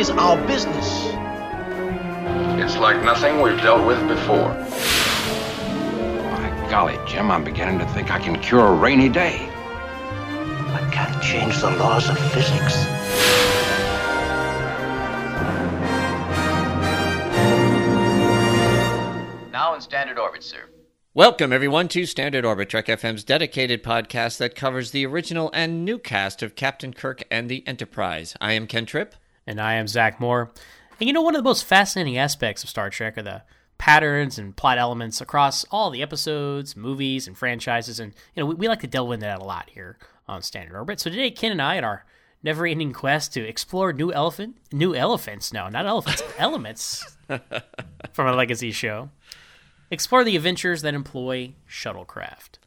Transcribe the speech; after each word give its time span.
Is 0.00 0.08
our 0.08 0.34
business. 0.46 1.04
It's 2.58 2.78
like 2.78 3.04
nothing 3.04 3.42
we've 3.42 3.60
dealt 3.60 3.86
with 3.86 4.00
before. 4.08 4.48
My 6.24 6.68
golly, 6.70 6.96
Jim, 7.06 7.30
I'm 7.30 7.44
beginning 7.44 7.78
to 7.80 7.86
think 7.88 8.10
I 8.10 8.18
can 8.18 8.40
cure 8.40 8.66
a 8.66 8.72
rainy 8.72 9.10
day. 9.10 9.46
I 9.50 10.88
can't 10.90 11.22
change 11.22 11.60
the 11.60 11.72
laws 11.72 12.08
of 12.08 12.16
physics. 12.32 12.86
Now 19.52 19.74
in 19.74 19.82
standard 19.82 20.18
orbit, 20.18 20.42
sir. 20.42 20.62
Welcome, 21.12 21.52
everyone, 21.52 21.88
to 21.88 22.06
Standard 22.06 22.46
Orbit, 22.46 22.70
Trek 22.70 22.86
FM's 22.86 23.22
dedicated 23.22 23.82
podcast 23.82 24.38
that 24.38 24.54
covers 24.54 24.92
the 24.92 25.04
original 25.04 25.50
and 25.52 25.84
new 25.84 25.98
cast 25.98 26.42
of 26.42 26.54
Captain 26.54 26.94
Kirk 26.94 27.22
and 27.30 27.50
the 27.50 27.66
Enterprise. 27.66 28.34
I 28.40 28.52
am 28.52 28.66
Ken 28.66 28.86
Tripp. 28.86 29.14
And 29.50 29.60
I 29.60 29.74
am 29.74 29.88
Zach 29.88 30.20
Moore. 30.20 30.52
And 31.00 31.08
you 31.08 31.12
know, 31.12 31.22
one 31.22 31.34
of 31.34 31.40
the 31.40 31.48
most 31.48 31.64
fascinating 31.64 32.16
aspects 32.16 32.62
of 32.62 32.70
Star 32.70 32.88
Trek 32.88 33.18
are 33.18 33.22
the 33.22 33.42
patterns 33.78 34.38
and 34.38 34.54
plot 34.54 34.78
elements 34.78 35.20
across 35.20 35.64
all 35.72 35.90
the 35.90 36.02
episodes, 36.02 36.76
movies, 36.76 37.26
and 37.26 37.36
franchises. 37.36 37.98
And, 37.98 38.14
you 38.36 38.42
know, 38.42 38.46
we, 38.46 38.54
we 38.54 38.68
like 38.68 38.78
to 38.82 38.86
delve 38.86 39.10
into 39.10 39.26
that 39.26 39.40
a 39.40 39.44
lot 39.44 39.68
here 39.70 39.98
on 40.28 40.40
Standard 40.40 40.76
Orbit. 40.76 41.00
So 41.00 41.10
today, 41.10 41.32
Ken 41.32 41.50
and 41.50 41.60
I, 41.60 41.78
at 41.78 41.82
our 41.82 42.04
never 42.44 42.64
ending 42.64 42.92
quest 42.92 43.34
to 43.34 43.40
explore 43.40 43.92
new 43.92 44.12
elephant, 44.12 44.56
new 44.70 44.94
elephants, 44.94 45.52
no, 45.52 45.68
not 45.68 45.84
elephants, 45.84 46.22
elements 46.38 47.16
from 48.12 48.28
a 48.28 48.32
legacy 48.32 48.70
show, 48.70 49.10
explore 49.90 50.22
the 50.22 50.36
adventures 50.36 50.82
that 50.82 50.94
employ 50.94 51.54
shuttlecraft. 51.68 52.58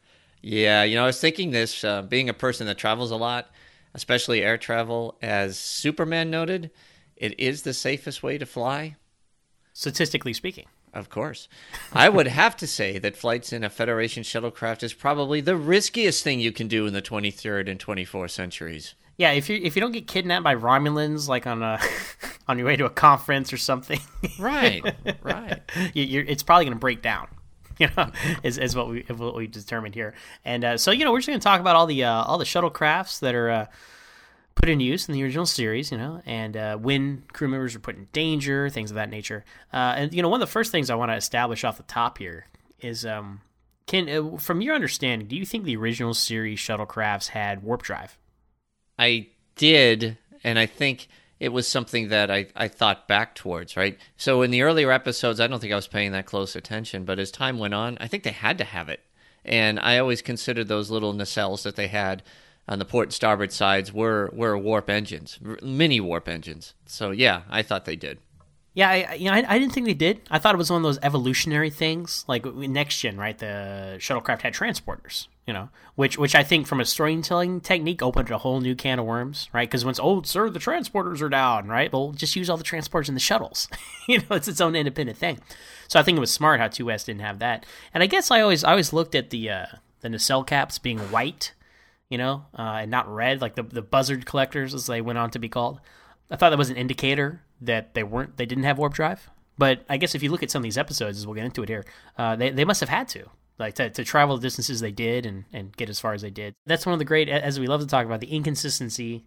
Yeah, 0.42 0.82
you 0.82 0.96
know, 0.96 1.04
I 1.04 1.06
was 1.06 1.20
thinking 1.20 1.50
this, 1.50 1.82
uh, 1.82 2.02
being 2.02 2.28
a 2.28 2.34
person 2.34 2.66
that 2.66 2.76
travels 2.76 3.10
a 3.10 3.16
lot, 3.16 3.48
especially 3.94 4.42
air 4.42 4.58
travel, 4.58 5.16
as 5.22 5.58
Superman 5.58 6.30
noted, 6.30 6.70
it 7.16 7.38
is 7.38 7.62
the 7.62 7.74
safest 7.74 8.22
way 8.22 8.38
to 8.38 8.46
fly. 8.46 8.96
Statistically 9.72 10.32
speaking. 10.32 10.66
Of 10.92 11.10
course. 11.10 11.48
I 11.92 12.08
would 12.08 12.26
have 12.42 12.56
to 12.58 12.66
say 12.66 12.98
that 12.98 13.16
flights 13.16 13.52
in 13.52 13.64
a 13.64 13.70
Federation 13.70 14.22
shuttlecraft 14.22 14.82
is 14.82 14.92
probably 14.94 15.40
the 15.40 15.56
riskiest 15.56 16.22
thing 16.22 16.40
you 16.40 16.52
can 16.52 16.68
do 16.68 16.86
in 16.86 16.92
the 16.92 17.02
23rd 17.02 17.68
and 17.70 17.80
24th 17.80 18.30
centuries. 18.30 18.94
Yeah, 19.16 19.30
if 19.30 19.48
you 19.48 19.60
if 19.62 19.76
you 19.76 19.80
don't 19.80 19.92
get 19.92 20.08
kidnapped 20.08 20.42
by 20.42 20.56
Romulans, 20.56 21.28
like 21.28 21.46
on 21.46 21.62
a 21.62 21.78
on 22.48 22.58
your 22.58 22.66
way 22.66 22.74
to 22.74 22.84
a 22.84 22.90
conference 22.90 23.52
or 23.52 23.56
something, 23.56 24.00
Right, 24.40 24.82
right. 25.22 25.60
you, 25.94 26.02
you're, 26.02 26.24
it's 26.24 26.42
probably 26.42 26.64
going 26.64 26.76
to 26.76 26.80
break 26.80 27.00
down. 27.00 27.28
You 27.78 27.88
know, 27.96 28.10
is, 28.44 28.56
is 28.56 28.76
what 28.76 28.88
we 28.88 29.04
what 29.08 29.34
we 29.34 29.48
determined 29.48 29.94
here, 29.96 30.14
and 30.44 30.64
uh, 30.64 30.76
so 30.78 30.92
you 30.92 31.04
know 31.04 31.10
we're 31.10 31.18
just 31.18 31.28
going 31.28 31.40
to 31.40 31.42
talk 31.42 31.60
about 31.60 31.74
all 31.74 31.86
the 31.86 32.04
uh, 32.04 32.22
all 32.22 32.38
the 32.38 32.44
shuttlecrafts 32.44 33.18
that 33.18 33.34
are 33.34 33.50
uh, 33.50 33.66
put 34.54 34.68
in 34.68 34.80
use 34.80 35.08
in 35.08 35.14
the 35.14 35.22
original 35.22 35.46
series, 35.46 35.90
you 35.90 35.98
know, 35.98 36.22
and 36.24 36.56
uh, 36.56 36.76
when 36.76 37.22
crew 37.32 37.48
members 37.48 37.74
are 37.74 37.80
put 37.80 37.96
in 37.96 38.08
danger, 38.12 38.68
things 38.70 38.90
of 38.90 38.94
that 38.94 39.10
nature. 39.10 39.44
Uh, 39.72 39.94
and 39.96 40.14
you 40.14 40.22
know, 40.22 40.28
one 40.28 40.40
of 40.40 40.48
the 40.48 40.52
first 40.52 40.70
things 40.70 40.90
I 40.90 40.94
want 40.94 41.10
to 41.10 41.16
establish 41.16 41.64
off 41.64 41.76
the 41.76 41.82
top 41.84 42.18
here 42.18 42.46
is, 42.80 43.04
um, 43.04 43.40
Ken, 43.86 44.08
uh, 44.08 44.38
from 44.38 44.60
your 44.60 44.74
understanding, 44.74 45.28
do 45.28 45.36
you 45.36 45.44
think 45.44 45.64
the 45.64 45.76
original 45.76 46.14
series 46.14 46.58
shuttlecrafts 46.58 47.28
had 47.28 47.62
warp 47.62 47.82
drive? 47.82 48.16
I 48.98 49.28
did, 49.56 50.16
and 50.42 50.58
I 50.58 50.66
think 50.66 51.08
it 51.44 51.52
was 51.52 51.68
something 51.68 52.08
that 52.08 52.30
I, 52.30 52.46
I 52.56 52.68
thought 52.68 53.06
back 53.06 53.34
towards, 53.34 53.76
right? 53.76 53.98
So 54.16 54.40
in 54.40 54.50
the 54.50 54.62
earlier 54.62 54.90
episodes, 54.90 55.40
I 55.40 55.46
don't 55.46 55.60
think 55.60 55.74
I 55.74 55.76
was 55.76 55.86
paying 55.86 56.12
that 56.12 56.24
close 56.24 56.56
attention, 56.56 57.04
but 57.04 57.18
as 57.18 57.30
time 57.30 57.58
went 57.58 57.74
on, 57.74 57.98
I 58.00 58.08
think 58.08 58.22
they 58.22 58.30
had 58.30 58.56
to 58.58 58.64
have 58.64 58.88
it. 58.88 59.00
And 59.44 59.78
I 59.78 59.98
always 59.98 60.22
considered 60.22 60.68
those 60.68 60.90
little 60.90 61.12
nacelles 61.12 61.62
that 61.64 61.76
they 61.76 61.88
had 61.88 62.22
on 62.66 62.78
the 62.78 62.86
port 62.86 63.08
and 63.08 63.12
starboard 63.12 63.52
sides 63.52 63.92
were, 63.92 64.30
were 64.32 64.56
warp 64.56 64.88
engines, 64.88 65.38
mini 65.62 66.00
warp 66.00 66.30
engines. 66.30 66.72
So 66.86 67.10
yeah, 67.10 67.42
I 67.50 67.60
thought 67.60 67.84
they 67.84 67.96
did. 67.96 68.20
Yeah, 68.72 68.88
I, 68.88 69.14
you 69.14 69.30
know, 69.30 69.36
I, 69.36 69.44
I, 69.46 69.58
didn't 69.58 69.74
think 69.74 69.86
they 69.86 69.94
did. 69.94 70.22
I 70.30 70.38
thought 70.38 70.54
it 70.54 70.58
was 70.58 70.70
one 70.70 70.78
of 70.78 70.82
those 70.82 70.98
evolutionary 71.02 71.70
things, 71.70 72.24
like 72.26 72.46
next 72.46 73.00
gen, 73.00 73.18
right? 73.18 73.36
The 73.38 73.96
shuttlecraft 73.98 74.40
had 74.40 74.54
transporters, 74.54 75.28
you 75.46 75.52
know, 75.52 75.68
which 75.94 76.16
which 76.16 76.34
I 76.34 76.42
think 76.42 76.66
from 76.66 76.80
a 76.80 76.84
storytelling 76.84 77.60
technique 77.60 78.02
opened 78.02 78.30
a 78.30 78.38
whole 78.38 78.60
new 78.60 78.74
can 78.74 78.98
of 78.98 79.04
worms, 79.04 79.50
right? 79.52 79.68
Because 79.68 79.84
once, 79.84 80.00
oh, 80.02 80.22
sir, 80.22 80.48
the 80.48 80.58
transporters 80.58 81.20
are 81.20 81.28
down, 81.28 81.68
right? 81.68 81.92
Well, 81.92 82.12
just 82.12 82.34
use 82.34 82.48
all 82.48 82.56
the 82.56 82.64
transporters 82.64 83.08
in 83.08 83.14
the 83.14 83.20
shuttles. 83.20 83.68
you 84.08 84.18
know, 84.18 84.36
it's 84.36 84.48
its 84.48 84.60
own 84.60 84.74
independent 84.74 85.18
thing. 85.18 85.40
So 85.88 86.00
I 86.00 86.02
think 86.02 86.16
it 86.16 86.20
was 86.20 86.32
smart 86.32 86.60
how 86.60 86.68
Two 86.68 86.86
2S 86.86 87.04
didn't 87.04 87.20
have 87.20 87.40
that. 87.40 87.66
And 87.92 88.02
I 88.02 88.06
guess 88.06 88.30
I 88.30 88.40
always 88.40 88.64
I 88.64 88.70
always 88.70 88.92
looked 88.92 89.14
at 89.14 89.30
the 89.30 89.50
uh, 89.50 89.66
the 90.00 90.08
nacelle 90.08 90.44
caps 90.44 90.78
being 90.78 90.98
white, 90.98 91.52
you 92.08 92.16
know, 92.16 92.46
uh, 92.58 92.78
and 92.80 92.90
not 92.90 93.12
red, 93.12 93.42
like 93.42 93.54
the 93.54 93.62
the 93.62 93.82
Bussard 93.82 94.24
collectors 94.24 94.72
as 94.72 94.86
they 94.86 95.02
went 95.02 95.18
on 95.18 95.30
to 95.30 95.38
be 95.38 95.50
called. 95.50 95.80
I 96.30 96.36
thought 96.36 96.50
that 96.50 96.58
was 96.58 96.70
an 96.70 96.76
indicator 96.76 97.42
that 97.60 97.92
they 97.92 98.02
weren't 98.02 98.38
they 98.38 98.46
didn't 98.46 98.64
have 98.64 98.78
warp 98.78 98.94
drive. 98.94 99.28
But 99.56 99.84
I 99.88 99.98
guess 99.98 100.14
if 100.14 100.22
you 100.22 100.30
look 100.30 100.42
at 100.42 100.50
some 100.50 100.60
of 100.60 100.64
these 100.64 100.78
episodes, 100.78 101.18
as 101.18 101.26
we'll 101.26 101.36
get 101.36 101.44
into 101.44 101.62
it 101.62 101.68
here, 101.68 101.84
uh, 102.16 102.34
they 102.34 102.48
they 102.48 102.64
must 102.64 102.80
have 102.80 102.88
had 102.88 103.08
to 103.08 103.28
like 103.58 103.74
to, 103.74 103.90
to 103.90 104.04
travel 104.04 104.36
the 104.36 104.42
distances 104.42 104.80
they 104.80 104.92
did 104.92 105.26
and, 105.26 105.44
and 105.52 105.76
get 105.76 105.88
as 105.88 106.00
far 106.00 106.12
as 106.12 106.22
they 106.22 106.30
did. 106.30 106.54
That's 106.66 106.86
one 106.86 106.92
of 106.92 106.98
the 106.98 107.04
great, 107.04 107.28
as 107.28 107.60
we 107.60 107.66
love 107.66 107.80
to 107.80 107.86
talk 107.86 108.06
about, 108.06 108.20
the 108.20 108.34
inconsistency 108.34 109.24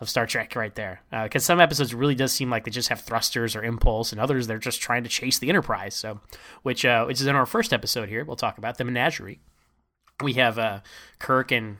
of 0.00 0.10
Star 0.10 0.26
Trek 0.26 0.54
right 0.54 0.74
there. 0.74 1.00
Because 1.10 1.42
uh, 1.44 1.46
some 1.46 1.60
episodes 1.60 1.94
really 1.94 2.14
does 2.14 2.32
seem 2.32 2.50
like 2.50 2.64
they 2.64 2.70
just 2.70 2.90
have 2.90 3.00
thrusters 3.00 3.56
or 3.56 3.64
impulse, 3.64 4.12
and 4.12 4.20
others 4.20 4.46
they're 4.46 4.58
just 4.58 4.80
trying 4.80 5.04
to 5.04 5.08
chase 5.08 5.38
the 5.38 5.48
Enterprise. 5.48 5.94
So, 5.94 6.20
which 6.62 6.84
uh, 6.84 7.04
which 7.04 7.20
is 7.20 7.26
in 7.26 7.36
our 7.36 7.46
first 7.46 7.72
episode 7.72 8.08
here. 8.08 8.24
We'll 8.24 8.36
talk 8.36 8.58
about 8.58 8.78
the 8.78 8.84
menagerie. 8.84 9.40
We 10.22 10.34
have 10.34 10.58
uh, 10.58 10.80
Kirk 11.18 11.50
and 11.50 11.78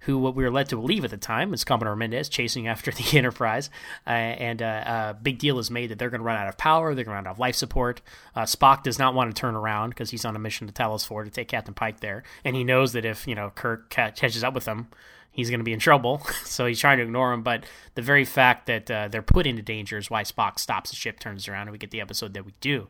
who 0.00 0.18
what 0.18 0.34
we 0.34 0.44
were 0.44 0.50
led 0.50 0.68
to 0.68 0.76
believe 0.76 1.04
at 1.04 1.10
the 1.10 1.16
time 1.16 1.52
is 1.52 1.64
Commodore 1.64 1.96
Mendez 1.96 2.28
chasing 2.28 2.66
after 2.66 2.90
the 2.90 3.18
Enterprise, 3.18 3.70
uh, 4.06 4.10
and 4.10 4.62
uh, 4.62 5.14
a 5.14 5.14
big 5.14 5.38
deal 5.38 5.58
is 5.58 5.70
made 5.70 5.90
that 5.90 5.98
they're 5.98 6.10
going 6.10 6.20
to 6.20 6.24
run 6.24 6.36
out 6.36 6.48
of 6.48 6.58
power, 6.58 6.94
they're 6.94 7.04
going 7.04 7.14
to 7.14 7.16
run 7.16 7.26
out 7.26 7.32
of 7.32 7.38
life 7.38 7.54
support. 7.54 8.00
Uh, 8.34 8.42
Spock 8.42 8.82
does 8.82 8.98
not 8.98 9.14
want 9.14 9.34
to 9.34 9.40
turn 9.40 9.54
around 9.54 9.90
because 9.90 10.10
he's 10.10 10.24
on 10.24 10.36
a 10.36 10.38
mission 10.38 10.66
to 10.66 10.72
Talos 10.72 11.06
Four 11.06 11.24
to 11.24 11.30
take 11.30 11.48
Captain 11.48 11.74
Pike 11.74 12.00
there, 12.00 12.22
and 12.44 12.56
he 12.56 12.64
knows 12.64 12.92
that 12.92 13.04
if 13.04 13.26
you 13.26 13.34
know 13.34 13.50
Kirk 13.54 13.90
catches 13.90 14.44
up 14.44 14.54
with 14.54 14.66
him, 14.66 14.88
he's 15.30 15.50
going 15.50 15.60
to 15.60 15.64
be 15.64 15.72
in 15.72 15.80
trouble. 15.80 16.22
so 16.44 16.66
he's 16.66 16.80
trying 16.80 16.98
to 16.98 17.04
ignore 17.04 17.32
him. 17.32 17.42
But 17.42 17.64
the 17.94 18.02
very 18.02 18.24
fact 18.24 18.66
that 18.66 18.90
uh, 18.90 19.08
they're 19.08 19.22
put 19.22 19.46
into 19.46 19.62
danger 19.62 19.98
is 19.98 20.10
why 20.10 20.22
Spock 20.22 20.58
stops 20.58 20.90
the 20.90 20.96
ship, 20.96 21.20
turns 21.20 21.48
around, 21.48 21.62
and 21.62 21.72
we 21.72 21.78
get 21.78 21.90
the 21.90 22.00
episode 22.00 22.34
that 22.34 22.44
we 22.44 22.54
do. 22.60 22.88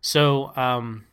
So. 0.00 0.56
Um, 0.56 1.04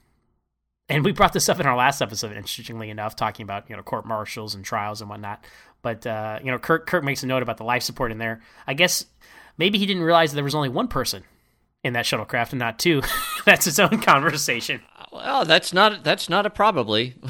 and 0.88 1.04
we 1.04 1.12
brought 1.12 1.34
this 1.34 1.50
up 1.50 1.60
in 1.60 1.66
our 1.66 1.76
last 1.76 2.02
episode, 2.02 2.38
interestingly 2.38 2.90
enough, 2.90 3.16
talking 3.16 3.44
about 3.44 3.70
you 3.70 3.76
know 3.76 3.84
court 3.84 4.06
martials 4.06 4.56
and 4.56 4.64
trials 4.64 5.02
and 5.02 5.10
whatnot. 5.10 5.44
But 5.82 6.06
uh, 6.06 6.40
you 6.44 6.52
know, 6.52 6.60
Kirk 6.60 6.88
Kirk 6.88 7.04
makes 7.04 7.24
a 7.24 7.28
note 7.28 7.44
about 7.44 7.58
the 7.58 7.64
life 7.64 7.84
support 7.84 8.12
in 8.12 8.18
there. 8.18 8.42
I 8.68 8.74
guess 8.74 9.06
maybe 9.58 9.78
he 9.78 9.86
didn't 9.86 10.04
realize 10.04 10.32
that 10.32 10.36
there 10.36 10.44
was 10.44 10.56
only 10.56 10.70
one 10.70 10.88
person 10.88 11.24
in 11.84 11.94
that 11.94 12.06
shuttlecraft 12.06 12.52
and 12.52 12.60
not 12.60 12.80
two. 12.80 13.02
that's 13.46 13.68
its 13.68 13.80
own 13.80 14.02
conversation. 14.02 14.82
Well, 15.12 15.46
that's 15.46 15.74
not 15.74 16.04
that's 16.04 16.30
not 16.30 16.46
a 16.46 16.50
probably. 16.50 17.16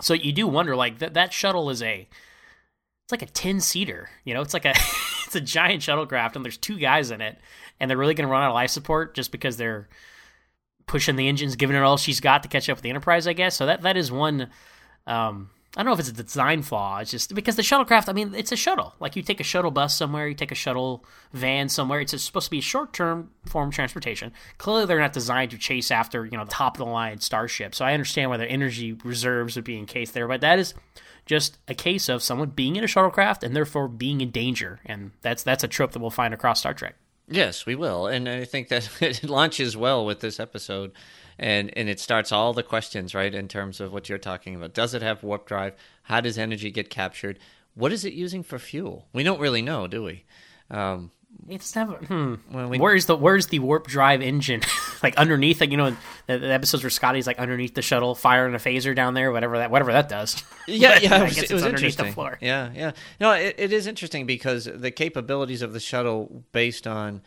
so 0.00 0.14
you 0.14 0.32
do 0.32 0.46
wonder, 0.46 0.74
like 0.74 0.98
that 0.98 1.14
that 1.14 1.32
shuttle 1.32 1.70
is 1.70 1.82
a 1.82 2.08
it's 3.04 3.12
like 3.12 3.22
a 3.22 3.26
ten 3.26 3.60
seater. 3.60 4.10
You 4.24 4.34
know, 4.34 4.40
it's 4.40 4.54
like 4.54 4.64
a 4.64 4.70
it's 5.26 5.36
a 5.36 5.40
giant 5.40 5.82
shuttlecraft, 5.82 6.36
and 6.36 6.44
there's 6.44 6.56
two 6.56 6.78
guys 6.78 7.10
in 7.10 7.20
it, 7.20 7.38
and 7.78 7.88
they're 7.88 7.98
really 7.98 8.14
going 8.14 8.26
to 8.26 8.32
run 8.32 8.42
out 8.42 8.50
of 8.50 8.54
life 8.54 8.70
support 8.70 9.14
just 9.14 9.30
because 9.30 9.56
they're 9.56 9.88
pushing 10.86 11.16
the 11.16 11.28
engines, 11.28 11.56
giving 11.56 11.76
it 11.76 11.82
all 11.82 11.96
she's 11.96 12.20
got 12.20 12.42
to 12.42 12.48
catch 12.48 12.68
up 12.68 12.76
with 12.76 12.82
the 12.82 12.90
Enterprise, 12.90 13.26
I 13.26 13.32
guess. 13.32 13.56
So 13.56 13.66
that 13.66 13.82
that 13.82 13.96
is 13.96 14.10
one 14.10 14.48
um, 15.06 15.50
I 15.76 15.82
don't 15.82 15.86
know 15.86 15.92
if 15.92 16.00
it's 16.00 16.08
a 16.08 16.24
design 16.24 16.62
flaw. 16.62 16.98
It's 16.98 17.12
just 17.12 17.32
because 17.32 17.54
the 17.54 17.62
shuttlecraft. 17.62 18.08
I 18.08 18.12
mean, 18.12 18.34
it's 18.34 18.50
a 18.50 18.56
shuttle. 18.56 18.94
Like 18.98 19.14
you 19.14 19.22
take 19.22 19.38
a 19.38 19.44
shuttle 19.44 19.70
bus 19.70 19.96
somewhere, 19.96 20.26
you 20.26 20.34
take 20.34 20.50
a 20.50 20.56
shuttle 20.56 21.04
van 21.32 21.68
somewhere. 21.68 22.00
It's 22.00 22.20
supposed 22.20 22.46
to 22.46 22.50
be 22.50 22.58
a 22.58 22.62
short-term 22.62 23.30
form 23.46 23.68
of 23.68 23.74
transportation. 23.74 24.32
Clearly, 24.58 24.86
they're 24.86 24.98
not 24.98 25.12
designed 25.12 25.52
to 25.52 25.58
chase 25.58 25.92
after 25.92 26.24
you 26.24 26.36
know 26.36 26.44
top 26.46 26.74
of 26.74 26.84
the 26.84 26.90
line 26.90 27.20
starship. 27.20 27.76
So 27.76 27.84
I 27.84 27.92
understand 27.92 28.30
why 28.30 28.36
their 28.38 28.48
energy 28.48 28.94
reserves 29.04 29.54
would 29.54 29.64
be 29.64 29.78
encased 29.78 30.12
there, 30.12 30.26
but 30.26 30.40
that 30.40 30.58
is 30.58 30.74
just 31.24 31.58
a 31.68 31.74
case 31.74 32.08
of 32.08 32.20
someone 32.20 32.50
being 32.50 32.74
in 32.74 32.82
a 32.82 32.88
shuttlecraft 32.88 33.44
and 33.44 33.54
therefore 33.54 33.86
being 33.86 34.20
in 34.20 34.32
danger, 34.32 34.80
and 34.84 35.12
that's 35.20 35.44
that's 35.44 35.62
a 35.62 35.68
trope 35.68 35.92
that 35.92 36.00
we'll 36.00 36.10
find 36.10 36.34
across 36.34 36.58
Star 36.58 36.74
Trek. 36.74 36.96
Yes, 37.32 37.64
we 37.64 37.76
will, 37.76 38.08
and 38.08 38.28
I 38.28 38.44
think 38.44 38.68
that 38.68 38.90
it 39.00 39.22
launches 39.22 39.76
well 39.76 40.04
with 40.04 40.18
this 40.18 40.40
episode, 40.40 40.90
and 41.38 41.72
and 41.76 41.88
it 41.88 42.00
starts 42.00 42.32
all 42.32 42.52
the 42.52 42.64
questions 42.64 43.14
right 43.14 43.32
in 43.32 43.46
terms 43.46 43.80
of 43.80 43.92
what 43.92 44.08
you're 44.08 44.18
talking 44.18 44.56
about. 44.56 44.74
Does 44.74 44.94
it 44.94 45.02
have 45.02 45.22
warp 45.22 45.46
drive? 45.46 45.74
How 46.04 46.20
does 46.20 46.36
energy 46.36 46.72
get 46.72 46.90
captured? 46.90 47.38
What 47.74 47.92
is 47.92 48.04
it 48.04 48.14
using 48.14 48.42
for 48.42 48.58
fuel? 48.58 49.06
We 49.12 49.22
don't 49.22 49.40
really 49.40 49.62
know, 49.62 49.86
do 49.86 50.02
we? 50.02 50.24
Um, 50.70 51.12
It's 51.48 51.74
never. 51.74 51.94
Hmm. 51.94 52.34
Well, 52.50 52.68
we- 52.68 52.78
where's 52.78 53.06
the 53.06 53.16
Where's 53.16 53.48
the 53.48 53.58
warp 53.58 53.86
drive 53.86 54.22
engine? 54.22 54.60
like 55.02 55.16
underneath, 55.16 55.60
like 55.60 55.70
you 55.70 55.76
know, 55.76 55.96
the, 56.26 56.38
the 56.38 56.52
episodes 56.52 56.82
where 56.82 56.90
Scotty's 56.90 57.26
like 57.26 57.38
underneath 57.38 57.74
the 57.74 57.82
shuttle, 57.82 58.14
firing 58.14 58.54
a 58.54 58.58
phaser 58.58 58.94
down 58.94 59.14
there, 59.14 59.32
whatever 59.32 59.58
that 59.58 59.70
whatever 59.70 59.92
that 59.92 60.08
does. 60.08 60.42
yeah, 60.66 60.98
yeah, 61.00 61.14
I 61.16 61.20
it 61.20 61.24
was, 61.24 61.34
guess 61.34 61.50
it 61.50 61.54
was 61.54 61.62
underneath 61.64 61.84
interesting. 61.84 62.06
the 62.06 62.12
floor. 62.12 62.38
Yeah, 62.40 62.70
yeah. 62.74 62.92
No, 63.20 63.32
it, 63.32 63.56
it 63.58 63.72
is 63.72 63.86
interesting 63.86 64.26
because 64.26 64.64
the 64.72 64.90
capabilities 64.90 65.62
of 65.62 65.72
the 65.72 65.80
shuttle, 65.80 66.44
based 66.52 66.86
on 66.86 67.22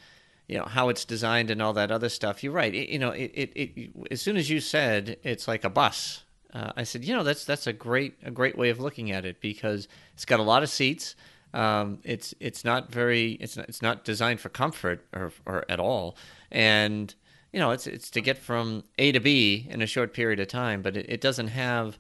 you 0.48 0.58
know 0.58 0.66
how 0.66 0.90
it's 0.90 1.06
designed 1.06 1.50
and 1.52 1.62
all 1.62 1.74
that 1.74 1.92
other 1.92 2.10
stuff. 2.10 2.44
You're 2.44 2.54
right. 2.54 2.74
It, 2.74 2.90
you 2.90 3.00
know, 3.00 3.12
it, 3.12 3.32
it, 3.34 3.52
it 3.56 3.90
as 4.12 4.22
soon 4.22 4.38
as 4.38 4.50
you 4.50 4.60
said 4.60 5.18
it's 5.24 5.48
like 5.48 5.64
a 5.64 5.70
bus, 5.70 6.24
uh, 6.54 6.72
I 6.78 6.84
said, 6.84 7.04
you 7.04 7.16
know, 7.16 7.24
that's 7.24 7.46
that's 7.46 7.68
a 7.68 7.74
great 7.74 8.16
a 8.24 8.32
great 8.32 8.58
way 8.58 8.70
of 8.70 8.80
looking 8.80 9.12
at 9.12 9.26
it 9.26 9.42
because 9.42 9.88
it's 10.14 10.26
got 10.26 10.40
a 10.40 10.44
lot 10.44 10.64
of 10.64 10.70
seats. 10.70 11.16
Um, 11.54 12.00
it's 12.04 12.34
it's 12.40 12.66
not 12.66 12.92
very 12.92 13.34
it's 13.34 13.58
not, 13.58 13.70
it's 13.70 13.82
not 13.82 14.04
designed 14.04 14.40
for 14.40 14.50
comfort 14.50 15.06
or 15.14 15.32
or 15.46 15.66
at 15.70 15.80
all, 15.80 16.18
and 16.52 17.14
you 17.52 17.60
know 17.60 17.72
it's 17.72 17.88
it's 17.88 18.10
to 18.12 18.22
get 18.22 18.38
from 18.38 18.84
A 18.98 19.12
to 19.12 19.20
B 19.20 19.68
in 19.70 19.82
a 19.82 19.88
short 19.88 20.14
period 20.14 20.40
of 20.40 20.48
time, 20.48 20.82
but 20.82 20.98
it, 20.98 21.06
it 21.10 21.22
doesn't 21.22 21.50
have 21.50 21.98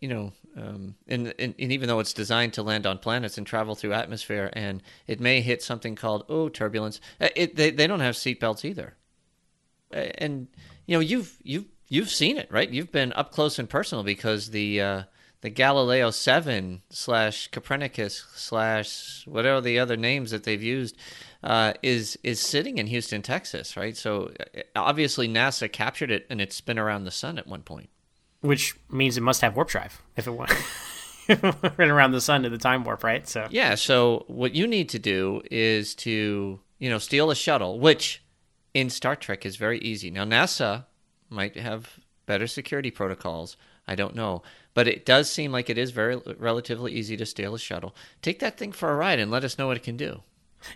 you 0.00 0.08
know, 0.08 0.32
um, 0.56 0.94
and, 1.08 1.34
and, 1.38 1.54
and 1.58 1.72
even 1.72 1.88
though 1.88 2.00
it's 2.00 2.12
designed 2.12 2.52
to 2.54 2.62
land 2.62 2.86
on 2.86 2.98
planets 2.98 3.38
and 3.38 3.46
travel 3.46 3.74
through 3.74 3.92
atmosphere, 3.92 4.50
and 4.52 4.82
it 5.06 5.20
may 5.20 5.40
hit 5.40 5.62
something 5.62 5.94
called 5.94 6.24
oh 6.28 6.48
turbulence, 6.48 7.00
uh, 7.20 7.28
it, 7.34 7.56
they 7.56 7.70
they 7.70 7.86
don't 7.86 8.00
have 8.00 8.14
seatbelts 8.14 8.64
either. 8.64 8.94
Uh, 9.92 10.08
And 10.18 10.48
you 10.86 10.96
know 10.96 11.00
you've 11.00 11.38
you've 11.42 11.66
you've 11.88 12.10
seen 12.10 12.36
it 12.36 12.48
right. 12.50 12.68
You've 12.68 12.92
been 12.92 13.12
up 13.14 13.32
close 13.32 13.58
and 13.58 13.68
personal 13.68 14.04
because 14.04 14.50
the 14.50 14.80
uh, 14.80 15.02
the 15.44 15.50
Galileo 15.50 16.10
Seven 16.10 16.80
slash 16.88 17.48
Copernicus 17.48 18.24
slash 18.34 19.26
whatever 19.26 19.60
the 19.60 19.78
other 19.78 19.94
names 19.94 20.30
that 20.30 20.44
they've 20.44 20.62
used 20.62 20.96
uh, 21.42 21.74
is 21.82 22.18
is 22.22 22.40
sitting 22.40 22.78
in 22.78 22.86
Houston, 22.86 23.20
Texas, 23.20 23.76
right? 23.76 23.94
So 23.94 24.32
uh, 24.56 24.60
obviously 24.74 25.28
NASA 25.28 25.70
captured 25.70 26.10
it 26.10 26.24
and 26.30 26.40
it 26.40 26.54
spun 26.54 26.78
around 26.78 27.04
the 27.04 27.10
sun 27.10 27.36
at 27.36 27.46
one 27.46 27.60
point. 27.60 27.90
Which 28.40 28.74
means 28.90 29.18
it 29.18 29.20
must 29.20 29.42
have 29.42 29.54
warp 29.54 29.68
drive 29.68 30.00
if 30.16 30.26
it 30.26 30.32
went 31.78 31.90
around 31.90 32.12
the 32.12 32.22
sun 32.22 32.44
to 32.44 32.48
the 32.48 32.56
time 32.56 32.82
warp, 32.82 33.04
right? 33.04 33.28
So 33.28 33.46
Yeah, 33.50 33.74
so 33.74 34.24
what 34.28 34.54
you 34.54 34.66
need 34.66 34.88
to 34.90 34.98
do 34.98 35.42
is 35.50 35.94
to, 35.96 36.58
you 36.78 36.88
know, 36.88 36.98
steal 36.98 37.30
a 37.30 37.34
shuttle, 37.34 37.78
which 37.78 38.24
in 38.72 38.88
Star 38.88 39.14
Trek 39.14 39.44
is 39.44 39.56
very 39.56 39.78
easy. 39.80 40.10
Now 40.10 40.24
NASA 40.24 40.86
might 41.28 41.54
have 41.58 41.98
better 42.24 42.46
security 42.46 42.90
protocols, 42.90 43.58
I 43.86 43.94
don't 43.94 44.14
know, 44.14 44.42
but 44.72 44.88
it 44.88 45.04
does 45.04 45.30
seem 45.30 45.52
like 45.52 45.68
it 45.70 45.78
is 45.78 45.90
very 45.90 46.16
relatively 46.38 46.92
easy 46.92 47.16
to 47.16 47.26
steal 47.26 47.54
a 47.54 47.58
shuttle. 47.58 47.94
Take 48.22 48.38
that 48.40 48.56
thing 48.56 48.72
for 48.72 48.90
a 48.90 48.96
ride 48.96 49.18
and 49.18 49.30
let 49.30 49.44
us 49.44 49.58
know 49.58 49.66
what 49.66 49.76
it 49.76 49.82
can 49.82 49.96
do. 49.96 50.22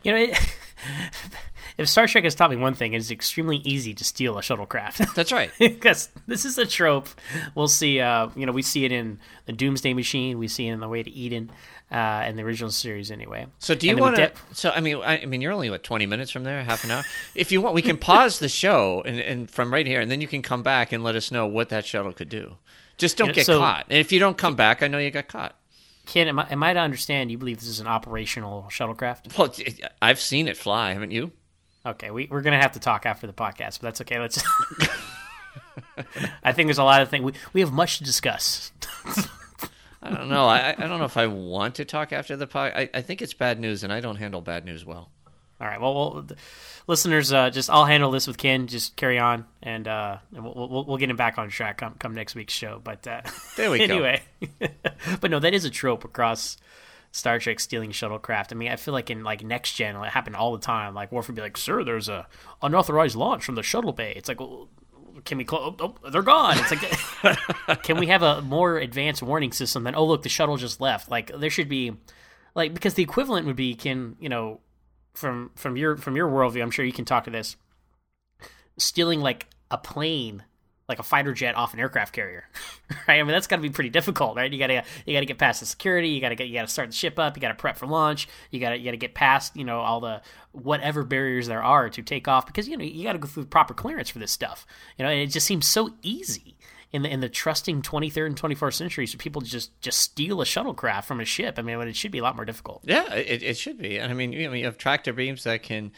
you 0.02 0.12
know, 0.12 0.18
it, 0.18 0.38
if 1.78 1.88
Star 1.88 2.06
Trek 2.06 2.24
has 2.24 2.34
taught 2.34 2.50
me 2.50 2.56
one 2.56 2.74
thing, 2.74 2.92
it's 2.92 3.10
extremely 3.10 3.56
easy 3.58 3.94
to 3.94 4.04
steal 4.04 4.36
a 4.38 4.42
shuttlecraft. 4.42 5.12
That's 5.14 5.32
right. 5.32 5.50
because 5.58 6.10
this 6.26 6.44
is 6.44 6.58
a 6.58 6.66
trope. 6.66 7.08
We'll 7.54 7.68
see. 7.68 8.00
Uh, 8.00 8.28
you 8.36 8.44
know, 8.46 8.52
we 8.52 8.62
see 8.62 8.84
it 8.84 8.92
in 8.92 9.18
the 9.46 9.52
Doomsday 9.52 9.94
Machine. 9.94 10.38
We 10.38 10.48
see 10.48 10.68
it 10.68 10.72
in 10.72 10.80
the 10.80 10.88
Way 10.88 11.02
to 11.02 11.10
Eden, 11.10 11.50
uh, 11.90 12.24
in 12.28 12.36
the 12.36 12.42
original 12.42 12.70
series, 12.70 13.10
anyway. 13.10 13.46
So 13.58 13.74
do 13.74 13.86
you 13.86 13.92
And 13.92 13.98
then 13.98 14.02
we 14.02 14.06
want 14.06 14.16
to? 14.16 14.22
dip- 14.26 14.38
So 14.52 14.70
I 14.70 14.80
mean, 14.80 14.96
I, 14.98 15.22
I 15.22 15.24
mean, 15.26 15.40
you're 15.40 15.52
only 15.52 15.70
what 15.70 15.82
20 15.82 16.04
minutes 16.06 16.30
from 16.30 16.44
there, 16.44 16.62
half 16.62 16.84
an 16.84 16.90
hour. 16.90 17.02
If 17.34 17.50
you 17.52 17.62
want, 17.62 17.74
we 17.74 17.82
can 17.82 17.96
pause 17.96 18.38
the 18.38 18.48
show 18.50 19.02
and, 19.06 19.18
and 19.18 19.50
from 19.50 19.72
right 19.72 19.86
here, 19.86 20.00
and 20.00 20.10
then 20.10 20.20
you 20.20 20.28
can 20.28 20.42
come 20.42 20.62
back 20.62 20.92
and 20.92 21.02
let 21.02 21.16
us 21.16 21.30
know 21.30 21.46
what 21.46 21.70
that 21.70 21.86
shuttle 21.86 22.12
could 22.12 22.28
do. 22.28 22.56
Just 22.98 23.16
don't 23.16 23.28
You 23.28 23.32
know, 23.32 23.34
get 23.36 23.46
so- 23.46 23.58
caught. 23.60 23.86
And 23.88 23.98
if 23.98 24.12
you 24.12 24.18
don't 24.20 24.36
come 24.36 24.54
back, 24.56 24.82
I 24.82 24.88
know 24.88 24.98
you 24.98 25.10
got 25.10 25.28
caught. 25.28 25.54
Ken, 26.06 26.26
am 26.28 26.38
I, 26.38 26.46
am 26.50 26.62
I 26.62 26.72
to 26.72 26.80
understand 26.80 27.30
you 27.30 27.36
believe 27.38 27.58
this 27.60 27.68
is 27.68 27.80
an 27.80 27.86
operational 27.86 28.66
shuttlecraft? 28.70 29.36
Well, 29.38 29.54
I've 30.00 30.18
seen 30.20 30.48
it 30.48 30.56
fly, 30.56 30.92
haven't 30.94 31.10
you? 31.10 31.32
Okay, 31.84 32.10
we, 32.10 32.28
we're 32.30 32.40
gonna 32.42 32.60
have 32.60 32.72
to 32.72 32.80
talk 32.80 33.06
after 33.06 33.26
the 33.26 33.32
podcast, 33.32 33.80
but 33.80 33.82
that's 33.82 34.00
okay. 34.00 34.18
Let's. 34.18 34.42
I 36.42 36.52
think 36.52 36.66
there's 36.68 36.78
a 36.78 36.84
lot 36.84 37.02
of 37.02 37.08
things 37.08 37.24
we 37.24 37.32
we 37.52 37.60
have 37.60 37.72
much 37.72 37.98
to 37.98 38.04
discuss. 38.04 38.72
I 40.02 40.10
don't 40.10 40.28
know. 40.28 40.46
I, 40.46 40.70
I 40.78 40.86
don't 40.86 40.98
know 40.98 41.04
if 41.04 41.16
I 41.16 41.26
want 41.26 41.74
to 41.76 41.84
talk 41.84 42.12
after 42.12 42.36
the 42.36 42.46
pod. 42.46 42.72
I, 42.74 42.88
I 42.94 43.02
think 43.02 43.20
it's 43.20 43.34
bad 43.34 43.60
news, 43.60 43.84
and 43.84 43.92
I 43.92 44.00
don't 44.00 44.16
handle 44.16 44.40
bad 44.40 44.64
news 44.64 44.84
well. 44.84 45.10
All 45.60 45.66
right. 45.66 45.80
Well, 45.80 45.94
well 45.94 46.26
listeners, 46.86 47.32
uh, 47.32 47.50
just 47.50 47.70
I'll 47.70 47.84
handle 47.84 48.10
this 48.10 48.26
with 48.26 48.38
Ken. 48.38 48.66
Just 48.66 48.96
carry 48.96 49.18
on, 49.18 49.44
and, 49.62 49.86
uh, 49.88 50.18
and 50.34 50.44
we'll, 50.44 50.68
we'll 50.68 50.84
we'll 50.84 50.96
get 50.96 51.10
him 51.10 51.16
back 51.16 51.38
on 51.38 51.48
track 51.48 51.78
come 51.78 51.94
come 51.98 52.14
next 52.14 52.34
week's 52.34 52.52
show. 52.52 52.80
But 52.82 53.06
uh, 53.06 53.22
There 53.56 53.70
we 53.70 53.78
go. 53.78 53.84
anyway, 53.84 54.22
but 55.20 55.30
no, 55.30 55.38
that 55.40 55.54
is 55.54 55.64
a 55.64 55.70
trope 55.70 56.04
across 56.04 56.56
Star 57.10 57.38
Trek 57.38 57.58
stealing 57.60 57.90
shuttlecraft. 57.90 58.52
I 58.52 58.54
mean, 58.54 58.70
I 58.70 58.76
feel 58.76 58.94
like 58.94 59.10
in 59.10 59.24
like 59.24 59.42
next 59.42 59.74
gen, 59.74 59.96
it 59.96 60.10
happened 60.10 60.36
all 60.36 60.52
the 60.52 60.64
time. 60.64 60.94
Like 60.94 61.10
Worf 61.10 61.28
would 61.28 61.36
be 61.36 61.42
like, 61.42 61.56
"Sir, 61.56 61.82
there's 61.82 62.08
a 62.08 62.26
unauthorized 62.62 63.16
launch 63.16 63.44
from 63.44 63.54
the 63.54 63.62
shuttle 63.62 63.92
bay." 63.92 64.12
It's 64.14 64.28
like, 64.28 64.40
well, 64.40 64.68
can 65.24 65.38
we 65.38 65.44
close? 65.44 65.74
Oh, 65.80 65.94
oh, 66.04 66.10
they're 66.10 66.22
gone. 66.22 66.56
It's 66.58 66.70
like, 66.70 67.82
can 67.82 67.98
we 67.98 68.06
have 68.08 68.22
a 68.22 68.42
more 68.42 68.78
advanced 68.78 69.22
warning 69.22 69.52
system 69.52 69.84
than, 69.84 69.94
oh, 69.94 70.04
look, 70.04 70.22
the 70.22 70.28
shuttle 70.28 70.56
just 70.56 70.80
left? 70.80 71.10
Like, 71.10 71.32
there 71.36 71.50
should 71.50 71.68
be, 71.68 71.96
like, 72.54 72.74
because 72.74 72.94
the 72.94 73.02
equivalent 73.02 73.46
would 73.46 73.56
be, 73.56 73.74
can 73.74 74.16
you 74.20 74.28
know, 74.28 74.60
from 75.18 75.50
from 75.54 75.76
your 75.76 75.96
from 75.96 76.16
your 76.16 76.28
worldview, 76.28 76.62
I'm 76.62 76.70
sure 76.70 76.84
you 76.84 76.92
can 76.92 77.04
talk 77.04 77.24
to 77.24 77.30
this. 77.30 77.56
Stealing 78.78 79.20
like 79.20 79.46
a 79.70 79.78
plane, 79.78 80.44
like 80.88 80.98
a 80.98 81.02
fighter 81.02 81.32
jet 81.32 81.56
off 81.56 81.74
an 81.74 81.80
aircraft 81.80 82.14
carrier, 82.14 82.44
right? 83.08 83.18
I 83.18 83.22
mean, 83.22 83.32
that's 83.32 83.46
got 83.46 83.56
to 83.56 83.62
be 83.62 83.70
pretty 83.70 83.90
difficult, 83.90 84.36
right? 84.36 84.52
You 84.52 84.58
gotta 84.58 84.84
you 85.04 85.14
gotta 85.14 85.26
get 85.26 85.38
past 85.38 85.60
the 85.60 85.66
security. 85.66 86.08
You 86.10 86.20
gotta 86.20 86.36
get 86.36 86.48
you 86.48 86.54
gotta 86.54 86.68
start 86.68 86.88
the 86.88 86.94
ship 86.94 87.18
up. 87.18 87.36
You 87.36 87.40
gotta 87.40 87.54
prep 87.54 87.76
for 87.76 87.86
launch. 87.86 88.28
You 88.50 88.60
gotta 88.60 88.78
you 88.78 88.84
gotta 88.84 88.96
get 88.96 89.14
past 89.14 89.56
you 89.56 89.64
know 89.64 89.80
all 89.80 90.00
the 90.00 90.22
whatever 90.52 91.02
barriers 91.04 91.46
there 91.46 91.62
are 91.62 91.90
to 91.90 92.02
take 92.02 92.28
off 92.28 92.46
because 92.46 92.68
you 92.68 92.76
know 92.76 92.84
you 92.84 93.04
gotta 93.04 93.18
go 93.18 93.26
through 93.28 93.46
proper 93.46 93.74
clearance 93.74 94.10
for 94.10 94.18
this 94.18 94.32
stuff. 94.32 94.66
You 94.96 95.04
know, 95.04 95.10
and 95.10 95.20
it 95.20 95.28
just 95.28 95.46
seems 95.46 95.66
so 95.66 95.90
easy. 96.02 96.57
In 96.90 97.02
the, 97.02 97.12
in 97.12 97.20
the 97.20 97.28
trusting 97.28 97.82
23rd 97.82 98.26
and 98.26 98.40
24th 98.40 98.72
centuries, 98.72 99.12
for 99.12 99.18
people 99.18 99.42
to 99.42 99.46
just 99.46 99.78
just 99.82 100.00
steal 100.00 100.40
a 100.40 100.46
shuttlecraft 100.46 101.04
from 101.04 101.20
a 101.20 101.24
ship. 101.26 101.58
I 101.58 101.62
mean, 101.62 101.78
it 101.82 101.94
should 101.94 102.10
be 102.10 102.18
a 102.18 102.22
lot 102.22 102.34
more 102.34 102.46
difficult. 102.46 102.80
Yeah, 102.82 103.12
it, 103.12 103.42
it 103.42 103.58
should 103.58 103.76
be. 103.76 103.98
And 103.98 104.10
I 104.10 104.14
mean, 104.14 104.32
you, 104.32 104.48
know, 104.48 104.54
you 104.54 104.64
have 104.64 104.78
tractor 104.78 105.12
beams 105.12 105.44
that 105.44 105.62
can 105.62 105.92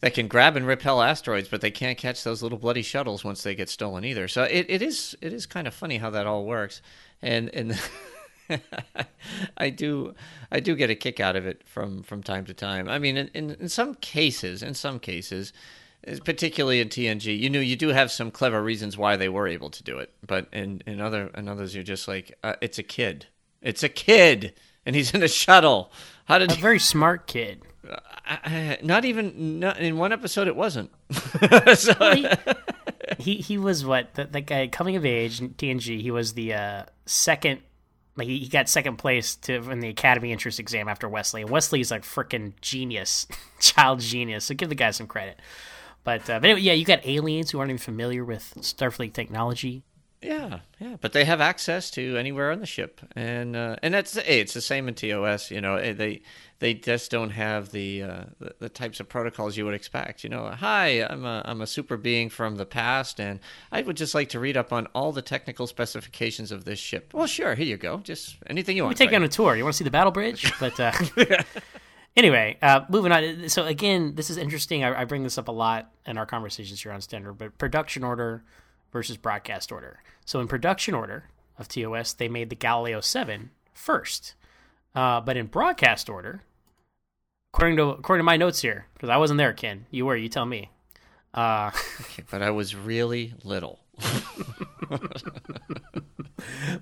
that 0.00 0.12
can 0.12 0.28
grab 0.28 0.56
and 0.56 0.66
repel 0.66 1.00
asteroids, 1.00 1.48
but 1.48 1.60
they 1.60 1.70
can't 1.70 1.96
catch 1.96 2.24
those 2.24 2.42
little 2.42 2.58
bloody 2.58 2.82
shuttles 2.82 3.24
once 3.24 3.42
they 3.42 3.54
get 3.54 3.70
stolen 3.70 4.04
either. 4.04 4.28
So 4.28 4.42
it, 4.42 4.66
it 4.68 4.82
is 4.82 5.16
it 5.20 5.32
is 5.32 5.46
kind 5.46 5.66
of 5.66 5.72
funny 5.72 5.98
how 5.98 6.10
that 6.10 6.26
all 6.26 6.44
works. 6.44 6.82
And 7.22 7.48
and 7.54 7.80
I 9.56 9.70
do 9.70 10.14
I 10.50 10.60
do 10.60 10.76
get 10.76 10.90
a 10.90 10.94
kick 10.94 11.20
out 11.20 11.36
of 11.36 11.46
it 11.46 11.62
from 11.66 12.02
from 12.02 12.22
time 12.22 12.44
to 12.46 12.54
time. 12.54 12.88
I 12.88 12.98
mean, 12.98 13.16
in, 13.16 13.28
in, 13.28 13.50
in 13.52 13.68
some 13.68 13.94
cases, 13.94 14.62
in 14.62 14.74
some 14.74 14.98
cases, 14.98 15.52
particularly 16.24 16.80
in 16.80 16.88
TNG, 16.88 17.38
you 17.38 17.48
know, 17.50 17.60
you 17.60 17.76
do 17.76 17.88
have 17.88 18.10
some 18.10 18.30
clever 18.30 18.62
reasons 18.62 18.96
why 18.96 19.16
they 19.16 19.28
were 19.28 19.46
able 19.48 19.70
to 19.70 19.82
do 19.82 19.98
it. 19.98 20.12
But 20.26 20.48
in 20.52 20.82
in 20.86 21.00
other 21.00 21.30
in 21.36 21.48
others, 21.48 21.74
you're 21.74 21.84
just 21.84 22.08
like, 22.08 22.36
uh, 22.42 22.54
it's 22.60 22.78
a 22.78 22.82
kid, 22.82 23.26
it's 23.62 23.82
a 23.82 23.88
kid, 23.88 24.54
and 24.86 24.94
he's 24.96 25.14
in 25.14 25.22
a 25.22 25.28
shuttle. 25.28 25.92
How 26.26 26.38
did 26.38 26.52
A 26.52 26.54
very 26.56 26.78
smart 26.78 27.26
kid. 27.26 27.62
I, 28.26 28.38
I- 28.44 28.78
not 28.82 29.04
even 29.04 29.60
not, 29.60 29.78
in 29.78 29.98
one 29.98 30.12
episode 30.12 30.48
it 30.48 30.56
wasn't. 30.56 30.90
so, 31.74 31.92
he, 32.14 32.28
he 33.18 33.34
he 33.36 33.58
was 33.58 33.84
what 33.84 34.14
the, 34.14 34.24
the 34.24 34.40
guy 34.40 34.66
coming 34.68 34.96
of 34.96 35.04
age 35.04 35.40
in 35.40 35.50
TNG. 35.50 36.00
He 36.00 36.10
was 36.10 36.32
the 36.34 36.54
uh, 36.54 36.84
second. 37.06 37.60
Like 38.16 38.28
he, 38.28 38.38
he 38.38 38.48
got 38.48 38.68
second 38.68 38.96
place 38.96 39.34
to 39.36 39.54
in 39.70 39.80
the 39.80 39.88
Academy 39.88 40.30
entrance 40.32 40.58
exam 40.60 40.88
after 40.88 41.08
Wesley. 41.08 41.42
And 41.42 41.50
Wesley's 41.50 41.90
like 41.90 42.02
freaking 42.04 42.52
genius, 42.60 43.26
child 43.60 44.00
genius. 44.00 44.44
So 44.44 44.54
give 44.54 44.68
the 44.68 44.74
guy 44.76 44.92
some 44.92 45.06
credit. 45.08 45.40
But 46.04 46.28
uh, 46.28 46.38
but 46.38 46.44
anyway, 46.44 46.60
yeah, 46.60 46.74
you 46.74 46.84
got 46.84 47.04
aliens 47.06 47.50
who 47.50 47.58
aren't 47.58 47.70
even 47.70 47.78
familiar 47.78 48.24
with 48.24 48.54
Starfleet 48.60 49.14
technology. 49.14 49.82
Yeah, 50.20 50.60
yeah, 50.78 50.96
but 51.02 51.12
they 51.12 51.26
have 51.26 51.42
access 51.42 51.90
to 51.92 52.16
anywhere 52.16 52.50
on 52.50 52.60
the 52.60 52.66
ship, 52.66 53.00
and 53.14 53.54
uh, 53.54 53.76
and 53.82 53.92
that's 53.92 54.14
hey, 54.14 54.40
it's 54.40 54.54
the 54.54 54.62
same 54.62 54.88
in 54.88 54.94
TOS. 54.94 55.50
You 55.50 55.60
know, 55.60 55.76
eh, 55.76 55.92
they 55.92 56.22
they 56.60 56.72
just 56.72 57.10
don't 57.10 57.28
have 57.28 57.72
the, 57.72 58.02
uh, 58.02 58.24
the 58.38 58.54
the 58.58 58.68
types 58.70 59.00
of 59.00 59.08
protocols 59.08 59.58
you 59.58 59.66
would 59.66 59.74
expect. 59.74 60.24
You 60.24 60.30
know, 60.30 60.46
hi, 60.48 61.04
I'm 61.04 61.26
a 61.26 61.42
I'm 61.44 61.60
a 61.60 61.66
super 61.66 61.98
being 61.98 62.30
from 62.30 62.56
the 62.56 62.64
past, 62.64 63.20
and 63.20 63.38
I 63.70 63.82
would 63.82 63.98
just 63.98 64.14
like 64.14 64.30
to 64.30 64.40
read 64.40 64.56
up 64.56 64.72
on 64.72 64.86
all 64.94 65.12
the 65.12 65.20
technical 65.20 65.66
specifications 65.66 66.50
of 66.52 66.64
this 66.64 66.78
ship. 66.78 67.12
Well, 67.12 67.26
sure, 67.26 67.54
here 67.54 67.66
you 67.66 67.76
go. 67.76 67.98
Just 67.98 68.36
anything 68.46 68.78
you 68.78 68.84
want. 68.84 68.98
We 68.98 69.04
take 69.04 69.10
you 69.10 69.16
on 69.16 69.24
a 69.24 69.28
tour. 69.28 69.56
You 69.56 69.64
want 69.64 69.74
to 69.74 69.78
see 69.78 69.84
the 69.84 69.90
battle 69.90 70.12
bridge? 70.12 70.50
But 70.60 70.80
uh, 70.80 70.92
anyway, 72.16 72.56
uh, 72.62 72.82
moving 72.88 73.12
on. 73.12 73.48
So 73.48 73.64
again, 73.64 74.14
this 74.14 74.30
is 74.30 74.36
interesting. 74.36 74.84
I, 74.84 75.02
I 75.02 75.04
bring 75.04 75.22
this 75.22 75.38
up 75.38 75.48
a 75.48 75.52
lot 75.52 75.90
in 76.06 76.18
our 76.18 76.26
conversations 76.26 76.82
here 76.82 76.92
on 76.92 77.00
Standard, 77.00 77.34
but 77.34 77.58
production 77.58 78.04
order 78.04 78.42
versus 78.92 79.16
broadcast 79.16 79.72
order. 79.72 80.02
So 80.24 80.40
in 80.40 80.48
production 80.48 80.94
order 80.94 81.24
of 81.58 81.68
TOS, 81.68 82.12
they 82.12 82.28
made 82.28 82.50
the 82.50 82.56
Galileo 82.56 83.00
7 83.00 83.50
first. 83.72 84.34
Uh, 84.94 85.20
but 85.20 85.36
in 85.36 85.46
broadcast 85.46 86.08
order, 86.08 86.42
according 87.52 87.76
to 87.76 87.88
according 87.90 88.20
to 88.20 88.24
my 88.24 88.36
notes 88.36 88.60
here, 88.62 88.86
because 88.94 89.08
I 89.08 89.16
wasn't 89.16 89.38
there, 89.38 89.52
Ken, 89.52 89.86
you 89.90 90.06
were. 90.06 90.16
You 90.16 90.28
tell 90.28 90.46
me. 90.46 90.70
Uh, 91.32 91.72
but 92.30 92.42
I 92.42 92.50
was 92.50 92.76
really 92.76 93.34
little. 93.42 93.80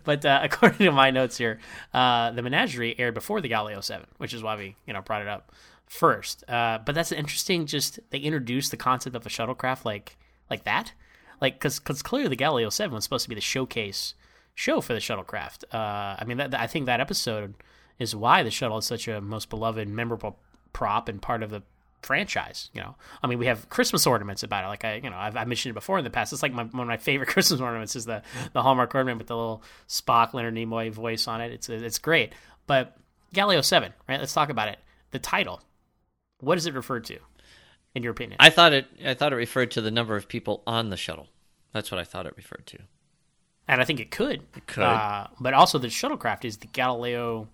But 0.04 0.25
uh, 0.25 0.40
according 0.45 0.78
to 0.78 0.92
my 0.92 1.11
notes 1.11 1.37
here, 1.37 1.61
uh, 1.92 2.31
the 2.33 2.42
Menagerie 2.42 2.99
aired 2.99 3.14
before 3.14 3.40
the 3.40 3.49
Galileo 3.49 3.81
Seven, 3.81 4.07
which 4.19 4.35
is 4.35 4.42
why 4.42 4.57
we 4.57 4.76
you 4.87 4.92
know 4.92 5.02
brought 5.02 5.23
it 5.23 5.28
up 5.28 5.52
first. 5.87 6.49
Uh, 6.49 6.78
but 6.85 6.95
that's 6.95 7.12
interesting. 7.12 7.66
Just 7.66 8.00
they 8.11 8.19
introduced 8.19 8.71
the 8.71 8.76
concept 8.76 9.16
of 9.16 9.26
a 9.26 9.28
shuttlecraft 9.28 9.85
like 9.85 10.16
like 10.50 10.64
that, 10.64 10.92
like 11.40 11.54
because 11.54 11.78
because 11.78 12.02
clearly 12.02 12.28
the 12.28 12.37
Galileo 12.37 12.71
Seven 12.71 12.95
was 12.95 13.04
supposed 13.04 13.25
to 13.25 13.28
be 13.28 13.35
the 13.35 13.40
showcase 13.40 14.14
show 14.54 14.81
for 14.81 14.92
the 14.95 15.00
shuttlecraft. 15.00 15.64
Uh, 15.73 16.16
I 16.19 16.25
mean, 16.26 16.37
that, 16.38 16.54
I 16.54 16.66
think 16.66 16.87
that 16.87 17.00
episode 17.00 17.54
is 17.99 18.14
why 18.14 18.42
the 18.42 18.50
shuttle 18.50 18.78
is 18.78 18.87
such 18.87 19.09
a 19.09 19.21
most 19.21 19.49
beloved, 19.49 19.88
memorable 19.88 20.38
prop 20.73 21.09
and 21.09 21.21
part 21.21 21.42
of 21.42 21.50
the 21.50 21.62
franchise. 22.02 22.71
You 22.73 22.80
know, 22.82 22.97
I 23.23 23.26
mean, 23.26 23.38
we 23.38 23.47
have 23.47 23.68
Christmas 23.68 24.06
ornaments 24.06 24.42
about 24.42 24.64
it. 24.64 24.68
Like 24.68 24.85
I, 24.85 24.94
you 24.97 25.11
know, 25.11 25.16
I've, 25.16 25.37
I 25.37 25.44
mentioned 25.44 25.71
it 25.71 25.75
before 25.75 25.99
in 25.99 26.04
the 26.04 26.11
past. 26.11 26.32
It's 26.32 26.42
like 26.42 26.52
my, 26.52 26.64
one 26.64 26.80
of 26.82 26.87
my 26.88 26.97
favorite 26.97 27.28
Christmas 27.30 27.61
ornaments 27.61 27.97
is 27.97 28.04
the 28.04 28.23
the 28.52 28.62
Hallmark 28.62 28.94
ornament 28.94 29.18
with 29.18 29.26
the 29.28 29.37
little 29.37 29.62
Spock, 29.88 30.35
Leonard 30.35 30.54
Nimoy 30.54 30.90
voice 30.90 31.26
on 31.28 31.40
it. 31.40 31.52
It's 31.52 31.68
it's 31.68 31.99
great. 31.99 32.32
But 32.66 32.97
Galileo 33.32 33.61
Seven, 33.61 33.92
right? 34.09 34.21
Let's 34.21 34.35
talk 34.35 34.50
about 34.50 34.68
it. 34.68 34.78
The 35.11 35.18
title. 35.18 35.61
What 36.40 36.56
does 36.56 36.66
it 36.66 36.75
refer 36.75 36.99
to, 37.00 37.18
in 37.94 38.02
your 38.02 38.12
opinion? 38.12 38.37
I 38.40 38.50
thought 38.50 38.73
it. 38.73 38.87
I 39.04 39.14
thought 39.14 39.32
it 39.32 39.37
referred 39.37 39.71
to 39.73 39.80
the 39.80 39.90
number 39.90 40.16
of 40.16 40.28
people 40.28 40.62
on 40.66 40.90
the 40.90 40.97
shuttle. 40.97 41.28
That's 41.73 41.90
what 41.90 42.00
I 42.00 42.04
thought 42.04 42.26
it 42.26 42.35
referred 42.37 42.66
to. 42.66 42.78
and 43.68 43.80
I 43.80 43.85
think 43.85 44.00
it 44.00 44.11
could. 44.11 44.42
It 44.56 44.66
could. 44.66 44.82
Uh, 44.82 45.28
but 45.40 45.54
also, 45.54 45.78
the 45.78 45.87
shuttlecraft 45.88 46.44
is 46.44 46.59
the 46.59 46.66
Galileo 46.66 47.49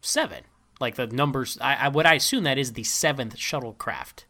Seven. 0.00 0.44
Like 0.80 0.96
the 0.96 1.06
numbers, 1.06 1.58
I, 1.60 1.74
I 1.74 1.88
what 1.88 2.06
I 2.06 2.14
assume 2.14 2.44
that 2.44 2.58
is 2.58 2.72
the 2.72 2.84
seventh 2.84 3.36
shuttlecraft, 3.36 4.24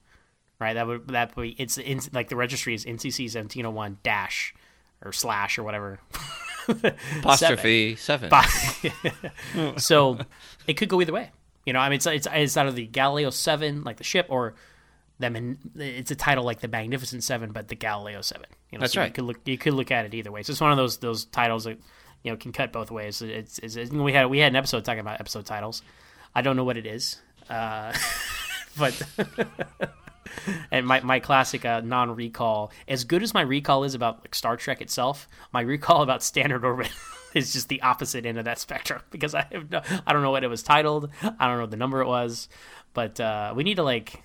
right? 0.60 0.74
That 0.74 0.86
would 0.86 1.08
that 1.08 1.36
would 1.36 1.42
be 1.42 1.56
it's 1.58 1.78
in, 1.78 2.00
like 2.12 2.28
the 2.28 2.36
registry 2.36 2.74
is 2.74 2.84
NCC 2.84 3.30
seventeen 3.30 3.66
oh 3.66 3.70
one 3.70 3.98
dash 4.02 4.54
or 5.04 5.12
slash 5.12 5.58
or 5.58 5.64
whatever. 5.64 5.98
Apostrophe 7.18 7.96
seven. 7.96 8.30
so 9.76 10.18
it 10.66 10.74
could 10.74 10.88
go 10.88 11.00
either 11.00 11.12
way. 11.12 11.30
You 11.66 11.72
know, 11.72 11.80
I 11.80 11.88
mean, 11.88 11.96
it's 11.96 12.06
it's, 12.06 12.28
it's 12.32 12.56
either 12.56 12.70
the 12.70 12.86
Galileo 12.86 13.30
Seven, 13.30 13.82
like 13.82 13.96
the 13.96 14.04
ship, 14.04 14.26
or 14.28 14.54
them. 15.18 15.34
in 15.34 15.58
It's 15.74 16.12
a 16.12 16.14
title 16.14 16.44
like 16.44 16.60
the 16.60 16.68
Magnificent 16.68 17.24
Seven, 17.24 17.50
but 17.50 17.66
the 17.66 17.74
Galileo 17.74 18.20
Seven. 18.20 18.46
You 18.70 18.78
know, 18.78 18.82
That's 18.82 18.92
so 18.92 19.00
right. 19.00 19.08
You 19.08 19.12
could 19.12 19.24
look 19.24 19.40
you 19.44 19.58
could 19.58 19.74
look 19.74 19.90
at 19.90 20.06
it 20.06 20.14
either 20.14 20.30
way. 20.30 20.44
So 20.44 20.52
it's 20.52 20.60
one 20.60 20.70
of 20.70 20.76
those 20.76 20.98
those 20.98 21.24
titles 21.24 21.64
that 21.64 21.78
you 22.22 22.30
know 22.30 22.36
can 22.36 22.52
cut 22.52 22.72
both 22.72 22.92
ways. 22.92 23.20
It's, 23.20 23.58
it's, 23.58 23.74
it's 23.76 23.90
we 23.90 24.12
had 24.12 24.26
we 24.26 24.38
had 24.38 24.52
an 24.52 24.56
episode 24.56 24.84
talking 24.84 25.00
about 25.00 25.18
episode 25.18 25.44
titles. 25.44 25.82
I 26.36 26.42
don't 26.42 26.54
know 26.54 26.64
what 26.64 26.76
it 26.76 26.84
is, 26.84 27.16
uh, 27.48 27.96
but. 28.78 29.02
and 30.70 30.86
my, 30.86 31.00
my 31.00 31.18
classic 31.18 31.64
uh, 31.64 31.80
non 31.82 32.14
recall, 32.14 32.70
as 32.86 33.04
good 33.04 33.22
as 33.22 33.32
my 33.32 33.40
recall 33.40 33.84
is 33.84 33.94
about 33.94 34.18
like 34.20 34.34
Star 34.34 34.58
Trek 34.58 34.82
itself, 34.82 35.26
my 35.50 35.62
recall 35.62 36.02
about 36.02 36.22
Standard 36.22 36.62
Orbit 36.62 36.90
is 37.34 37.54
just 37.54 37.70
the 37.70 37.80
opposite 37.80 38.26
end 38.26 38.36
of 38.36 38.44
that 38.44 38.58
spectrum 38.58 39.00
because 39.10 39.34
I 39.34 39.46
have 39.50 39.70
no, 39.70 39.80
I 40.06 40.12
don't 40.12 40.20
know 40.20 40.30
what 40.30 40.44
it 40.44 40.48
was 40.48 40.62
titled, 40.62 41.08
I 41.22 41.48
don't 41.48 41.56
know 41.56 41.64
the 41.64 41.78
number 41.78 42.02
it 42.02 42.06
was, 42.06 42.50
but 42.92 43.18
uh, 43.18 43.54
we 43.56 43.64
need 43.64 43.76
to 43.76 43.82
like 43.82 44.22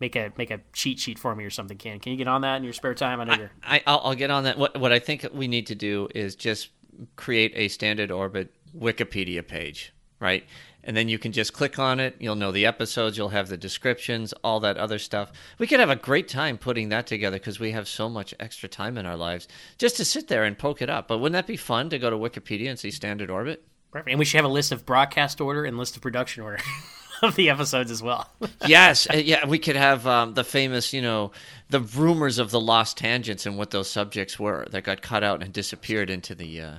make 0.00 0.16
a 0.16 0.32
make 0.36 0.50
a 0.50 0.60
cheat 0.72 0.98
sheet 0.98 1.16
for 1.16 1.32
me 1.36 1.44
or 1.44 1.50
something. 1.50 1.78
Can 1.78 2.00
can 2.00 2.10
you 2.10 2.18
get 2.18 2.26
on 2.26 2.40
that 2.40 2.56
in 2.56 2.64
your 2.64 2.72
spare 2.72 2.94
time? 2.94 3.20
I 3.20 3.24
know 3.24 3.34
you're. 3.34 3.50
I, 3.62 3.82
I'll, 3.86 4.00
I'll 4.02 4.14
get 4.16 4.32
on 4.32 4.44
that. 4.44 4.58
What 4.58 4.76
what 4.80 4.90
I 4.90 4.98
think 4.98 5.24
we 5.32 5.46
need 5.46 5.68
to 5.68 5.76
do 5.76 6.08
is 6.12 6.34
just 6.34 6.70
create 7.14 7.52
a 7.54 7.68
standard 7.68 8.10
orbit 8.10 8.52
Wikipedia 8.76 9.46
page, 9.46 9.94
right? 10.18 10.44
And 10.84 10.96
then 10.96 11.08
you 11.08 11.18
can 11.18 11.32
just 11.32 11.52
click 11.52 11.78
on 11.78 12.00
it. 12.00 12.16
You'll 12.18 12.34
know 12.34 12.50
the 12.50 12.66
episodes. 12.66 13.16
You'll 13.16 13.28
have 13.28 13.48
the 13.48 13.56
descriptions, 13.56 14.32
all 14.44 14.60
that 14.60 14.76
other 14.76 14.98
stuff. 14.98 15.30
We 15.58 15.66
could 15.66 15.80
have 15.80 15.90
a 15.90 15.96
great 15.96 16.28
time 16.28 16.58
putting 16.58 16.88
that 16.88 17.06
together 17.06 17.36
because 17.36 17.60
we 17.60 17.70
have 17.72 17.86
so 17.86 18.08
much 18.08 18.34
extra 18.40 18.68
time 18.68 18.98
in 18.98 19.06
our 19.06 19.16
lives 19.16 19.46
just 19.78 19.96
to 19.98 20.04
sit 20.04 20.28
there 20.28 20.44
and 20.44 20.58
poke 20.58 20.82
it 20.82 20.90
up. 20.90 21.08
But 21.08 21.18
wouldn't 21.18 21.34
that 21.34 21.46
be 21.46 21.56
fun 21.56 21.88
to 21.90 21.98
go 21.98 22.10
to 22.10 22.16
Wikipedia 22.16 22.68
and 22.68 22.78
see 22.78 22.90
standard 22.90 23.30
orbit? 23.30 23.64
And 24.06 24.18
we 24.18 24.24
should 24.24 24.38
have 24.38 24.44
a 24.44 24.48
list 24.48 24.72
of 24.72 24.86
broadcast 24.86 25.40
order 25.40 25.64
and 25.64 25.76
list 25.76 25.96
of 25.96 26.02
production 26.02 26.42
order 26.42 26.58
of 27.22 27.36
the 27.36 27.50
episodes 27.50 27.90
as 27.90 28.02
well. 28.02 28.30
yes, 28.66 29.08
uh, 29.08 29.16
yeah, 29.16 29.46
we 29.46 29.58
could 29.58 29.76
have 29.76 30.06
um, 30.06 30.34
the 30.34 30.44
famous, 30.44 30.92
you 30.92 31.02
know, 31.02 31.30
the 31.68 31.80
rumors 31.80 32.38
of 32.38 32.50
the 32.50 32.60
lost 32.60 32.96
tangents 32.96 33.44
and 33.46 33.58
what 33.58 33.70
those 33.70 33.90
subjects 33.90 34.38
were 34.38 34.66
that 34.70 34.82
got 34.82 35.02
cut 35.02 35.22
out 35.22 35.42
and 35.42 35.52
disappeared 35.52 36.10
into 36.10 36.34
the, 36.34 36.60
uh, 36.60 36.74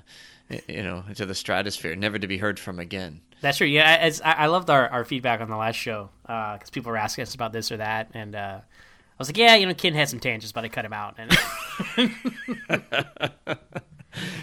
you 0.67 0.83
know, 0.83 1.03
into 1.07 1.25
the 1.25 1.35
stratosphere, 1.35 1.95
never 1.95 2.19
to 2.19 2.27
be 2.27 2.38
heard 2.38 2.59
from 2.59 2.79
again. 2.79 3.21
That's 3.41 3.57
true. 3.57 3.67
Yeah, 3.67 3.97
as 4.00 4.21
I, 4.21 4.31
I 4.33 4.45
loved 4.47 4.69
our, 4.69 4.88
our 4.89 5.03
feedback 5.03 5.41
on 5.41 5.50
the 5.50 5.57
last 5.57 5.75
show 5.75 6.09
because 6.21 6.69
people 6.69 6.91
were 6.91 6.97
asking 6.97 7.23
us 7.23 7.35
about 7.35 7.51
this 7.53 7.71
or 7.71 7.77
that, 7.77 8.12
and 8.13 8.35
uh, 8.35 8.59
I 8.62 9.15
was 9.19 9.27
like, 9.27 9.38
yeah, 9.38 9.55
you 9.55 9.65
know, 9.65 9.73
Ken 9.73 9.93
had 9.93 10.09
some 10.09 10.19
tangents, 10.19 10.51
but 10.51 10.63
I 10.63 10.69
cut 10.69 10.85
him 10.85 10.93
out. 10.93 11.17
And 11.17 11.31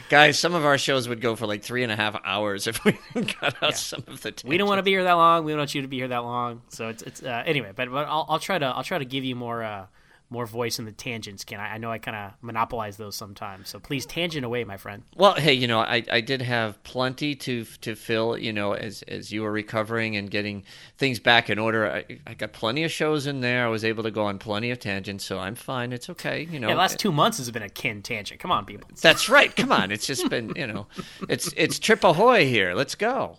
Guys, 0.09 0.39
some 0.39 0.55
of 0.55 0.65
our 0.65 0.79
shows 0.79 1.09
would 1.09 1.21
go 1.21 1.37
for 1.37 1.47
like 1.47 1.63
three 1.63 1.83
and 1.83 1.93
a 1.93 1.97
half 1.97 2.21
hours 2.25 2.67
if 2.67 2.85
we 2.85 2.93
cut 3.25 3.63
out 3.63 3.77
some 3.77 4.01
of 4.07 4.21
the. 4.21 4.33
Tangents. 4.33 4.45
we 4.45 4.59
don't 4.59 4.69
want 4.69 4.79
to 4.79 4.83
be 4.83 4.91
here 4.91 5.05
that 5.05 5.13
long. 5.13 5.45
We 5.45 5.53
don't 5.53 5.61
want 5.61 5.75
you 5.75 5.83
to 5.83 5.89
be 5.89 5.99
here 5.99 6.09
that 6.09 6.25
long. 6.25 6.63
So 6.69 6.89
it's 6.89 7.03
it's 7.03 7.23
uh, 7.23 7.43
anyway. 7.47 7.73
But, 7.75 7.91
but 7.91 8.07
I'll, 8.07 8.27
I'll 8.29 8.39
try 8.39 8.59
to 8.59 8.67
I'll 8.67 8.83
try 8.83 8.99
to 8.99 9.05
give 9.05 9.25
you 9.25 9.37
more 9.37 9.63
uh, 9.63 9.87
more 10.31 10.47
voice 10.47 10.79
in 10.79 10.85
the 10.85 10.93
tangents. 10.93 11.45
Ken, 11.45 11.59
I, 11.59 11.75
I 11.75 11.79
know 11.79 11.91
I 11.91 11.99
kind 11.99 12.17
of 12.17 12.33
monopolize 12.41 12.97
those 12.97 13.17
sometimes. 13.17 13.69
So 13.69 13.81
please 13.81 14.07
tangent 14.07 14.45
away, 14.45 14.63
my 14.63 14.77
friend. 14.77 15.03
Well, 15.17 15.35
hey, 15.35 15.53
you 15.53 15.67
know, 15.67 15.81
I, 15.81 16.05
I 16.11 16.21
did 16.21 16.41
have 16.41 16.83
plenty 16.85 17.35
to 17.35 17.65
to 17.83 17.97
fill. 17.97 18.39
You 18.39 18.53
know, 18.53 18.73
as 18.73 19.03
as 19.03 19.33
you 19.33 19.43
were 19.43 19.51
recovering 19.51 20.17
and 20.17 20.31
getting 20.31 20.65
things 20.97 21.19
back 21.19 21.51
in 21.51 21.59
order, 21.59 21.91
I, 21.91 22.05
I 22.27 22.35
got 22.35 22.53
plenty 22.53 22.85
of 22.85 22.93
shows 22.93 23.27
in 23.27 23.41
there. 23.41 23.67
I 23.67 23.69
was 23.69 23.85
able 23.85 24.05
to 24.05 24.11
go 24.11 24.25
on 24.25 24.39
plenty 24.39 24.71
of 24.71 24.79
tangents, 24.79 25.25
so 25.25 25.39
I'm 25.39 25.57
fine. 25.57 25.93
It's 25.93 26.09
okay. 26.11 26.47
You 26.51 26.61
know, 26.61 26.69
Yeah, 26.69 26.75
the 26.75 26.81
last 26.81 26.99
two 26.99 27.13
months 27.13 27.39
has 27.39 27.51
been 27.51 27.63
a 27.63 27.69
Ken 27.69 28.01
tangent. 28.01 28.41
Come 28.41 28.53
on, 28.53 28.65
people. 28.65 28.89
That's 29.03 29.29
right. 29.29 29.55
Come 29.55 29.73
on, 29.73 29.91
it's 29.91 30.07
just 30.07 30.29
been 30.31 30.53
you 30.55 30.67
know, 30.67 30.87
it's 31.29 31.53
it's 31.57 31.79
Tripp 31.79 32.05
ahoy 32.05 32.47
here. 32.47 32.75
Let's 32.75 32.95
go. 32.95 33.39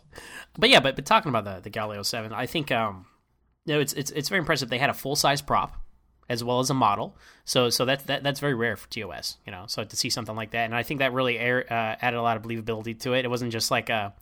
But 0.58 0.70
yeah, 0.70 0.82
but, 0.82 0.96
but 0.96 1.06
talking 1.06 1.30
about 1.30 1.46
the 1.46 1.62
the 1.62 1.70
Galileo 1.70 2.04
Seven, 2.04 2.34
I 2.34 2.46
think 2.46 2.72
um, 2.72 3.06
you 3.66 3.76
know, 3.76 3.80
it's 3.80 3.94
it's 3.94 4.12
it's 4.12 4.28
very 4.28 4.40
impressive. 4.40 4.70
They 4.70 4.78
had 4.78 4.90
a 4.90 4.94
full 4.94 5.16
size 5.16 5.42
prop 5.42 5.74
as 6.30 6.44
well 6.44 6.60
as 6.60 6.70
a 6.70 6.74
model, 6.74 7.16
so 7.46 7.70
so 7.70 7.86
that's 7.86 8.04
that 8.06 8.24
that's 8.24 8.40
very 8.40 8.54
rare 8.54 8.76
for 8.76 8.90
TOS. 8.90 9.38
You 9.46 9.52
know, 9.52 9.66
so 9.68 9.84
to 9.84 9.96
see 9.96 10.10
something 10.10 10.36
like 10.36 10.52
that, 10.52 10.66
and 10.66 10.76
I 10.76 10.84
think 10.84 11.00
that 11.00 11.14
really 11.14 11.38
air, 11.38 11.66
uh, 11.70 11.96
added 12.02 12.18
a 12.18 12.22
lot 12.22 12.38
of 12.38 12.44
believability 12.44 13.00
to 13.02 13.14
it. 13.14 13.26
It 13.26 13.30
wasn't 13.30 13.52
just 13.52 13.72
like 13.72 13.90
a 13.90 14.14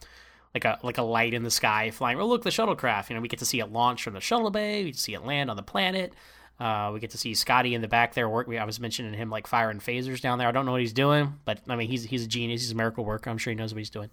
like 0.53 0.65
a 0.65 0.79
like 0.84 0.98
a 0.98 1.03
light 1.03 1.34
in 1.34 1.44
the 1.44 1.51
sky 1.51 1.91
flying. 1.91 2.20
Oh, 2.20 2.27
look, 2.27 2.44
the 2.44 2.50
shuttlecraft. 2.50 3.10
You 3.10 3.15
know, 3.15 3.22
we 3.22 3.27
get 3.27 3.39
to 3.39 3.46
see 3.46 3.60
it 3.60 3.72
launch 3.72 4.03
from 4.03 4.13
the 4.13 4.22
shuttle 4.22 4.50
bay. 4.51 4.84
We 4.84 4.94
see 4.94 5.13
it 5.13 5.24
land 5.25 5.50
on 5.50 5.58
the 5.58 5.63
planet. 5.63 6.13
Uh, 6.60 6.91
we 6.94 7.00
get 7.00 7.12
to 7.12 7.18
see 7.18 7.34
Scotty 7.34 7.74
in 7.74 7.82
the 7.82 7.88
back 7.88 8.13
there. 8.13 8.27
Work. 8.27 8.50
I 8.50 8.65
was 8.65 8.79
mentioning 8.79 9.13
him 9.13 9.29
like 9.29 9.48
firing 9.48 9.79
phasers 9.79 10.20
down 10.20 10.39
there. 10.39 10.48
I 10.48 10.51
don't 10.51 10.65
know 10.65 10.74
what 10.74 10.82
he's 10.82 10.94
doing, 10.94 11.36
but 11.46 11.60
I 11.70 11.75
mean, 11.75 11.89
he's 11.89 12.03
he's 12.03 12.25
a 12.25 12.27
genius. 12.27 12.62
He's 12.62 12.72
a 12.72 12.75
miracle 12.75 13.06
worker. 13.06 13.29
I'm 13.29 13.38
sure 13.38 13.51
he 13.51 13.56
knows 13.56 13.74
what 13.74 13.79
he's 13.79 13.89
doing. 13.89 14.10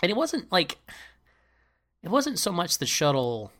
And 0.00 0.10
it 0.10 0.16
wasn't 0.16 0.50
like 0.52 0.78
it 2.02 2.08
wasn't 2.08 2.38
so 2.38 2.52
much 2.52 2.78
the 2.78 2.86
shuttle 2.86 3.50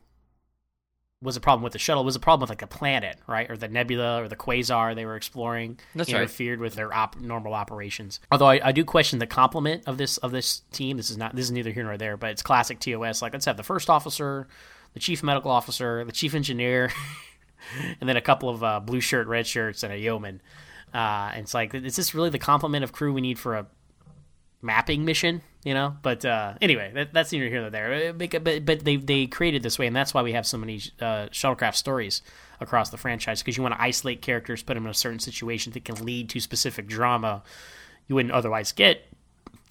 was 1.20 1.37
a 1.37 1.40
problem 1.40 1.62
with 1.62 1.72
the 1.72 1.78
shuttle. 1.78 2.02
It 2.02 2.06
was 2.06 2.16
a 2.16 2.20
problem 2.20 2.42
with 2.42 2.50
like 2.50 2.60
the 2.60 2.66
planet, 2.66 3.18
right, 3.26 3.50
or 3.50 3.56
the 3.56 3.68
nebula 3.68 4.22
or 4.22 4.28
the 4.28 4.37
quasar 4.37 4.94
they 4.94 5.04
were 5.04 5.16
exploring. 5.16 5.78
That's 5.94 6.12
right. 6.12 6.22
interfered 6.22 6.60
with 6.60 6.75
their 6.75 6.94
op- 6.94 7.20
normal 7.20 7.54
operations. 7.54 8.20
Although 8.30 8.46
I, 8.46 8.68
I 8.68 8.72
do 8.72 8.84
question 8.84 9.18
the 9.18 9.26
complement 9.26 9.82
of 9.87 9.98
this 9.98 10.18
of 10.18 10.30
this 10.30 10.62
team. 10.70 10.96
This 10.96 11.10
is 11.10 11.16
not 11.16 11.34
this 11.34 11.46
is 11.46 11.50
neither 11.50 11.70
here 11.70 11.84
nor 11.84 11.96
there, 11.96 12.16
but 12.16 12.30
it's 12.30 12.42
classic 12.42 12.78
TOS. 12.78 13.20
Like 13.20 13.32
let's 13.32 13.46
have 13.46 13.56
the 13.56 13.64
first 13.64 13.90
officer, 13.90 14.46
the 14.94 15.00
chief 15.00 15.22
medical 15.25 15.50
officer, 15.50 16.04
the 16.04 16.12
chief 16.12 16.34
engineer, 16.34 16.92
and 18.00 18.08
then 18.08 18.16
a 18.16 18.22
couple 18.22 18.48
of 18.48 18.62
uh, 18.62 18.78
blue 18.80 19.00
shirt, 19.00 19.26
red 19.26 19.46
shirts, 19.46 19.82
and 19.82 19.92
a 19.92 19.98
yeoman. 19.98 20.40
Uh, 20.94 21.32
and 21.34 21.42
it's 21.42 21.52
like, 21.52 21.75
is 21.75 21.96
this 21.96 22.14
really 22.14 22.30
the 22.30 22.38
complement 22.38 22.82
of 22.82 22.92
crew 22.92 23.12
we 23.12 23.20
need 23.20 23.38
for 23.38 23.56
a 23.56 23.66
mapping 24.62 25.04
mission? 25.04 25.42
You 25.68 25.75
know, 25.75 25.94
but 26.00 26.25
uh, 26.25 26.54
anyway, 26.62 26.92
that, 26.94 27.12
that's 27.12 27.30
neither 27.30 27.46
here 27.46 27.60
nor 27.60 27.68
there. 27.68 28.08
Uh, 28.08 28.12
But, 28.14 28.64
but, 28.64 28.84
they 28.87 28.96
they 28.96 29.26
created 29.26 29.62
this 29.62 29.78
way, 29.78 29.87
and 29.87 29.94
that's 29.94 30.14
why 30.14 30.22
we 30.22 30.32
have 30.32 30.46
so 30.46 30.56
many 30.56 30.76
uh, 30.98 31.28
shuttlecraft 31.28 31.75
stories 31.75 32.22
across 32.58 32.88
the 32.88 32.96
franchise 32.96 33.42
because 33.42 33.58
you 33.58 33.62
want 33.62 33.75
to 33.75 33.82
isolate 33.82 34.22
characters, 34.22 34.62
put 34.62 34.75
them 34.75 34.87
in 34.87 34.90
a 34.90 34.94
certain 34.94 35.18
situation 35.18 35.75
that 35.75 35.84
can 35.84 36.02
lead 36.06 36.30
to 36.30 36.40
specific 36.40 36.87
drama. 36.87 37.42
you 38.06 38.14
wouldn't 38.14 38.32
otherwise 38.32 38.72
get, 38.72 39.12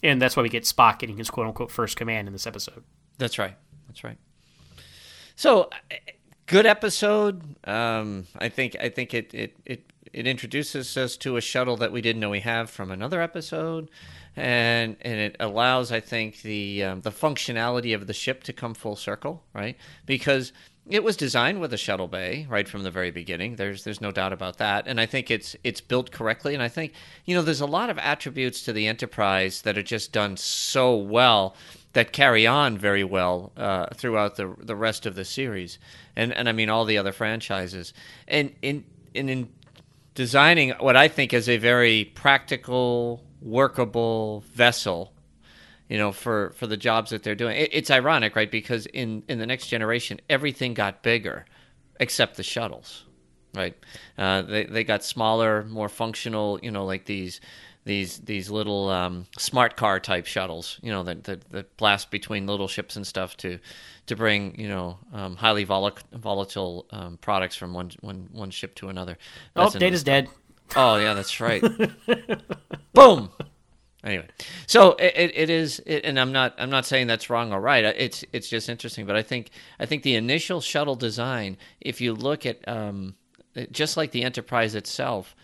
and 0.04 0.22
that's 0.22 0.38
why 0.38 0.44
we 0.44 0.50
get 0.50 0.66
Spock 0.66 1.00
getting 1.00 1.18
his 1.18 1.32
quote 1.32 1.48
unquote 1.48 1.72
first 1.72 1.98
command 1.98 2.28
in 2.28 2.32
this 2.32 2.46
episode. 2.46 2.84
That's 3.18 3.40
right. 3.40 3.56
That's 3.88 4.04
right. 4.04 4.20
So, 5.36 5.64
uh, 5.92 5.96
good 6.46 6.68
episode. 6.68 7.42
Um, 7.68 8.28
I 8.38 8.50
think 8.50 8.76
I 8.80 8.90
think 8.90 9.16
it, 9.16 9.34
it 9.34 9.56
it 9.66 9.92
it 10.14 10.28
introduces 10.28 10.96
us 10.96 11.18
to 11.18 11.38
a 11.38 11.42
shuttle 11.42 11.78
that 11.78 11.92
we 11.92 12.02
didn't 12.02 12.20
know 12.20 12.30
we 12.30 12.42
have 12.42 12.70
from 12.70 12.92
another 12.92 13.20
episode, 13.20 13.90
and 14.38 14.96
and 15.02 15.20
it 15.20 15.36
allows 15.40 15.92
I 15.92 16.00
think 16.00 16.44
the 16.44 16.84
um, 16.84 17.02
the 17.02 17.12
functionality 17.12 17.94
of 17.96 18.06
the 18.06 18.14
ship 18.14 18.44
to 18.44 18.54
come 18.54 18.76
full 18.76 18.96
circle, 18.96 19.44
right? 19.54 19.76
Because 20.06 20.54
it 20.90 21.04
was 21.04 21.18
designed 21.18 21.60
with 21.60 21.74
a 21.74 21.78
shuttle 21.78 22.08
bay 22.08 22.46
right 22.50 22.70
from 22.70 22.84
the 22.84 22.92
very 22.92 23.10
beginning. 23.10 23.56
There's 23.56 23.84
there's 23.84 24.00
no 24.00 24.12
doubt 24.12 24.32
about 24.32 24.58
that, 24.60 24.88
and 24.88 25.02
I 25.02 25.08
think 25.08 25.32
it's 25.32 25.56
it's 25.64 25.82
built 25.82 26.12
correctly. 26.12 26.54
And 26.54 26.62
I 26.62 26.70
think 26.70 26.94
you 27.26 27.36
know 27.36 27.42
there's 27.42 27.62
a 27.62 27.66
lot 27.66 27.90
of 27.90 27.98
attributes 27.98 28.62
to 28.64 28.74
the 28.74 28.88
Enterprise 28.88 29.64
that 29.64 29.78
are 29.78 29.84
just 29.84 30.14
done 30.14 30.38
so 30.38 30.96
well 30.96 31.56
that 31.94 32.12
carry 32.12 32.46
on 32.46 32.78
very 32.78 33.04
well 33.04 33.52
uh, 33.58 33.88
throughout 33.96 34.36
the 34.36 34.56
the 34.60 34.76
rest 34.76 35.08
of 35.08 35.16
the 35.16 35.26
series, 35.26 35.80
and 36.16 36.32
and 36.32 36.48
I 36.48 36.52
mean 36.52 36.70
all 36.70 36.86
the 36.86 37.00
other 37.00 37.12
franchises. 37.12 37.92
And 38.28 38.54
in 38.62 38.86
in, 39.16 39.30
in 39.30 39.50
designing 40.14 40.72
what 40.80 40.96
I 40.96 41.08
think 41.08 41.34
is 41.34 41.50
a 41.50 41.58
very 41.58 42.06
practical, 42.16 43.24
workable 43.48 44.44
vessel 44.54 45.14
you 45.90 45.98
know, 45.98 46.12
for, 46.12 46.52
for 46.58 46.68
the 46.68 46.78
jobs 46.78 47.12
that 47.12 47.24
they're 47.24 47.36
doing. 47.36 47.56
It, 47.58 47.70
it's 47.72 47.90
ironic, 47.90 48.36
right? 48.36 48.52
Because 48.52 48.86
in, 48.88 49.24
in 49.28 49.40
the 49.40 49.46
next 49.46 49.68
generation, 49.68 50.20
everything 50.30 50.74
got 50.74 51.02
bigger 51.02 51.46
except 52.00 52.36
the 52.36 52.44
shuttles, 52.44 53.06
right? 53.56 53.76
Uh, 54.18 54.42
they, 54.42 54.66
they 54.66 54.84
got 54.84 55.04
smaller, 55.04 55.64
more 55.64 55.90
functional, 55.90 56.60
you 56.62 56.72
know, 56.72 56.86
like 56.86 57.06
these 57.06 57.40
these 57.86 58.20
these 58.20 58.50
little 58.50 58.90
um, 58.90 59.26
smart 59.38 59.78
car 59.78 60.00
type 60.02 60.26
shuttles, 60.26 60.78
you 60.84 60.92
know, 60.92 61.04
that, 61.04 61.24
that, 61.24 61.50
that 61.52 61.78
blast 61.78 62.12
between 62.12 62.46
little 62.46 62.68
ships 62.68 62.98
and 62.98 63.08
stuff 63.08 63.38
to 63.38 63.60
to 64.08 64.16
bring 64.16 64.60
you 64.60 64.68
know 64.68 65.00
um, 65.14 65.38
highly 65.38 65.64
vol- 65.64 65.98
volatile 66.12 66.86
um, 66.92 67.18
products 67.22 67.56
from 67.56 67.74
one, 67.74 67.92
one, 68.02 68.28
one 68.34 68.52
ship 68.52 68.76
to 68.76 68.90
another. 68.90 69.18
That's 69.56 69.76
oh, 69.76 69.80
Data's 69.80 70.04
dead. 70.04 70.28
Oh 70.76 70.98
yeah, 70.98 71.14
that's 71.14 71.40
right. 71.40 71.64
Boom. 72.94 73.30
Anyway, 74.04 74.28
so 74.68 74.92
it, 74.94 75.32
it 75.36 75.50
is, 75.50 75.82
it, 75.86 76.06
and 76.06 76.20
I'm 76.20 76.32
not 76.32 76.54
I'm 76.60 76.70
not 76.70 76.86
saying 76.86 77.08
that's 77.08 77.30
wrong 77.30 77.52
or 77.52 77.60
right. 77.60 77.84
It's 77.84 78.24
it's 78.32 78.48
just 78.48 78.70
interesting, 78.70 79.06
but 79.06 79.16
I 79.16 79.24
think 79.24 79.50
I 79.80 79.86
think 79.86 80.04
the 80.04 80.16
initial 80.16 80.62
shuttle 80.62 80.96
design, 80.96 81.58
if 81.82 82.00
you 82.00 82.14
look 82.14 82.46
at 82.46 82.66
um, 82.68 83.16
just 83.72 83.98
like 83.98 84.12
the 84.12 84.24
Enterprise 84.24 84.76
itself, 84.76 85.36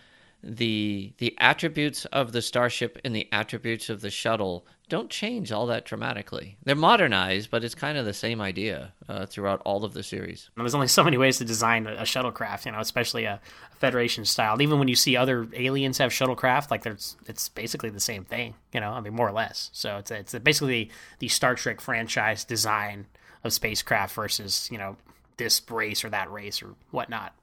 the 0.44 1.14
the 1.20 1.36
attributes 1.40 2.06
of 2.06 2.34
the 2.34 2.42
starship 2.42 3.00
and 3.06 3.16
the 3.16 3.28
attributes 3.32 3.90
of 3.90 4.02
the 4.02 4.10
shuttle 4.10 4.66
don't 4.90 5.10
change 5.10 5.52
all 5.52 5.66
that 5.68 5.86
dramatically. 5.86 6.58
They're 6.66 6.76
modernized, 6.76 7.50
but 7.50 7.64
it's 7.64 7.74
kind 7.74 7.98
of 7.98 8.06
the 8.06 8.14
same 8.14 8.42
idea 8.42 8.94
uh, 9.08 9.26
throughout 9.26 9.62
all 9.66 9.86
of 9.86 9.94
the 9.94 10.04
series. 10.04 10.50
There's 10.56 10.76
only 10.76 10.88
so 10.88 11.04
many 11.04 11.18
ways 11.18 11.38
to 11.38 11.46
design 11.46 11.88
a, 11.88 12.02
shuttlecraft, 12.02 12.66
you 12.66 12.74
know, 12.74 12.80
especially 12.80 13.24
a, 13.24 13.40
a, 13.72 13.76
Federation 13.78 14.24
style. 14.24 14.62
Even 14.62 14.80
when 14.80 14.88
you 14.88 14.96
see 14.96 15.18
other 15.18 15.48
aliens 15.54 15.98
have 15.98 16.12
shuttlecraft, 16.12 16.70
like 16.70 16.84
there's, 16.84 17.18
it's 17.28 17.50
basically 17.50 17.90
the 17.90 18.00
same 18.00 18.24
thing, 18.24 18.54
you 18.74 18.80
know. 18.80 18.92
I 18.92 19.02
mean, 19.02 19.14
more 19.14 19.28
or 19.28 19.34
less. 19.34 19.70
So 19.74 19.98
it's 19.98 20.12
it's 20.12 20.38
basically 20.40 20.90
the 21.20 21.28
Star 21.28 21.56
Trek 21.56 21.82
franchise 21.82 22.46
design 22.46 23.08
of 23.44 23.52
spacecraft 23.52 24.16
versus 24.16 24.70
you 24.72 24.78
know 24.78 24.96
this 25.38 25.62
race 25.70 26.06
or 26.06 26.10
that 26.12 26.32
race 26.32 26.62
or 26.62 26.76
whatnot. 26.92 27.34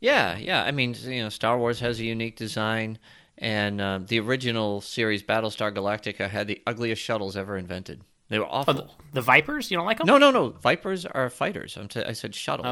Yeah, 0.00 0.36
yeah. 0.36 0.62
I 0.62 0.70
mean, 0.70 0.94
you 1.02 1.22
know, 1.22 1.28
Star 1.28 1.58
Wars 1.58 1.80
has 1.80 2.00
a 2.00 2.04
unique 2.04 2.36
design. 2.36 2.98
And 3.38 3.80
uh, 3.80 4.00
the 4.06 4.18
original 4.20 4.80
series, 4.80 5.22
Battlestar 5.22 5.74
Galactica, 5.74 6.30
had 6.30 6.46
the 6.46 6.62
ugliest 6.66 7.02
shuttles 7.02 7.36
ever 7.36 7.56
invented. 7.56 8.00
They 8.28 8.38
were 8.38 8.46
awful. 8.46 8.88
Oh, 8.88 8.94
the, 9.12 9.20
Vipers? 9.20 9.70
You 9.70 9.76
don't 9.76 9.86
like 9.86 9.98
them? 9.98 10.06
No, 10.06 10.18
no, 10.18 10.30
no. 10.30 10.50
Vipers 10.50 11.06
are 11.06 11.30
fighters. 11.30 11.78
T- 11.88 12.02
i 12.02 12.12
said 12.12 12.34
shuttles. 12.34 12.66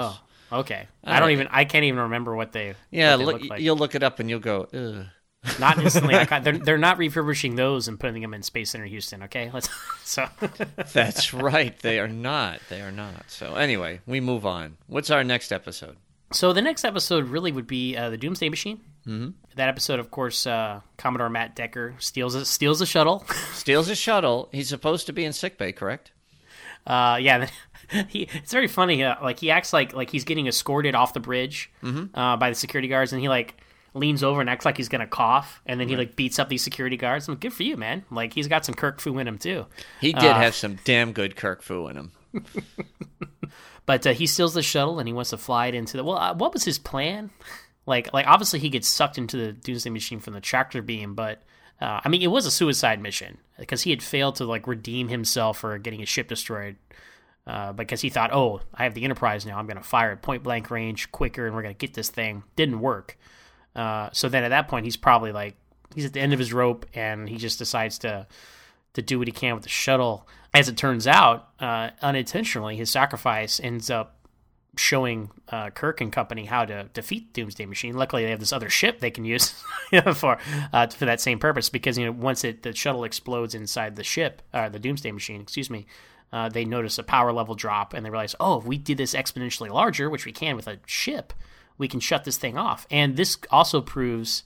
Oh, 0.53 0.61
okay. 0.61 0.89
I 1.05 1.21
don't 1.21 1.31
even. 1.31 1.49
I 1.51 1.65
can't 1.65 1.85
even 1.85 2.01
remember 2.01 2.35
what 2.35 2.53
they. 2.53 2.75
Yeah, 2.91 3.17
what 3.17 3.19
they 3.19 3.25
look, 3.25 3.45
like. 3.51 3.61
you'll 3.61 3.77
look 3.77 3.95
it 3.95 4.03
up 4.03 4.21
and 4.21 4.29
you'll 4.29 4.41
go. 4.41 4.67
Ugh. 4.73 5.07
Not 5.61 5.79
instantly. 5.79 6.15
I 6.15 6.41
they're 6.41 6.59
they're 6.65 6.79
not 6.79 6.97
refurbishing 6.97 7.55
those 7.55 7.87
and 7.87 8.01
putting 8.01 8.23
them 8.23 8.33
in 8.33 8.43
Space 8.43 8.71
Center 8.71 8.87
Houston. 8.87 9.25
Okay, 9.25 9.51
let's. 9.53 9.69
So. 10.05 10.29
That's 10.93 11.33
right. 11.33 11.77
They 11.79 11.99
are 11.99 12.09
not. 12.09 12.61
They 12.69 12.83
are 12.83 12.93
not. 12.93 13.25
So 13.29 13.55
anyway, 13.55 14.01
we 14.07 14.21
move 14.21 14.45
on. 14.45 14.77
What's 14.87 15.11
our 15.11 15.25
next 15.25 15.51
episode? 15.51 15.97
So 16.35 16.53
the 16.53 16.63
next 16.63 16.85
episode 16.85 17.29
really 17.29 17.53
would 17.53 17.69
be 17.69 17.97
uh, 17.97 18.11
the 18.11 18.17
Doomsday 18.17 18.49
Machine. 18.49 18.81
Mm-hmm. 19.07 19.31
That 19.55 19.69
episode, 19.69 20.01
of 20.01 20.11
course, 20.11 20.47
uh, 20.47 20.81
Commodore 20.97 21.31
Matt 21.31 21.55
Decker 21.55 21.95
steals 22.01 22.35
a, 22.35 22.45
steals 22.45 22.81
a 22.81 22.87
shuttle. 22.87 23.25
steals 23.53 23.89
a 23.89 23.95
shuttle. 23.95 24.49
He's 24.51 24.69
supposed 24.69 25.07
to 25.07 25.13
be 25.13 25.25
in 25.25 25.33
sickbay, 25.33 25.71
correct? 25.71 26.11
Uh, 26.87 27.19
yeah. 27.21 27.49
he, 28.09 28.29
it's 28.35 28.53
very 28.53 28.67
funny. 28.67 29.05
Uh, 29.05 29.15
like 29.23 29.39
he 29.39 29.53
acts 29.53 29.73
like 29.73 29.95
like 29.95 30.11
he's 30.11 30.25
getting 30.25 30.49
escorted 30.49 30.97
off 30.97 31.15
the 31.15 31.21
bridge 31.21 31.71
mm-hmm. 31.83 32.19
uh, 32.19 32.37
by 32.37 32.49
the 32.49 32.57
security 32.57 32.89
guards, 32.89 33.13
and 33.13 33.23
he 33.23 33.29
like 33.29 33.55
leans 33.95 34.25
over 34.25 34.41
and 34.41 34.51
acts 34.51 34.65
like 34.65 34.77
he's 34.77 34.89
gonna 34.89 35.07
cough, 35.07 35.63
and 35.67 35.79
then 35.79 35.89
he 35.89 35.97
like 35.97 36.17
beats 36.17 36.41
up 36.41 36.49
these 36.49 36.63
security 36.63 36.97
guards. 36.97 37.29
I'm 37.29 37.35
like, 37.35 37.41
good 37.41 37.53
for 37.53 37.63
you, 37.63 37.77
man. 37.77 38.05
Like 38.11 38.33
he's 38.33 38.49
got 38.49 38.65
some 38.65 38.75
Kirk 38.75 39.01
Fu 39.01 39.19
in 39.19 39.29
him 39.29 39.39
too. 39.39 39.67
He 40.01 40.13
did 40.13 40.25
uh, 40.25 40.35
have 40.35 40.57
some 40.57 40.79
damn 40.85 41.13
good 41.13 41.37
Kirk 41.37 41.63
Fu 41.63 41.87
in 41.87 41.97
him. 41.97 42.13
but 43.87 44.07
uh, 44.07 44.13
he 44.13 44.27
steals 44.27 44.55
the 44.55 44.63
shuttle 44.63 44.99
and 44.99 45.09
he 45.09 45.13
wants 45.13 45.31
to 45.31 45.37
fly 45.37 45.67
it 45.67 45.75
into 45.75 45.97
the. 45.97 46.05
Well, 46.05 46.19
uh, 46.19 46.35
what 46.35 46.53
was 46.53 46.65
his 46.65 46.79
plan? 46.79 47.31
Like, 47.87 48.15
like 48.15 48.27
obviously 48.27 48.61
he 48.61 48.71
gets 48.71 48.89
sucked 48.89 49.19
into 49.19 49.37
the 49.37 49.53
Doomsday 49.53 49.91
Machine 49.91 50.19
from 50.19 50.33
the 50.33 50.41
tractor 50.41 50.81
beam, 50.81 51.15
but 51.15 51.43
uh, 51.83 52.01
I 52.03 52.09
mean 52.09 52.23
it 52.23 52.29
was 52.29 52.47
a 52.47 52.51
suicide 52.51 52.99
mission 52.99 53.37
because 53.59 53.83
he 53.83 53.91
had 53.91 54.03
failed 54.03 54.37
to 54.37 54.47
like 54.47 54.67
redeem 54.67 55.09
himself 55.09 55.59
for 55.59 55.77
getting 55.77 56.01
his 56.01 56.09
ship 56.09 56.27
destroyed. 56.27 56.77
Uh, 57.47 57.75
because 57.75 58.01
he 58.01 58.09
thought, 58.09 58.33
oh, 58.33 58.63
I 58.73 58.85
have 58.85 58.95
the 58.95 59.05
Enterprise 59.05 59.45
now. 59.45 59.59
I'm 59.59 59.67
going 59.67 59.77
to 59.77 59.83
fire 59.83 60.13
at 60.13 60.23
point 60.23 60.43
blank 60.43 60.71
range 60.71 61.13
quicker, 61.13 61.45
and 61.45 61.55
we're 61.55 61.61
going 61.61 61.75
to 61.75 61.79
get 61.79 61.93
this 61.93 62.09
thing. 62.09 62.43
Didn't 62.57 62.81
work. 62.81 63.19
Uh, 63.77 64.09
so 64.15 64.31
then 64.31 64.45
at 64.45 64.49
that 64.49 64.67
point, 64.67 64.87
he's 64.87 64.97
probably 64.97 65.31
like 65.31 65.55
he's 65.95 66.07
at 66.07 66.15
the 66.15 66.21
end 66.21 66.33
of 66.33 66.39
his 66.39 66.55
rope, 66.55 66.87
and 66.95 67.29
he 67.29 67.37
just 67.37 67.59
decides 67.59 67.99
to 67.99 68.27
to 68.95 69.03
do 69.03 69.19
what 69.19 69.29
he 69.29 69.33
can 69.33 69.55
with 69.55 69.65
the 69.65 69.69
shuttle. 69.69 70.27
As 70.53 70.69
it 70.69 70.77
turns 70.77 71.07
out, 71.07 71.49
uh, 71.61 71.91
unintentionally, 72.01 72.77
his 72.77 72.91
sacrifice 72.91 73.61
ends 73.61 73.91
up 73.91 74.17
showing 74.77 75.31
uh, 75.51 75.71
Kirk 75.71 76.01
and 76.01 76.13
company 76.13 76.47
how 76.47 76.65
to 76.65 76.85
defeat 76.95 77.33
Doomsday 77.33 77.67
Machine. 77.67 77.95
Luckily, 77.95 78.25
they 78.25 78.31
have 78.31 78.41
this 78.41 78.53
other 78.53 78.71
ship 78.71 79.01
they 79.01 79.11
can 79.11 79.25
use 79.25 79.51
for 80.15 80.39
uh, 80.73 80.87
for 80.89 81.05
that 81.05 81.21
same 81.21 81.39
purpose 81.39 81.69
because 81.69 81.99
you 81.99 82.07
know 82.07 82.13
once 82.13 82.45
it 82.45 82.63
the 82.63 82.75
shuttle 82.75 83.05
explodes 83.05 83.55
inside 83.55 83.97
the 83.97 84.05
ship, 84.05 84.43
uh, 84.53 84.69
the 84.69 84.79
Doomsday 84.79 85.13
Machine, 85.13 85.41
excuse 85.41 85.71
me, 85.71 85.87
uh, 86.33 86.49
they 86.49 86.65
notice 86.65 86.99
a 86.99 87.03
power 87.03 87.33
level 87.33 87.55
drop 87.55 87.95
and 87.95 88.05
they 88.05 88.11
realize, 88.11 88.35
oh, 88.41 88.59
if 88.59 88.65
we 88.65 88.79
did 88.79 88.99
this 88.99 89.15
exponentially 89.15 89.71
larger, 89.71 90.11
which 90.11 90.27
we 90.27 90.33
can 90.33 90.57
with 90.57 90.67
a 90.67 90.79
ship, 90.87 91.33
we 91.79 91.89
can 91.89 92.01
shut 92.01 92.25
this 92.25 92.37
thing 92.37 92.57
off. 92.57 92.87
And 92.91 93.17
this 93.17 93.39
also 93.51 93.81
proves 93.81 94.43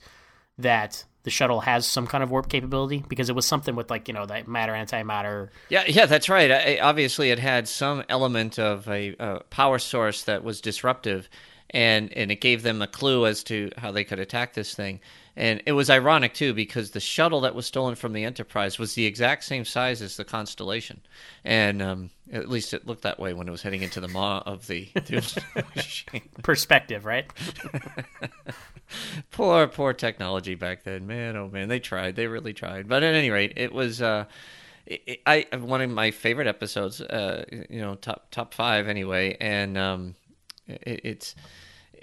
that 0.57 1.05
the 1.29 1.33
shuttle 1.35 1.61
has 1.61 1.85
some 1.85 2.07
kind 2.07 2.23
of 2.23 2.31
warp 2.31 2.49
capability 2.49 3.03
because 3.07 3.29
it 3.29 3.35
was 3.35 3.45
something 3.45 3.75
with 3.75 3.91
like 3.91 4.07
you 4.07 4.15
know 4.15 4.25
that 4.25 4.47
matter 4.47 4.73
antimatter. 4.73 5.49
Yeah, 5.69 5.83
yeah, 5.87 6.07
that's 6.07 6.27
right. 6.27 6.51
I, 6.51 6.79
obviously, 6.81 7.29
it 7.29 7.37
had 7.37 7.67
some 7.67 8.03
element 8.09 8.57
of 8.57 8.89
a, 8.89 9.15
a, 9.19 9.41
power 9.51 9.77
source 9.77 10.23
that 10.23 10.43
was 10.43 10.59
disruptive, 10.59 11.29
and 11.69 12.11
and 12.13 12.31
it 12.31 12.41
gave 12.41 12.63
them 12.63 12.81
a 12.81 12.87
clue 12.87 13.27
as 13.27 13.43
to 13.43 13.69
how 13.77 13.91
they 13.91 14.03
could 14.03 14.17
attack 14.17 14.55
this 14.55 14.73
thing. 14.73 15.01
And 15.35 15.61
it 15.67 15.73
was 15.73 15.91
ironic 15.91 16.33
too 16.33 16.55
because 16.55 16.91
the 16.91 16.99
shuttle 16.99 17.41
that 17.41 17.53
was 17.53 17.67
stolen 17.67 17.93
from 17.93 18.13
the 18.13 18.25
Enterprise 18.25 18.79
was 18.79 18.95
the 18.95 19.05
exact 19.05 19.43
same 19.43 19.65
size 19.65 20.01
as 20.01 20.17
the 20.17 20.25
Constellation, 20.25 20.99
and 21.43 21.79
um, 21.79 22.09
at 22.33 22.49
least 22.49 22.73
it 22.73 22.87
looked 22.87 23.03
that 23.03 23.19
way 23.19 23.35
when 23.35 23.47
it 23.47 23.51
was 23.51 23.61
heading 23.61 23.83
into 23.83 24.01
the 24.01 24.07
maw 24.07 24.41
of 24.47 24.65
the 24.65 24.89
perspective, 26.41 27.05
right? 27.05 27.31
poor, 29.31 29.67
poor 29.67 29.93
technology 29.93 30.55
back 30.55 30.83
then, 30.83 31.07
man. 31.07 31.35
Oh 31.35 31.49
man, 31.49 31.67
they 31.67 31.79
tried. 31.79 32.15
They 32.15 32.27
really 32.27 32.53
tried. 32.53 32.87
But 32.87 33.03
at 33.03 33.15
any 33.15 33.29
rate, 33.29 33.53
it 33.55 33.73
was. 33.73 34.01
Uh, 34.01 34.25
it, 34.85 35.21
I 35.25 35.45
one 35.57 35.81
of 35.81 35.89
my 35.89 36.11
favorite 36.11 36.47
episodes. 36.47 37.01
Uh, 37.01 37.45
you 37.69 37.81
know, 37.81 37.95
top 37.95 38.27
top 38.31 38.53
five 38.53 38.87
anyway, 38.87 39.37
and 39.39 39.77
um, 39.77 40.15
it, 40.67 41.01
it's 41.03 41.35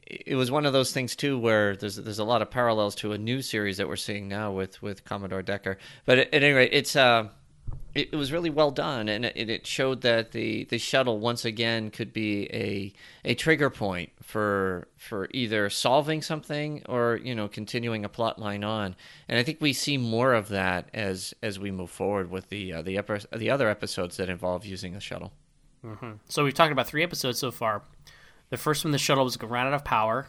it 0.07 0.37
was 0.37 0.51
one 0.51 0.67
of 0.67 0.73
those 0.73 0.93
things 0.93 1.17
too 1.17 1.39
where 1.39 1.77
there's 1.77 1.97
there's 1.97 2.21
a 2.21 2.25
lot 2.25 2.43
of 2.43 2.51
parallels 2.51 2.95
to 2.97 3.13
a 3.13 3.19
new 3.19 3.43
series 3.43 3.77
that 3.79 3.89
we're 3.89 3.97
seeing 3.97 4.29
now 4.29 4.53
with 4.53 4.81
with 4.83 5.05
Commodore 5.05 5.43
Decker. 5.43 5.79
But 6.05 6.19
at, 6.19 6.35
at 6.35 6.43
any 6.43 6.53
rate, 6.53 6.71
it's 6.73 6.95
uh, 6.95 7.29
it, 7.95 8.11
it, 8.13 8.17
was 8.17 8.31
really 8.33 8.51
well 8.51 8.71
done, 8.71 9.09
and 9.09 9.25
it, 9.25 9.49
it 9.49 9.67
showed 9.67 10.03
that 10.03 10.33
the, 10.33 10.65
the 10.65 10.79
shuttle 10.79 11.19
once 11.19 11.45
again 11.45 11.91
could 11.91 12.13
be 12.13 12.45
a 12.53 12.93
a 13.25 13.35
trigger 13.35 13.71
point 13.71 14.11
for 14.23 14.89
for 14.97 15.29
either 15.33 15.71
solving 15.71 16.21
something 16.21 16.83
or 16.89 17.17
you 17.23 17.35
know 17.35 17.49
continuing 17.49 18.05
a 18.05 18.09
plot 18.09 18.39
line 18.39 18.65
on. 18.65 18.95
And 19.29 19.39
I 19.39 19.43
think 19.43 19.61
we 19.61 19.73
see 19.73 19.97
more 19.97 20.35
of 20.35 20.49
that 20.49 20.91
as 20.93 21.35
as 21.43 21.59
we 21.59 21.71
move 21.71 21.91
forward 21.91 22.31
with 22.31 22.49
the 22.49 22.75
uh, 22.75 22.83
the 22.83 22.99
epi- 22.99 23.27
the 23.35 23.51
other 23.51 23.69
episodes 23.69 24.17
that 24.19 24.29
involve 24.29 24.67
using 24.67 24.93
the 24.93 25.01
shuttle. 25.01 25.33
Mm-hmm. 25.85 26.13
So 26.29 26.45
we've 26.45 26.55
talked 26.55 26.73
about 26.73 26.87
three 26.87 27.03
episodes 27.03 27.39
so 27.39 27.51
far. 27.51 27.83
The 28.51 28.57
first 28.57 28.85
one, 28.85 28.93
the 28.93 28.99
shuttle 28.99 29.25
was 29.25 29.41
run 29.41 29.67
out 29.67 29.73
of 29.73 29.85
power. 29.85 30.27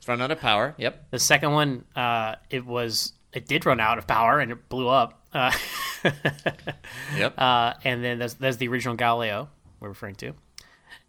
It's 0.00 0.08
run 0.08 0.22
out 0.22 0.30
of 0.30 0.40
power. 0.40 0.74
Yep. 0.78 1.10
The 1.10 1.18
second 1.18 1.52
one, 1.52 1.84
uh, 1.94 2.36
it 2.48 2.64
was 2.64 3.12
it 3.32 3.46
did 3.46 3.66
run 3.66 3.80
out 3.80 3.98
of 3.98 4.06
power 4.06 4.40
and 4.40 4.52
it 4.52 4.68
blew 4.68 4.88
up. 4.88 5.22
Uh, 5.32 5.52
Yep. 7.16 7.34
uh, 7.38 7.74
and 7.84 8.02
then 8.02 8.18
there's, 8.18 8.34
there's 8.34 8.56
the 8.56 8.68
original 8.68 8.96
Galileo 8.96 9.48
we're 9.80 9.88
referring 9.88 10.14
to, 10.16 10.32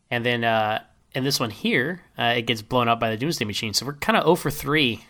and 0.10 0.25
then 0.25 0.43
uh, 0.43 0.84
in 1.13 1.23
this 1.23 1.39
one 1.39 1.49
here, 1.49 2.01
uh, 2.17 2.34
it 2.38 2.43
gets 2.43 2.62
blown 2.62 2.88
up 2.88 2.99
by 2.99 3.10
the 3.10 3.17
Doomsday 3.17 3.45
Machine. 3.45 3.73
So 3.73 3.86
we're 3.86 3.93
kind 3.93 4.17
of 4.17 4.23
0 4.23 4.36
for 4.36 4.51
three 4.51 5.03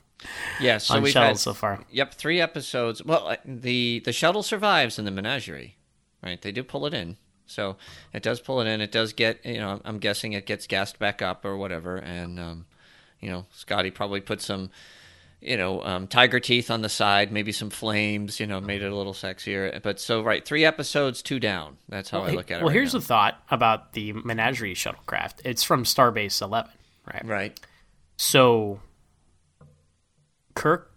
yeah. 0.60 0.78
So 0.78 0.96
on 0.96 1.02
we've 1.02 1.12
shuttles 1.12 1.44
had 1.44 1.50
so 1.50 1.54
far. 1.54 1.80
Yep, 1.90 2.14
three 2.14 2.40
episodes. 2.40 3.04
Well, 3.04 3.28
uh, 3.28 3.36
the 3.44 4.00
the 4.04 4.12
shuttle 4.12 4.42
survives 4.42 4.98
in 4.98 5.04
the 5.04 5.10
menagerie, 5.10 5.76
right? 6.22 6.40
They 6.40 6.52
do 6.52 6.62
pull 6.62 6.86
it 6.86 6.94
in, 6.94 7.16
so 7.46 7.76
it 8.12 8.22
does 8.22 8.40
pull 8.40 8.60
it 8.60 8.66
in. 8.66 8.80
It 8.80 8.92
does 8.92 9.12
get, 9.12 9.44
you 9.44 9.58
know, 9.58 9.80
I'm 9.84 9.98
guessing 9.98 10.32
it 10.32 10.46
gets 10.46 10.66
gassed 10.66 10.98
back 10.98 11.22
up 11.22 11.44
or 11.44 11.56
whatever, 11.56 11.96
and 11.96 12.38
um, 12.38 12.66
you 13.20 13.30
know, 13.30 13.46
Scotty 13.50 13.90
probably 13.90 14.20
put 14.20 14.40
some, 14.40 14.70
you 15.40 15.56
know, 15.56 15.82
um, 15.82 16.06
tiger 16.06 16.38
teeth 16.38 16.70
on 16.70 16.82
the 16.82 16.88
side, 16.88 17.32
maybe 17.32 17.52
some 17.52 17.70
flames, 17.70 18.40
you 18.40 18.46
know, 18.46 18.60
made 18.60 18.82
it 18.82 18.92
a 18.92 18.94
little 18.94 19.14
sexier. 19.14 19.80
But 19.82 19.98
so 19.98 20.22
right, 20.22 20.44
three 20.44 20.64
episodes, 20.64 21.22
two 21.22 21.40
down. 21.40 21.78
That's 21.88 22.10
how 22.10 22.22
I 22.22 22.30
look 22.30 22.50
at 22.50 22.58
it. 22.58 22.60
Well, 22.60 22.68
right 22.68 22.74
here's 22.74 22.92
now. 22.92 23.00
the 23.00 23.06
thought 23.06 23.42
about 23.50 23.94
the 23.94 24.12
Menagerie 24.12 24.74
shuttlecraft. 24.74 25.40
It's 25.44 25.62
from 25.62 25.84
Starbase 25.84 26.42
11, 26.42 26.70
right? 27.06 27.26
right. 27.26 27.60
So 28.16 28.80
Kirk 30.54 30.92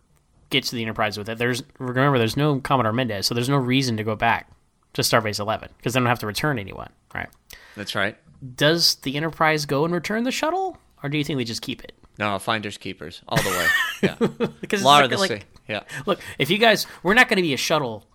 gets 0.50 0.70
to 0.70 0.76
the 0.76 0.82
Enterprise 0.82 1.18
with 1.18 1.30
it. 1.30 1.38
There's 1.38 1.64
remember, 1.80 2.18
there's 2.18 2.38
no 2.38 2.60
Commodore 2.60 2.94
Mendez, 2.94 3.26
so 3.26 3.34
there's 3.34 3.50
no 3.50 3.58
reason 3.58 3.96
to 3.98 4.04
go 4.04 4.16
back 4.16 4.52
to 4.94 5.02
Starbase 5.02 5.40
11 5.40 5.70
because 5.78 5.94
they 5.94 6.00
don't 6.00 6.08
have 6.08 6.20
to 6.20 6.28
return 6.28 6.60
anyone, 6.60 6.92
right? 7.16 7.30
That's 7.76 7.96
right. 7.96 8.18
Does 8.56 8.96
the 8.96 9.16
Enterprise 9.16 9.66
go 9.66 9.86
and 9.86 9.94
return 9.94 10.24
the 10.26 10.32
shuttle, 10.32 10.78
or 11.02 11.10
do 11.10 11.18
you 11.18 11.24
think 11.24 11.38
they 11.38 11.46
just 11.46 11.62
keep 11.62 11.82
it? 11.84 11.94
No, 12.20 12.38
finders 12.40 12.78
keepers 12.78 13.22
all 13.28 13.38
the 13.42 13.50
way. 13.50 13.68
Yeah. 14.04 14.48
Because 14.62 14.84
like- 14.84 15.06
of 15.06 15.10
the 15.10 15.18
like- 15.18 15.32
sea. 15.32 15.42
Yeah. 15.68 15.84
Look, 16.06 16.20
if 16.38 16.50
you 16.50 16.58
guys, 16.58 16.86
we're 17.04 17.14
not 17.14 17.30
going 17.30 17.38
to 17.38 17.42
be 17.44 17.54
a 17.54 17.58
shuttle 17.58 18.06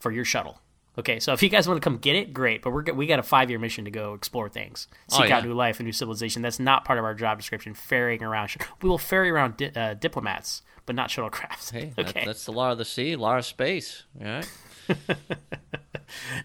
for 0.00 0.10
your 0.10 0.24
shuttle. 0.24 0.60
Okay, 0.98 1.20
so 1.20 1.32
if 1.32 1.44
you 1.44 1.48
guys 1.48 1.68
want 1.68 1.80
to 1.80 1.84
come 1.84 1.98
get 1.98 2.16
it, 2.16 2.32
great. 2.34 2.60
But 2.60 2.72
we're 2.72 2.82
we 2.92 3.06
got 3.06 3.20
a 3.20 3.22
five 3.22 3.50
year 3.50 3.58
mission 3.60 3.84
to 3.84 3.90
go 3.92 4.14
explore 4.14 4.48
things, 4.48 4.88
Oh, 5.12 5.18
seek 5.22 5.30
out 5.30 5.44
new 5.44 5.54
life 5.54 5.78
and 5.78 5.86
new 5.86 5.92
civilization. 5.92 6.42
That's 6.42 6.58
not 6.58 6.84
part 6.84 6.98
of 6.98 7.04
our 7.04 7.14
job 7.14 7.38
description. 7.38 7.72
Ferrying 7.72 8.20
around, 8.24 8.56
we 8.82 8.88
will 8.88 8.98
ferry 8.98 9.30
around 9.30 9.58
di- 9.58 9.70
uh, 9.76 9.94
diplomats, 9.94 10.62
but 10.86 10.96
not 10.96 11.08
shuttlecrafts. 11.08 11.70
Hey, 11.70 11.92
that, 11.96 12.14
that's 12.24 12.44
the 12.44 12.52
law 12.52 12.72
of 12.72 12.78
the 12.78 12.84
sea, 12.84 13.14
law 13.14 13.38
of 13.38 13.46
space. 13.46 14.02
All 14.20 14.26
right. 14.26 14.48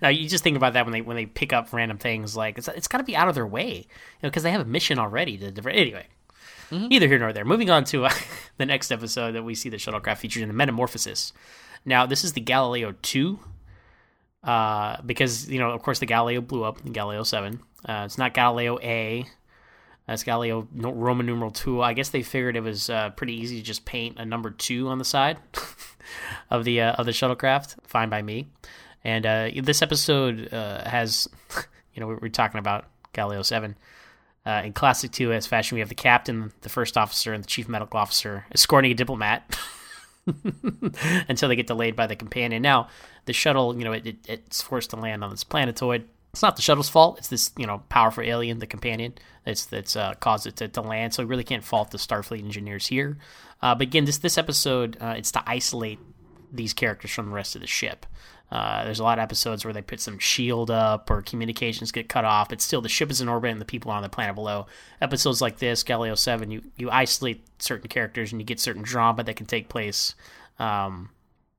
Now 0.02 0.10
you 0.10 0.28
just 0.28 0.44
think 0.44 0.58
about 0.58 0.74
that 0.74 0.86
when 0.86 0.92
they 0.92 1.02
when 1.02 1.16
they 1.16 1.26
pick 1.26 1.54
up 1.54 1.72
random 1.72 1.98
things 1.98 2.36
like 2.36 2.58
it's 2.58 2.68
it's 2.68 2.90
got 2.90 2.98
to 2.98 3.04
be 3.06 3.16
out 3.16 3.30
of 3.30 3.36
their 3.36 3.48
way, 3.48 3.76
you 3.78 3.84
know, 4.22 4.30
because 4.30 4.44
they 4.44 4.52
have 4.52 4.60
a 4.62 4.66
mission 4.66 5.00
already 5.00 5.38
to 5.38 5.52
different. 5.52 5.78
Anyway, 6.74 6.88
neither 6.90 7.08
here 7.08 7.20
nor 7.20 7.34
there. 7.34 7.46
Moving 7.46 7.70
on 7.70 7.84
to 7.86 8.06
uh, 8.06 8.12
the 8.58 8.66
next 8.66 8.92
episode 8.92 9.34
that 9.34 9.44
we 9.44 9.56
see 9.56 9.70
the 9.70 9.78
shuttlecraft 9.78 10.18
featured 10.18 10.44
in 10.44 10.50
the 10.50 10.54
Metamorphosis. 10.54 11.34
Now 11.86 12.06
this 12.06 12.24
is 12.24 12.34
the 12.34 12.42
Galileo 12.42 12.94
two, 13.02 13.40
uh, 14.44 15.02
because 15.06 15.50
you 15.50 15.60
know 15.60 15.72
of 15.72 15.82
course 15.82 16.00
the 16.00 16.06
Galileo 16.06 16.42
blew 16.42 16.64
up 16.64 16.86
in 16.86 16.94
Galileo 16.94 17.24
seven. 17.24 17.60
Uh, 17.88 18.04
it's 18.06 18.18
not 18.18 18.34
Galileo 18.34 18.80
A. 18.80 19.26
That's 20.08 20.24
Galileo 20.24 20.68
Roman 20.74 21.26
numeral 21.26 21.52
two. 21.52 21.82
I 21.82 21.94
guess 21.94 22.10
they 22.10 22.24
figured 22.24 22.56
it 22.56 22.64
was 22.64 22.90
uh, 22.90 23.12
pretty 23.12 23.34
easy 23.34 23.58
to 23.58 23.64
just 23.64 23.86
paint 23.86 24.18
a 24.20 24.26
number 24.26 24.50
two 24.50 24.90
on 24.90 24.98
the 24.98 25.06
side 25.06 25.38
of 26.50 26.64
the 26.66 26.82
uh, 26.82 26.94
of 26.94 27.06
the 27.06 27.12
shuttlecraft. 27.12 27.76
Fine 27.84 28.10
by 28.10 28.22
me. 28.22 28.48
And 29.06 29.26
uh, 29.26 29.50
this 29.62 29.82
episode 29.82 30.48
has, 30.52 31.28
you 31.94 32.00
know, 32.00 32.08
we 32.08 32.16
we're 32.16 32.30
talking 32.30 32.60
about 32.60 32.86
Galileo 33.12 33.42
Seven. 33.42 33.76
Uh, 34.46 34.62
in 34.66 34.74
classic 34.74 35.12
TOS 35.12 35.48
fashion, 35.48 35.76
we 35.76 35.80
have 35.80 35.90
the 35.90 35.96
captain, 35.96 36.52
the 36.62 36.70
first 36.70 36.98
officer, 36.98 37.34
and 37.34 37.44
the 37.44 37.48
chief 37.48 37.70
medical 37.70 37.98
officer 37.98 38.46
escorting 38.52 38.92
a 38.92 38.94
diplomat 38.94 39.58
until 41.30 41.48
they 41.48 41.56
get 41.56 41.68
delayed 41.68 41.96
by 41.96 42.08
the 42.08 42.16
companion. 42.16 42.62
Now, 42.62 42.90
the 43.26 43.34
shuttle, 43.34 43.78
you 43.78 43.86
know, 43.86 43.94
it, 43.94 44.06
it, 44.06 44.18
it's 44.28 44.62
forced 44.62 44.90
to 44.90 44.98
land 44.98 45.24
on 45.24 45.30
this 45.30 45.46
planetoid. 45.46 46.08
It's 46.34 46.42
not 46.42 46.56
the 46.56 46.62
shuttle's 46.62 46.90
fault. 46.90 47.20
It's 47.20 47.30
this, 47.30 47.52
you 47.58 47.66
know, 47.66 47.84
powerful 47.90 48.24
alien, 48.24 48.60
the 48.60 48.68
companion, 48.68 49.14
that's 49.46 49.66
that's 49.66 49.96
uh, 49.96 50.14
caused 50.16 50.48
it 50.48 50.56
to, 50.58 50.68
to 50.68 50.82
land. 50.82 51.14
So 51.14 51.24
we 51.24 51.30
really 51.30 51.44
can't 51.44 51.64
fault 51.64 51.92
the 51.92 51.98
Starfleet 51.98 52.44
engineers 52.44 52.88
here. 52.88 53.18
Uh, 53.62 53.76
but 53.76 53.84
again, 53.84 54.06
this 54.06 54.18
this 54.18 54.38
episode, 54.38 54.98
uh, 55.00 55.14
it's 55.18 55.32
to 55.34 55.44
isolate 55.46 56.00
these 56.52 56.74
characters 56.74 57.12
from 57.12 57.28
the 57.28 57.36
rest 57.36 57.56
of 57.56 57.62
the 57.62 57.68
ship. 57.68 58.06
Uh, 58.52 58.84
there's 58.84 59.00
a 59.00 59.04
lot 59.04 59.18
of 59.18 59.24
episodes 59.24 59.66
where 59.66 59.74
they 59.74 59.82
put 59.82 60.00
some 60.00 60.20
shield 60.20 60.70
up 60.70 61.10
or 61.10 61.24
communications 61.24 61.92
get 61.92 62.08
cut 62.08 62.24
off, 62.24 62.50
but 62.50 62.62
still 62.62 62.82
the 62.82 62.90
ship 62.90 63.10
is 63.10 63.20
in 63.20 63.28
orbit 63.28 63.52
and 63.52 63.60
the 63.60 63.66
people 63.66 63.90
are 63.90 63.98
on 63.98 64.04
the 64.04 64.10
planet 64.10 64.36
below. 64.36 64.68
Episodes 65.02 65.42
like 65.42 65.58
this, 65.58 65.82
Galileo 65.82 66.14
7, 66.14 66.52
you, 66.52 66.62
you 66.78 66.90
isolate 66.92 67.44
certain 67.60 67.88
characters 67.88 68.32
and 68.32 68.40
you 68.40 68.46
get 68.46 68.60
certain 68.60 68.84
drama 68.84 69.24
that 69.24 69.36
can 69.36 69.48
take 69.48 69.70
place 69.70 70.14
um, 70.60 71.10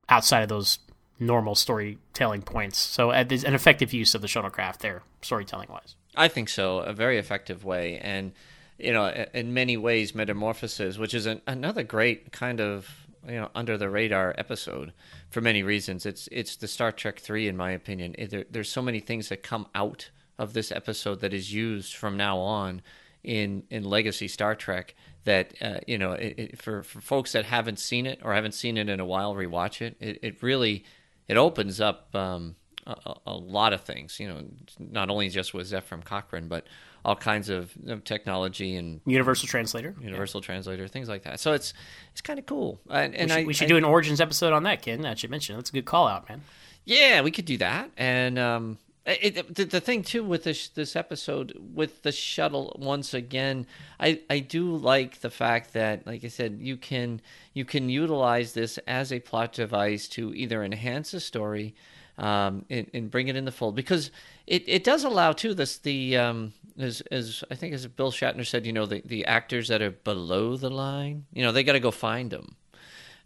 outside 0.07 0.41
of 0.41 0.49
those 0.49 0.79
normal 1.19 1.55
storytelling 1.55 2.41
points. 2.41 2.77
So 2.77 3.11
uh, 3.11 3.25
an 3.29 3.53
effective 3.53 3.93
use 3.93 4.15
of 4.15 4.21
the 4.21 4.27
shuttlecraft 4.27 4.77
there, 4.77 5.03
storytelling 5.21 5.69
wise. 5.69 5.95
I 6.15 6.27
think 6.27 6.49
so. 6.49 6.79
A 6.79 6.93
very 6.93 7.17
effective 7.17 7.65
way, 7.65 7.99
and 7.99 8.31
you 8.77 8.91
know, 8.91 9.25
in 9.33 9.53
many 9.53 9.77
ways, 9.77 10.13
Metamorphosis, 10.13 10.97
which 10.97 11.13
is 11.13 11.25
an, 11.25 11.41
another 11.47 11.83
great 11.83 12.31
kind 12.31 12.59
of 12.59 13.04
you 13.27 13.35
know 13.35 13.49
under 13.55 13.77
the 13.77 13.89
radar 13.89 14.33
episode 14.37 14.93
for 15.29 15.41
many 15.41 15.63
reasons. 15.63 16.05
It's 16.05 16.27
it's 16.31 16.55
the 16.55 16.67
Star 16.67 16.91
Trek 16.91 17.19
three, 17.19 17.47
in 17.47 17.57
my 17.57 17.71
opinion. 17.71 18.15
There, 18.29 18.45
there's 18.49 18.69
so 18.69 18.81
many 18.81 18.99
things 18.99 19.29
that 19.29 19.43
come 19.43 19.67
out 19.75 20.09
of 20.37 20.53
this 20.53 20.71
episode 20.71 21.21
that 21.21 21.33
is 21.33 21.53
used 21.53 21.95
from 21.95 22.17
now 22.17 22.37
on 22.39 22.81
in 23.23 23.63
in 23.69 23.83
legacy 23.83 24.27
Star 24.27 24.55
Trek. 24.55 24.95
That 25.23 25.53
uh, 25.61 25.79
you 25.87 25.97
know, 25.97 26.11
it, 26.11 26.35
it, 26.37 26.61
for 26.61 26.83
for 26.83 27.01
folks 27.01 27.31
that 27.31 27.45
haven't 27.45 27.79
seen 27.79 28.05
it 28.05 28.19
or 28.23 28.33
haven't 28.33 28.53
seen 28.53 28.77
it 28.77 28.89
in 28.89 28.99
a 28.99 29.05
while, 29.05 29.33
rewatch 29.33 29.81
it. 29.81 29.97
It, 29.99 30.19
it 30.21 30.43
really 30.43 30.85
it 31.27 31.37
opens 31.37 31.81
up. 31.81 32.13
Um, 32.15 32.55
a, 32.87 33.33
lot 33.33 33.73
of 33.73 33.81
things, 33.81 34.19
you 34.19 34.27
know, 34.27 34.43
not 34.79 35.09
only 35.09 35.29
just 35.29 35.53
with 35.53 35.69
Zefram 35.69 36.03
Cochrane, 36.03 36.47
but 36.47 36.67
all 37.03 37.15
kinds 37.15 37.49
of 37.49 37.71
you 37.81 37.89
know, 37.95 37.99
technology 37.99 38.75
and 38.75 39.01
Universal 39.05 39.47
Translator. 39.47 39.95
universal 40.01 40.41
translator, 40.41 40.87
things 40.87 41.07
like 41.09 41.23
that. 41.23 41.39
So 41.39 41.53
it's 41.53 41.73
it's 42.11 42.21
kind 42.21 42.39
of 42.39 42.45
cool. 42.45 42.79
And, 42.89 43.15
and 43.15 43.29
we 43.29 43.29
should, 43.29 43.37
I, 43.37 43.45
we 43.45 43.53
should 43.53 43.65
I- 43.65 43.69
do 43.69 43.77
an 43.77 43.83
Origins 43.85 44.21
episode 44.21 44.53
on 44.53 44.63
that, 44.63 44.81
kid. 44.81 45.01
That 45.03 45.19
should 45.19 45.29
mention. 45.31 45.55
That's 45.55 45.69
a 45.69 45.73
good 45.73 45.85
call 45.85 46.07
out, 46.07 46.27
man. 46.29 46.41
Yeah, 46.83 47.21
we 47.21 47.31
could 47.31 47.45
do 47.45 47.57
that. 47.57 47.89
And 47.97 48.37
um, 48.39 48.77
it- 49.05 49.53
the, 49.53 49.65
the 49.65 49.79
thing 49.81 50.01
too 50.03 50.23
with 50.23 50.43
this 50.43 50.69
this 50.69 50.95
episode 50.95 51.55
with 51.73 52.01
the 52.03 52.11
shuttle 52.11 52.75
once 52.79 53.13
again, 53.13 53.67
I 53.99 54.21
I 54.29 54.39
do 54.39 54.75
like 54.75 55.21
the 55.21 55.29
fact 55.29 55.73
that, 55.73 56.05
like 56.07 56.23
I 56.23 56.27
said, 56.29 56.57
you 56.59 56.77
can 56.77 57.21
you 57.53 57.65
can 57.65 57.89
utilize 57.89 58.53
this 58.53 58.77
as 58.87 59.11
a 59.11 59.19
plot 59.19 59.53
device 59.53 60.07
to 60.09 60.33
either 60.33 60.63
enhance 60.63 61.13
a 61.13 61.19
story. 61.19 61.75
Um, 62.17 62.63
and, 62.69 62.89
and 62.93 63.11
bring 63.11 63.27
it 63.27 63.35
in 63.35 63.43
the 63.43 63.51
fold 63.51 63.75
because 63.75 64.09
it, 64.47 64.63
it 64.67 64.85
does 64.85 65.03
allow 65.03 65.33
too 65.33 65.53
this 65.53 65.79
the 65.79 66.15
um 66.15 66.53
as 66.79 67.01
as 67.11 67.43
I 67.51 67.55
think 67.55 67.73
as 67.73 67.85
Bill 67.87 68.09
Shatner 68.09 68.45
said 68.45 68.65
you 68.65 68.71
know 68.71 68.85
the, 68.85 69.01
the 69.03 69.25
actors 69.25 69.67
that 69.67 69.81
are 69.81 69.91
below 69.91 70.55
the 70.55 70.69
line 70.69 71.25
you 71.33 71.43
know 71.43 71.51
they 71.51 71.61
got 71.61 71.73
to 71.73 71.81
go 71.81 71.91
find 71.91 72.31
them 72.31 72.55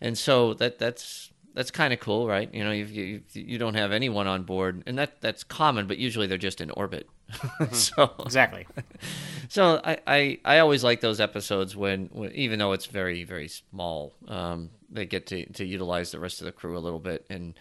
and 0.02 0.17
so 0.17 0.54
that 0.56 0.80
that's 0.80 1.32
that's 1.54 1.71
kind 1.71 1.93
of 1.93 1.99
cool, 1.99 2.28
right? 2.28 2.54
You 2.54 2.63
know, 2.63 2.71
you, 2.71 2.86
you 2.86 3.21
you 3.34 3.58
don't 3.58 3.73
have 3.73 3.91
anyone 3.91 4.28
on 4.28 4.43
board, 4.43 4.84
and 4.86 4.97
that 4.97 5.19
that's 5.21 5.43
common, 5.43 5.88
but 5.88 5.97
usually 5.97 6.28
they're 6.28 6.38
just 6.38 6.62
in 6.62 6.71
orbit. 6.71 7.10
so 7.71 8.13
Exactly. 8.19 8.65
so 9.49 9.82
I, 9.84 9.97
I, 10.08 10.39
I 10.45 10.60
always 10.60 10.84
like 10.84 11.02
those 11.02 11.19
episodes 11.19 11.75
when, 11.75 12.08
when 12.12 12.32
even 12.32 12.60
though 12.60 12.71
it's 12.71 12.86
very 12.86 13.23
very 13.23 13.47
small, 13.47 14.13
um, 14.28 14.69
they 14.89 15.06
get 15.06 15.28
to, 15.28 15.45
to 15.54 15.65
utilize 15.65 16.12
the 16.12 16.19
rest 16.19 16.41
of 16.41 16.45
the 16.45 16.52
crew 16.52 16.78
a 16.78 16.80
little 16.80 16.99
bit, 16.99 17.25
and 17.30 17.56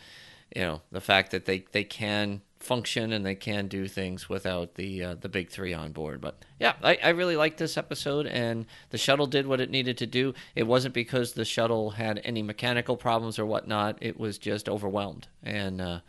you 0.55 0.63
know 0.63 0.83
the 0.91 1.01
fact 1.01 1.31
that 1.31 1.45
they, 1.45 1.65
they 1.73 1.85
can 1.85 2.43
function 2.61 3.13
and 3.13 3.25
they 3.25 3.35
can 3.35 3.69
do 3.69 3.87
things 3.87 4.29
without 4.29 4.75
the 4.75 5.03
uh, 5.03 5.15
the 5.15 5.29
big 5.29 5.51
three 5.51 5.73
on 5.73 5.93
board. 5.93 6.21
But 6.21 6.45
yeah, 6.59 6.75
I, 6.83 6.99
I 7.03 7.09
really 7.11 7.37
liked 7.37 7.59
this 7.59 7.77
episode, 7.77 8.27
and 8.27 8.67
the 8.91 8.99
shuttle 8.99 9.27
did 9.27 9.47
what 9.47 9.61
it 9.61 9.71
needed 9.71 9.99
to 9.99 10.07
do. 10.07 10.35
It 10.55 10.67
wasn't 10.67 10.95
because 10.95 11.33
the 11.33 11.45
shuttle 11.45 11.91
had 11.91 12.21
any 12.25 12.43
mechanical 12.43 12.97
problems 12.97 13.39
or 13.39 13.47
whatnot. 13.47 13.99
It 14.01 14.19
was 14.19 14.39
just 14.39 14.69
overwhelmed, 14.69 15.29
and 15.43 15.81
uh, 15.81 16.01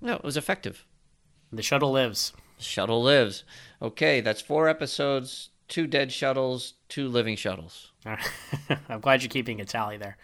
no, 0.00 0.14
it 0.14 0.24
was 0.24 0.36
effective. 0.36 0.84
The 1.52 1.62
shuttle 1.62 1.92
lives. 1.92 2.32
Shuttle 2.58 3.02
lives. 3.02 3.44
Okay, 3.80 4.20
that's 4.20 4.40
four 4.40 4.68
episodes, 4.68 5.50
two 5.68 5.86
dead 5.86 6.12
shuttles, 6.12 6.74
two 6.88 7.08
living 7.08 7.36
shuttles. 7.36 7.90
I'm 8.88 9.00
glad 9.00 9.22
you're 9.22 9.30
keeping 9.30 9.60
a 9.60 9.64
tally 9.64 9.96
there. 9.96 10.16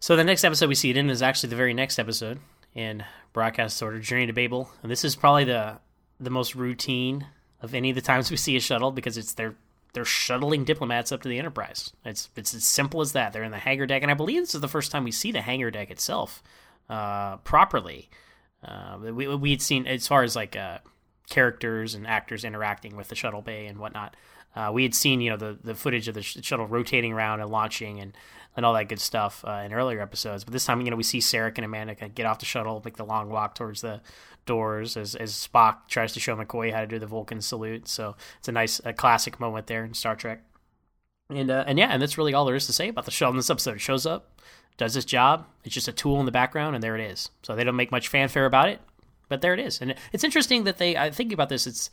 So 0.00 0.14
the 0.14 0.24
next 0.24 0.44
episode 0.44 0.68
we 0.68 0.76
see 0.76 0.90
it 0.90 0.96
in 0.96 1.10
is 1.10 1.22
actually 1.22 1.50
the 1.50 1.56
very 1.56 1.74
next 1.74 1.98
episode 1.98 2.38
in 2.72 3.04
broadcast 3.32 3.82
order, 3.82 3.98
Journey 3.98 4.26
to 4.26 4.32
Babel, 4.32 4.70
and 4.82 4.90
this 4.90 5.04
is 5.04 5.16
probably 5.16 5.44
the 5.44 5.80
the 6.20 6.30
most 6.30 6.54
routine 6.54 7.26
of 7.62 7.74
any 7.74 7.90
of 7.90 7.96
the 7.96 8.02
times 8.02 8.30
we 8.30 8.36
see 8.36 8.56
a 8.56 8.60
shuttle 8.60 8.92
because 8.92 9.18
it's 9.18 9.34
they're 9.34 9.56
they're 9.94 10.04
shuttling 10.04 10.64
diplomats 10.64 11.10
up 11.10 11.22
to 11.22 11.28
the 11.28 11.38
Enterprise. 11.38 11.92
It's 12.04 12.28
it's 12.36 12.54
as 12.54 12.64
simple 12.64 13.00
as 13.00 13.12
that. 13.12 13.32
They're 13.32 13.42
in 13.42 13.50
the 13.50 13.58
hangar 13.58 13.86
deck, 13.86 14.02
and 14.02 14.10
I 14.10 14.14
believe 14.14 14.42
this 14.42 14.54
is 14.54 14.60
the 14.60 14.68
first 14.68 14.92
time 14.92 15.02
we 15.02 15.10
see 15.10 15.32
the 15.32 15.40
hangar 15.40 15.70
deck 15.72 15.90
itself 15.90 16.44
uh, 16.88 17.38
properly. 17.38 18.08
Uh, 18.62 18.98
we 19.00 19.26
we 19.26 19.50
had 19.50 19.62
seen 19.62 19.84
as 19.88 20.06
far 20.06 20.22
as 20.22 20.36
like 20.36 20.54
uh, 20.54 20.78
characters 21.28 21.96
and 21.96 22.06
actors 22.06 22.44
interacting 22.44 22.94
with 22.94 23.08
the 23.08 23.16
shuttle 23.16 23.42
bay 23.42 23.66
and 23.66 23.78
whatnot. 23.78 24.14
Uh, 24.56 24.70
we 24.72 24.82
had 24.82 24.94
seen, 24.94 25.20
you 25.20 25.30
know, 25.30 25.36
the, 25.36 25.58
the 25.62 25.74
footage 25.74 26.08
of 26.08 26.14
the 26.14 26.22
sh- 26.22 26.38
shuttle 26.42 26.66
rotating 26.66 27.12
around 27.12 27.40
and 27.40 27.50
launching 27.50 28.00
and, 28.00 28.16
and 28.58 28.66
all 28.66 28.74
that 28.74 28.88
good 28.88 29.00
stuff 29.00 29.44
uh, 29.46 29.62
in 29.64 29.72
earlier 29.72 30.00
episodes. 30.00 30.42
But 30.42 30.52
this 30.52 30.64
time, 30.64 30.80
you 30.80 30.90
know, 30.90 30.96
we 30.96 31.04
see 31.04 31.20
Sarek 31.20 31.58
and 31.58 31.64
Amanda 31.64 31.94
kind 31.94 32.10
of 32.10 32.16
get 32.16 32.26
off 32.26 32.40
the 32.40 32.44
shuttle, 32.44 32.82
make 32.84 32.96
the 32.96 33.04
long 33.04 33.30
walk 33.30 33.54
towards 33.54 33.82
the 33.82 34.00
doors 34.46 34.96
as, 34.96 35.14
as 35.14 35.32
Spock 35.32 35.86
tries 35.86 36.12
to 36.14 36.20
show 36.20 36.34
McCoy 36.34 36.72
how 36.72 36.80
to 36.80 36.86
do 36.88 36.98
the 36.98 37.06
Vulcan 37.06 37.40
salute. 37.40 37.86
So 37.86 38.16
it's 38.40 38.48
a 38.48 38.52
nice, 38.52 38.80
a 38.84 38.92
classic 38.92 39.38
moment 39.38 39.68
there 39.68 39.84
in 39.84 39.94
Star 39.94 40.16
Trek. 40.16 40.42
And 41.30 41.52
uh, 41.52 41.62
and 41.68 41.78
yeah, 41.78 41.90
and 41.90 42.02
that's 42.02 42.18
really 42.18 42.34
all 42.34 42.44
there 42.46 42.56
is 42.56 42.66
to 42.66 42.72
say 42.72 42.88
about 42.88 43.04
the 43.04 43.12
shuttle 43.12 43.34
in 43.34 43.36
this 43.36 43.48
episode. 43.48 43.76
It 43.76 43.80
shows 43.80 44.06
up, 44.06 44.40
does 44.76 44.96
its 44.96 45.06
job. 45.06 45.46
It's 45.62 45.74
just 45.74 45.86
a 45.86 45.92
tool 45.92 46.18
in 46.18 46.26
the 46.26 46.32
background, 46.32 46.74
and 46.74 46.82
there 46.82 46.96
it 46.96 47.12
is. 47.12 47.30
So 47.44 47.54
they 47.54 47.62
don't 47.62 47.76
make 47.76 47.92
much 47.92 48.08
fanfare 48.08 48.46
about 48.46 48.70
it, 48.70 48.80
but 49.28 49.40
there 49.40 49.54
it 49.54 49.60
is. 49.60 49.80
And 49.80 49.94
it's 50.12 50.24
interesting 50.24 50.64
that 50.64 50.78
they. 50.78 50.96
I 50.96 51.10
think 51.10 51.32
about 51.32 51.48
this. 51.48 51.64
It's 51.64 51.90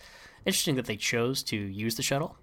interesting 0.48 0.78
that 0.78 0.86
they 0.86 0.96
chose 0.98 1.44
to 1.44 1.58
use 1.58 1.96
the 1.96 2.02
shuttle 2.02 2.38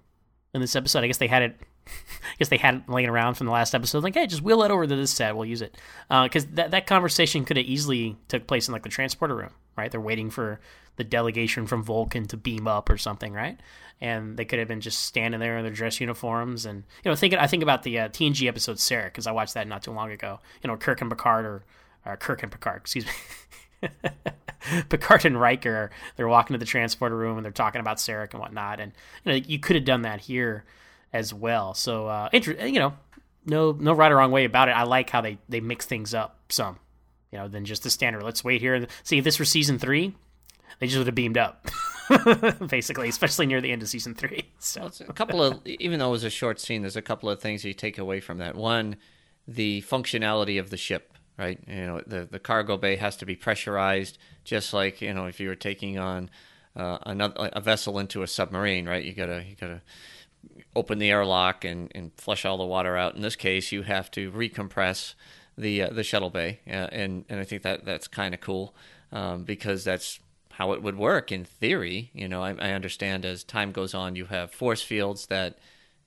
in 0.53 0.61
this 0.61 0.77
episode. 0.77 1.03
I 1.03 1.07
guess 1.07 1.17
they 1.17 1.27
had 1.27 1.41
it. 1.41 1.59
I 1.87 2.35
guess 2.39 2.49
they 2.49 2.57
had 2.57 2.75
it 2.75 2.89
laying 2.89 3.09
around 3.09 3.35
from 3.35 3.47
the 3.47 3.53
last 3.53 3.75
episode. 3.75 4.03
Like, 4.03 4.13
hey, 4.13 4.27
just 4.27 4.41
wheel 4.41 4.63
it 4.63 4.71
over 4.71 4.87
to 4.87 4.95
this 4.95 5.11
set. 5.11 5.35
We'll 5.35 5.45
use 5.45 5.61
it 5.61 5.77
because 6.09 6.45
uh, 6.45 6.49
that 6.53 6.71
that 6.71 6.87
conversation 6.87 7.45
could 7.45 7.57
have 7.57 7.65
easily 7.65 8.17
took 8.27 8.47
place 8.47 8.67
in 8.67 8.73
like 8.73 8.83
the 8.83 8.89
transporter 8.89 9.35
room, 9.35 9.51
right? 9.77 9.91
They're 9.91 10.01
waiting 10.01 10.29
for 10.29 10.59
the 10.95 11.03
delegation 11.03 11.67
from 11.67 11.83
Vulcan 11.83 12.25
to 12.27 12.37
beam 12.37 12.67
up 12.67 12.89
or 12.89 12.97
something, 12.97 13.33
right? 13.33 13.59
And 13.99 14.37
they 14.37 14.45
could 14.45 14.59
have 14.59 14.67
been 14.67 14.81
just 14.81 15.03
standing 15.03 15.39
there 15.39 15.57
in 15.57 15.63
their 15.63 15.73
dress 15.73 15.99
uniforms. 15.99 16.65
And 16.65 16.83
you 17.03 17.11
know, 17.11 17.15
thinking 17.15 17.39
I 17.39 17.47
think 17.47 17.63
about 17.63 17.83
the 17.83 17.99
uh, 17.99 18.09
TNG 18.09 18.47
episode 18.47 18.77
Sarek 18.77 19.05
because 19.05 19.27
I 19.27 19.31
watched 19.31 19.53
that 19.55 19.67
not 19.67 19.83
too 19.83 19.91
long 19.91 20.11
ago. 20.11 20.39
You 20.61 20.67
know, 20.67 20.77
Kirk 20.77 21.01
and 21.01 21.09
Picard 21.09 21.45
or, 21.45 21.63
or 22.05 22.17
Kirk 22.17 22.43
and 22.43 22.51
Picard, 22.51 22.81
excuse 22.81 23.05
me. 23.05 23.89
Picard 24.89 25.25
and 25.25 25.39
Riker, 25.39 25.91
they're 26.15 26.27
walking 26.27 26.53
to 26.53 26.57
the 26.57 26.65
transporter 26.65 27.15
room 27.15 27.37
and 27.37 27.45
they're 27.45 27.51
talking 27.51 27.81
about 27.81 27.97
Sarek 27.97 28.31
and 28.31 28.39
whatnot. 28.39 28.79
And 28.79 28.93
you 29.23 29.31
know, 29.31 29.37
you 29.45 29.59
could 29.59 29.75
have 29.75 29.85
done 29.85 30.03
that 30.03 30.21
here 30.21 30.63
as 31.13 31.33
well. 31.33 31.73
So, 31.73 32.07
uh, 32.07 32.29
inter- 32.33 32.65
you 32.65 32.79
know, 32.79 32.93
no 33.45 33.71
no 33.71 33.93
right 33.93 34.11
or 34.11 34.17
wrong 34.17 34.31
way 34.31 34.45
about 34.45 34.69
it. 34.69 34.71
I 34.71 34.83
like 34.83 35.09
how 35.09 35.21
they 35.21 35.37
they 35.47 35.59
mix 35.59 35.85
things 35.85 36.13
up 36.13 36.39
some, 36.49 36.79
you 37.31 37.37
know, 37.37 37.47
than 37.47 37.65
just 37.65 37.83
the 37.83 37.89
standard. 37.89 38.23
Let's 38.23 38.43
wait 38.43 38.61
here 38.61 38.73
and 38.73 38.87
see 39.03 39.17
if 39.17 39.23
this 39.23 39.39
were 39.39 39.45
season 39.45 39.79
three. 39.79 40.15
They 40.79 40.87
just 40.87 40.97
would 40.97 41.07
have 41.07 41.15
beamed 41.15 41.37
up, 41.37 41.67
basically, 42.67 43.07
especially 43.07 43.45
near 43.45 43.61
the 43.61 43.71
end 43.71 43.83
of 43.83 43.89
season 43.89 44.15
three. 44.15 44.49
So 44.59 44.81
well, 44.81 44.93
a 45.09 45.13
couple 45.13 45.43
of, 45.43 45.59
even 45.65 45.99
though 45.99 46.07
it 46.07 46.11
was 46.11 46.23
a 46.23 46.29
short 46.29 46.57
scene, 46.57 46.83
there's 46.83 46.95
a 46.95 47.01
couple 47.01 47.29
of 47.29 47.41
things 47.41 47.65
you 47.65 47.73
take 47.73 47.97
away 47.97 48.21
from 48.21 48.37
that. 48.37 48.55
One, 48.55 48.95
the 49.45 49.81
functionality 49.81 50.57
of 50.57 50.69
the 50.69 50.77
ship, 50.77 51.11
right? 51.37 51.59
You 51.67 51.85
know, 51.85 52.01
the 52.07 52.25
the 52.31 52.39
cargo 52.39 52.77
bay 52.77 52.95
has 52.95 53.17
to 53.17 53.25
be 53.25 53.35
pressurized, 53.35 54.17
just 54.45 54.73
like 54.73 55.01
you 55.01 55.13
know 55.13 55.25
if 55.25 55.39
you 55.39 55.49
were 55.49 55.55
taking 55.55 55.99
on 55.99 56.29
uh, 56.75 56.97
another 57.05 57.49
a 57.51 57.59
vessel 57.59 57.99
into 57.99 58.23
a 58.23 58.27
submarine, 58.27 58.87
right? 58.87 59.03
You 59.03 59.13
gotta 59.13 59.43
you 59.47 59.55
gotta 59.59 59.81
open 60.75 60.99
the 60.99 61.09
airlock 61.09 61.63
and, 61.65 61.91
and 61.93 62.11
flush 62.17 62.45
all 62.45 62.57
the 62.57 62.65
water 62.65 62.97
out. 62.97 63.15
In 63.15 63.21
this 63.21 63.35
case, 63.35 63.71
you 63.71 63.83
have 63.83 64.09
to 64.11 64.31
recompress 64.31 65.13
the 65.57 65.83
uh, 65.83 65.89
the 65.91 66.03
shuttle 66.03 66.29
bay, 66.29 66.59
uh, 66.67 66.89
and 66.91 67.25
and 67.29 67.39
I 67.39 67.43
think 67.43 67.61
that 67.61 67.85
that's 67.85 68.07
kind 68.07 68.33
of 68.33 68.41
cool 68.41 68.75
um, 69.11 69.43
because 69.43 69.83
that's 69.83 70.19
how 70.53 70.71
it 70.73 70.81
would 70.81 70.97
work 70.97 71.31
in 71.31 71.45
theory. 71.45 72.11
You 72.13 72.27
know, 72.27 72.43
I, 72.43 72.51
I, 72.51 72.71
understand 72.71 73.25
as 73.25 73.43
time 73.43 73.71
goes 73.71 73.93
on, 73.93 74.15
you 74.15 74.25
have 74.25 74.51
force 74.51 74.81
fields 74.81 75.27
that 75.27 75.57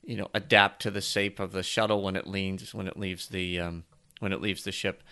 you 0.04 0.16
know 0.16 0.28
adapt 0.34 0.82
to 0.82 0.90
the 0.90 1.00
shape 1.00 1.38
of 1.38 1.52
the 1.52 1.62
shuttle 1.62 2.02
when 2.02 2.16
it 2.16 2.26
leans 2.26 2.74
when 2.74 2.88
it 2.88 2.98
leaves 2.98 3.28
the 3.28 3.60
um, 3.60 3.84
when 4.20 4.32
it 4.32 4.40
leaves 4.40 4.64
the 4.64 4.72
ship. 4.72 5.02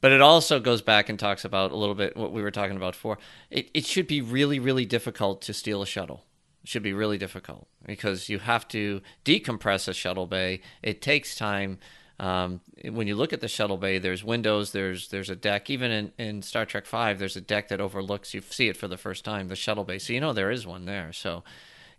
But 0.00 0.12
it 0.12 0.20
also 0.20 0.60
goes 0.60 0.82
back 0.82 1.08
and 1.08 1.18
talks 1.18 1.44
about 1.44 1.72
a 1.72 1.76
little 1.76 1.94
bit 1.94 2.16
what 2.16 2.32
we 2.32 2.42
were 2.42 2.50
talking 2.50 2.76
about 2.76 2.94
before. 2.94 3.18
It 3.50 3.70
it 3.72 3.86
should 3.86 4.06
be 4.06 4.20
really 4.20 4.58
really 4.58 4.84
difficult 4.84 5.42
to 5.42 5.54
steal 5.54 5.82
a 5.82 5.86
shuttle. 5.86 6.25
Should 6.66 6.82
be 6.82 6.92
really 6.92 7.16
difficult 7.16 7.68
because 7.86 8.28
you 8.28 8.40
have 8.40 8.66
to 8.68 9.00
decompress 9.24 9.86
a 9.86 9.94
shuttle 9.94 10.26
bay. 10.26 10.60
It 10.82 11.00
takes 11.00 11.36
time. 11.36 11.78
Um, 12.18 12.60
when 12.82 13.06
you 13.06 13.14
look 13.14 13.32
at 13.32 13.40
the 13.40 13.46
shuttle 13.46 13.76
bay, 13.76 13.98
there's 13.98 14.24
windows, 14.24 14.72
there's 14.72 15.08
there's 15.08 15.30
a 15.30 15.36
deck. 15.36 15.70
Even 15.70 15.90
in, 15.92 16.12
in 16.18 16.42
Star 16.42 16.66
Trek 16.66 16.86
Five, 16.86 17.20
there's 17.20 17.36
a 17.36 17.40
deck 17.40 17.68
that 17.68 17.80
overlooks. 17.80 18.34
You 18.34 18.40
see 18.40 18.68
it 18.68 18.76
for 18.76 18.88
the 18.88 18.96
first 18.96 19.24
time, 19.24 19.46
the 19.46 19.54
shuttle 19.54 19.84
bay. 19.84 19.98
So 19.98 20.12
you 20.12 20.20
know 20.20 20.32
there 20.32 20.50
is 20.50 20.66
one 20.66 20.86
there. 20.86 21.12
So, 21.12 21.44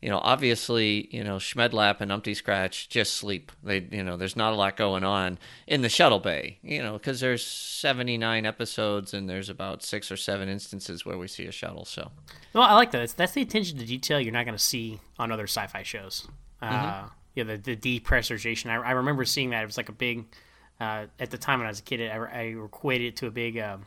you 0.01 0.09
know, 0.09 0.19
obviously, 0.19 1.07
you 1.11 1.23
know, 1.23 1.37
Schmedlap 1.37 2.01
and 2.01 2.11
Umpty 2.11 2.33
Scratch 2.33 2.89
just 2.89 3.15
sleep. 3.15 3.51
They, 3.63 3.87
you 3.91 4.03
know, 4.03 4.17
there's 4.17 4.35
not 4.35 4.53
a 4.53 4.55
lot 4.55 4.77
going 4.77 5.03
on 5.03 5.39
in 5.65 5.81
the 5.81 5.89
shuttle 5.89 6.19
bay. 6.19 6.59
You 6.61 6.83
know, 6.83 6.93
because 6.93 7.19
there's 7.19 7.45
79 7.45 8.45
episodes 8.45 9.13
and 9.13 9.29
there's 9.29 9.49
about 9.49 9.83
six 9.83 10.11
or 10.11 10.17
seven 10.17 10.49
instances 10.49 11.05
where 11.05 11.17
we 11.17 11.27
see 11.27 11.45
a 11.45 11.51
shuttle. 11.51 11.85
So, 11.85 12.11
well, 12.53 12.63
I 12.63 12.73
like 12.73 12.91
that. 12.91 13.09
That's 13.17 13.33
the 13.33 13.41
attention 13.41 13.77
to 13.79 13.85
detail 13.85 14.19
you're 14.19 14.33
not 14.33 14.45
going 14.45 14.57
to 14.57 14.63
see 14.63 14.99
on 15.17 15.31
other 15.31 15.47
sci-fi 15.47 15.83
shows. 15.83 16.27
Uh, 16.61 16.71
mm-hmm 16.71 17.07
yeah, 17.37 17.43
the, 17.43 17.57
the 17.57 17.75
depressurization. 17.75 18.71
I, 18.71 18.77
I 18.77 18.91
remember 18.93 19.23
seeing 19.23 19.51
that. 19.51 19.61
It 19.61 19.67
was 19.67 19.77
like 19.77 19.89
a 19.89 19.93
big, 19.93 20.25
uh, 20.79 21.05
at 21.19 21.29
the 21.29 21.37
time 21.37 21.59
when 21.59 21.67
I 21.67 21.69
was 21.69 21.79
a 21.79 21.83
kid, 21.83 22.01
I, 22.09 22.15
I 22.15 22.41
equated 22.65 23.09
it 23.09 23.15
to 23.17 23.27
a 23.27 23.31
big 23.31 23.59
uh, 23.59 23.77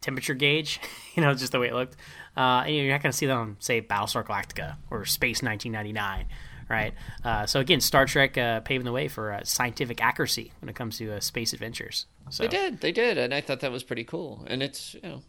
temperature 0.00 0.34
gauge, 0.34 0.80
you 1.14 1.22
know, 1.22 1.34
just 1.34 1.52
the 1.52 1.60
way 1.60 1.68
it 1.68 1.74
looked. 1.74 1.96
Uh, 2.36 2.62
and 2.66 2.74
you're 2.74 2.90
not 2.90 3.02
going 3.02 3.12
to 3.12 3.16
see 3.16 3.26
that 3.26 3.36
on, 3.36 3.56
say, 3.58 3.82
Battlestar 3.82 4.24
Galactica 4.24 4.76
or 4.90 5.04
Space 5.04 5.42
1999, 5.42 6.26
right? 6.68 6.94
Uh, 7.24 7.46
so 7.46 7.60
again, 7.60 7.80
Star 7.80 8.06
Trek 8.06 8.38
uh, 8.38 8.60
paving 8.60 8.84
the 8.84 8.92
way 8.92 9.08
for 9.08 9.32
uh, 9.32 9.40
scientific 9.44 10.02
accuracy 10.02 10.52
when 10.60 10.68
it 10.68 10.76
comes 10.76 10.98
to 10.98 11.20
space 11.20 11.52
adventures. 11.52 12.06
So. 12.30 12.44
They 12.44 12.48
did, 12.48 12.80
they 12.80 12.92
did, 12.92 13.18
and 13.18 13.34
I 13.34 13.40
thought 13.40 13.60
that 13.60 13.72
was 13.72 13.82
pretty 13.82 14.04
cool. 14.04 14.44
And 14.46 14.62
it's, 14.62 14.94
you 14.94 15.00
know, 15.02 15.22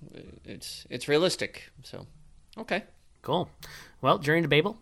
it's 0.45 0.85
it's 0.89 1.07
realistic. 1.07 1.71
So, 1.83 2.05
okay. 2.59 2.83
Cool. 3.23 3.49
Well, 4.01 4.19
Journey 4.19 4.43
to 4.43 4.47
Babel 4.47 4.77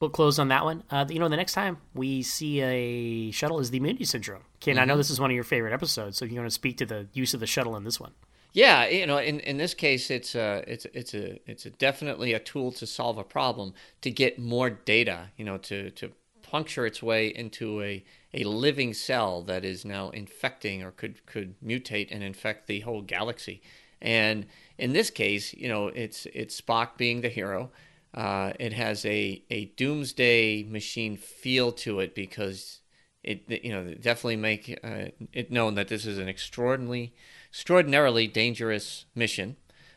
We'll 0.00 0.10
close 0.10 0.38
on 0.38 0.48
that 0.48 0.64
one. 0.64 0.84
Uh, 0.90 1.06
you 1.08 1.18
know, 1.18 1.28
the 1.28 1.36
next 1.36 1.54
time 1.54 1.78
we 1.92 2.22
see 2.22 2.60
a 2.60 3.30
shuttle 3.32 3.58
is 3.58 3.70
the 3.70 3.78
immunity 3.78 4.04
syndrome. 4.04 4.42
Ken, 4.60 4.74
mm-hmm. 4.74 4.82
I 4.82 4.84
know 4.84 4.92
mm-hmm. 4.92 4.98
this 4.98 5.10
is 5.10 5.18
one 5.18 5.30
of 5.30 5.34
your 5.34 5.44
favorite 5.44 5.72
episodes, 5.72 6.18
so 6.18 6.24
if 6.24 6.30
you're 6.30 6.38
going 6.40 6.48
to 6.48 6.54
speak 6.54 6.78
to 6.78 6.86
the 6.86 7.08
use 7.12 7.34
of 7.34 7.40
the 7.40 7.46
shuttle 7.46 7.76
in 7.76 7.82
this 7.82 7.98
one. 7.98 8.12
Yeah, 8.52 8.86
you 8.88 9.06
know, 9.06 9.18
in, 9.18 9.40
in 9.40 9.58
this 9.58 9.74
case, 9.74 10.10
it's 10.10 10.34
a, 10.34 10.64
it's 10.66 10.86
it's 10.94 11.14
a 11.14 11.38
it's 11.50 11.66
a 11.66 11.70
definitely 11.70 12.32
a 12.32 12.38
tool 12.38 12.72
to 12.72 12.86
solve 12.86 13.18
a 13.18 13.24
problem 13.24 13.74
to 14.00 14.10
get 14.10 14.38
more 14.38 14.70
data. 14.70 15.30
You 15.36 15.44
know, 15.44 15.58
to 15.58 15.90
to 15.92 16.12
puncture 16.42 16.86
its 16.86 17.02
way 17.02 17.28
into 17.28 17.82
a 17.82 18.04
a 18.34 18.44
living 18.44 18.94
cell 18.94 19.42
that 19.42 19.64
is 19.64 19.84
now 19.84 20.10
infecting 20.10 20.82
or 20.82 20.90
could 20.90 21.24
could 21.26 21.54
mutate 21.60 22.08
and 22.10 22.22
infect 22.22 22.66
the 22.66 22.80
whole 22.80 23.02
galaxy. 23.02 23.60
And 24.00 24.46
in 24.78 24.92
this 24.92 25.10
case, 25.10 25.52
you 25.54 25.68
know, 25.68 25.88
it's 25.88 26.26
it's 26.32 26.58
Spock 26.60 26.96
being 26.96 27.20
the 27.20 27.28
hero 27.28 27.70
uh, 28.14 28.52
it 28.58 28.72
has 28.72 29.04
a, 29.04 29.42
a 29.50 29.66
doomsday 29.76 30.62
machine 30.64 31.16
feel 31.16 31.72
to 31.72 32.00
it 32.00 32.14
because 32.14 32.80
it 33.22 33.42
you 33.62 33.70
know 33.70 33.92
definitely 33.94 34.36
make 34.36 34.78
uh, 34.82 35.06
it 35.32 35.50
known 35.50 35.74
that 35.74 35.88
this 35.88 36.06
is 36.06 36.16
an 36.18 36.28
extraordinarily 36.28 37.12
extraordinarily 37.50 38.26
dangerous 38.26 39.06
mission. 39.14 39.56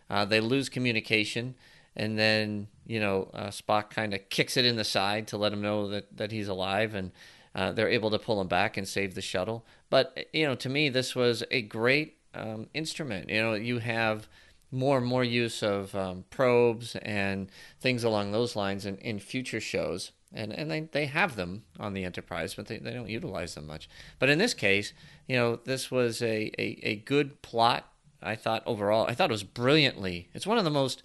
Uh, 0.09 0.25
they 0.25 0.39
lose 0.39 0.69
communication, 0.69 1.55
and 1.95 2.17
then 2.17 2.67
you 2.85 2.99
know 2.99 3.29
uh, 3.33 3.47
Spock 3.47 3.89
kind 3.89 4.13
of 4.13 4.29
kicks 4.29 4.57
it 4.57 4.65
in 4.65 4.75
the 4.75 4.83
side 4.83 5.27
to 5.27 5.37
let 5.37 5.53
him 5.53 5.61
know 5.61 5.87
that 5.87 6.17
that 6.17 6.31
he's 6.31 6.47
alive, 6.47 6.93
and 6.95 7.11
uh, 7.55 7.71
they're 7.71 7.89
able 7.89 8.11
to 8.11 8.19
pull 8.19 8.39
him 8.41 8.47
back 8.47 8.77
and 8.77 8.87
save 8.87 9.15
the 9.15 9.21
shuttle. 9.21 9.65
But 9.89 10.27
you 10.33 10.45
know, 10.45 10.55
to 10.55 10.69
me, 10.69 10.89
this 10.89 11.15
was 11.15 11.43
a 11.51 11.61
great 11.61 12.17
um, 12.33 12.67
instrument. 12.73 13.29
You 13.29 13.41
know, 13.41 13.53
you 13.53 13.79
have 13.79 14.27
more 14.71 14.97
and 14.97 15.05
more 15.05 15.23
use 15.23 15.61
of 15.61 15.93
um, 15.95 16.23
probes 16.29 16.95
and 16.97 17.51
things 17.79 18.03
along 18.03 18.31
those 18.31 18.55
lines 18.55 18.85
in, 18.85 18.97
in 18.97 19.19
future 19.19 19.59
shows. 19.59 20.11
And, 20.33 20.53
and 20.53 20.71
they, 20.71 20.81
they 20.81 21.05
have 21.07 21.35
them 21.35 21.63
on 21.79 21.93
the 21.93 22.05
Enterprise, 22.05 22.53
but 22.53 22.67
they, 22.67 22.77
they 22.77 22.93
don't 22.93 23.09
utilize 23.09 23.55
them 23.55 23.67
much. 23.67 23.89
But 24.17 24.29
in 24.29 24.37
this 24.37 24.53
case, 24.53 24.93
you 25.27 25.35
know, 25.35 25.57
this 25.57 25.91
was 25.91 26.21
a, 26.21 26.51
a, 26.57 26.79
a 26.83 26.95
good 26.95 27.41
plot, 27.41 27.91
I 28.21 28.35
thought, 28.35 28.63
overall. 28.65 29.05
I 29.07 29.13
thought 29.13 29.29
it 29.29 29.33
was 29.33 29.43
brilliantly, 29.43 30.29
it's 30.33 30.47
one 30.47 30.57
of 30.57 30.63
the 30.63 30.69
most 30.69 31.03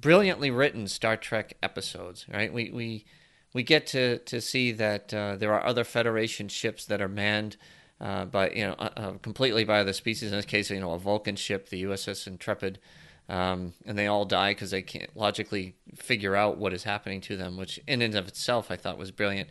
brilliantly 0.00 0.50
written 0.50 0.86
Star 0.86 1.16
Trek 1.16 1.56
episodes, 1.62 2.26
right? 2.32 2.52
We, 2.52 2.70
we, 2.70 3.04
we 3.52 3.64
get 3.64 3.86
to, 3.88 4.18
to 4.18 4.40
see 4.40 4.70
that 4.72 5.12
uh, 5.12 5.36
there 5.36 5.52
are 5.52 5.66
other 5.66 5.82
Federation 5.82 6.48
ships 6.48 6.84
that 6.86 7.02
are 7.02 7.08
manned 7.08 7.56
uh, 8.00 8.24
by 8.24 8.50
you 8.50 8.66
know 8.66 8.74
uh, 8.78 8.90
uh, 8.96 9.12
completely 9.22 9.64
by 9.64 9.82
the 9.82 9.92
species. 9.92 10.30
In 10.30 10.36
this 10.36 10.46
case, 10.46 10.70
you 10.70 10.80
know 10.80 10.92
a 10.92 10.98
Vulcan 10.98 11.36
ship, 11.36 11.68
the 11.68 11.82
USS 11.84 12.26
Intrepid, 12.26 12.78
um, 13.28 13.74
and 13.84 13.98
they 13.98 14.06
all 14.06 14.24
die 14.24 14.52
because 14.52 14.70
they 14.70 14.82
can't 14.82 15.14
logically 15.16 15.74
figure 15.94 16.34
out 16.34 16.56
what 16.56 16.72
is 16.72 16.84
happening 16.84 17.20
to 17.22 17.36
them, 17.36 17.56
which 17.56 17.78
in 17.86 18.00
and 18.02 18.14
of 18.14 18.28
itself 18.28 18.70
I 18.70 18.76
thought 18.76 18.98
was 18.98 19.10
brilliant. 19.10 19.50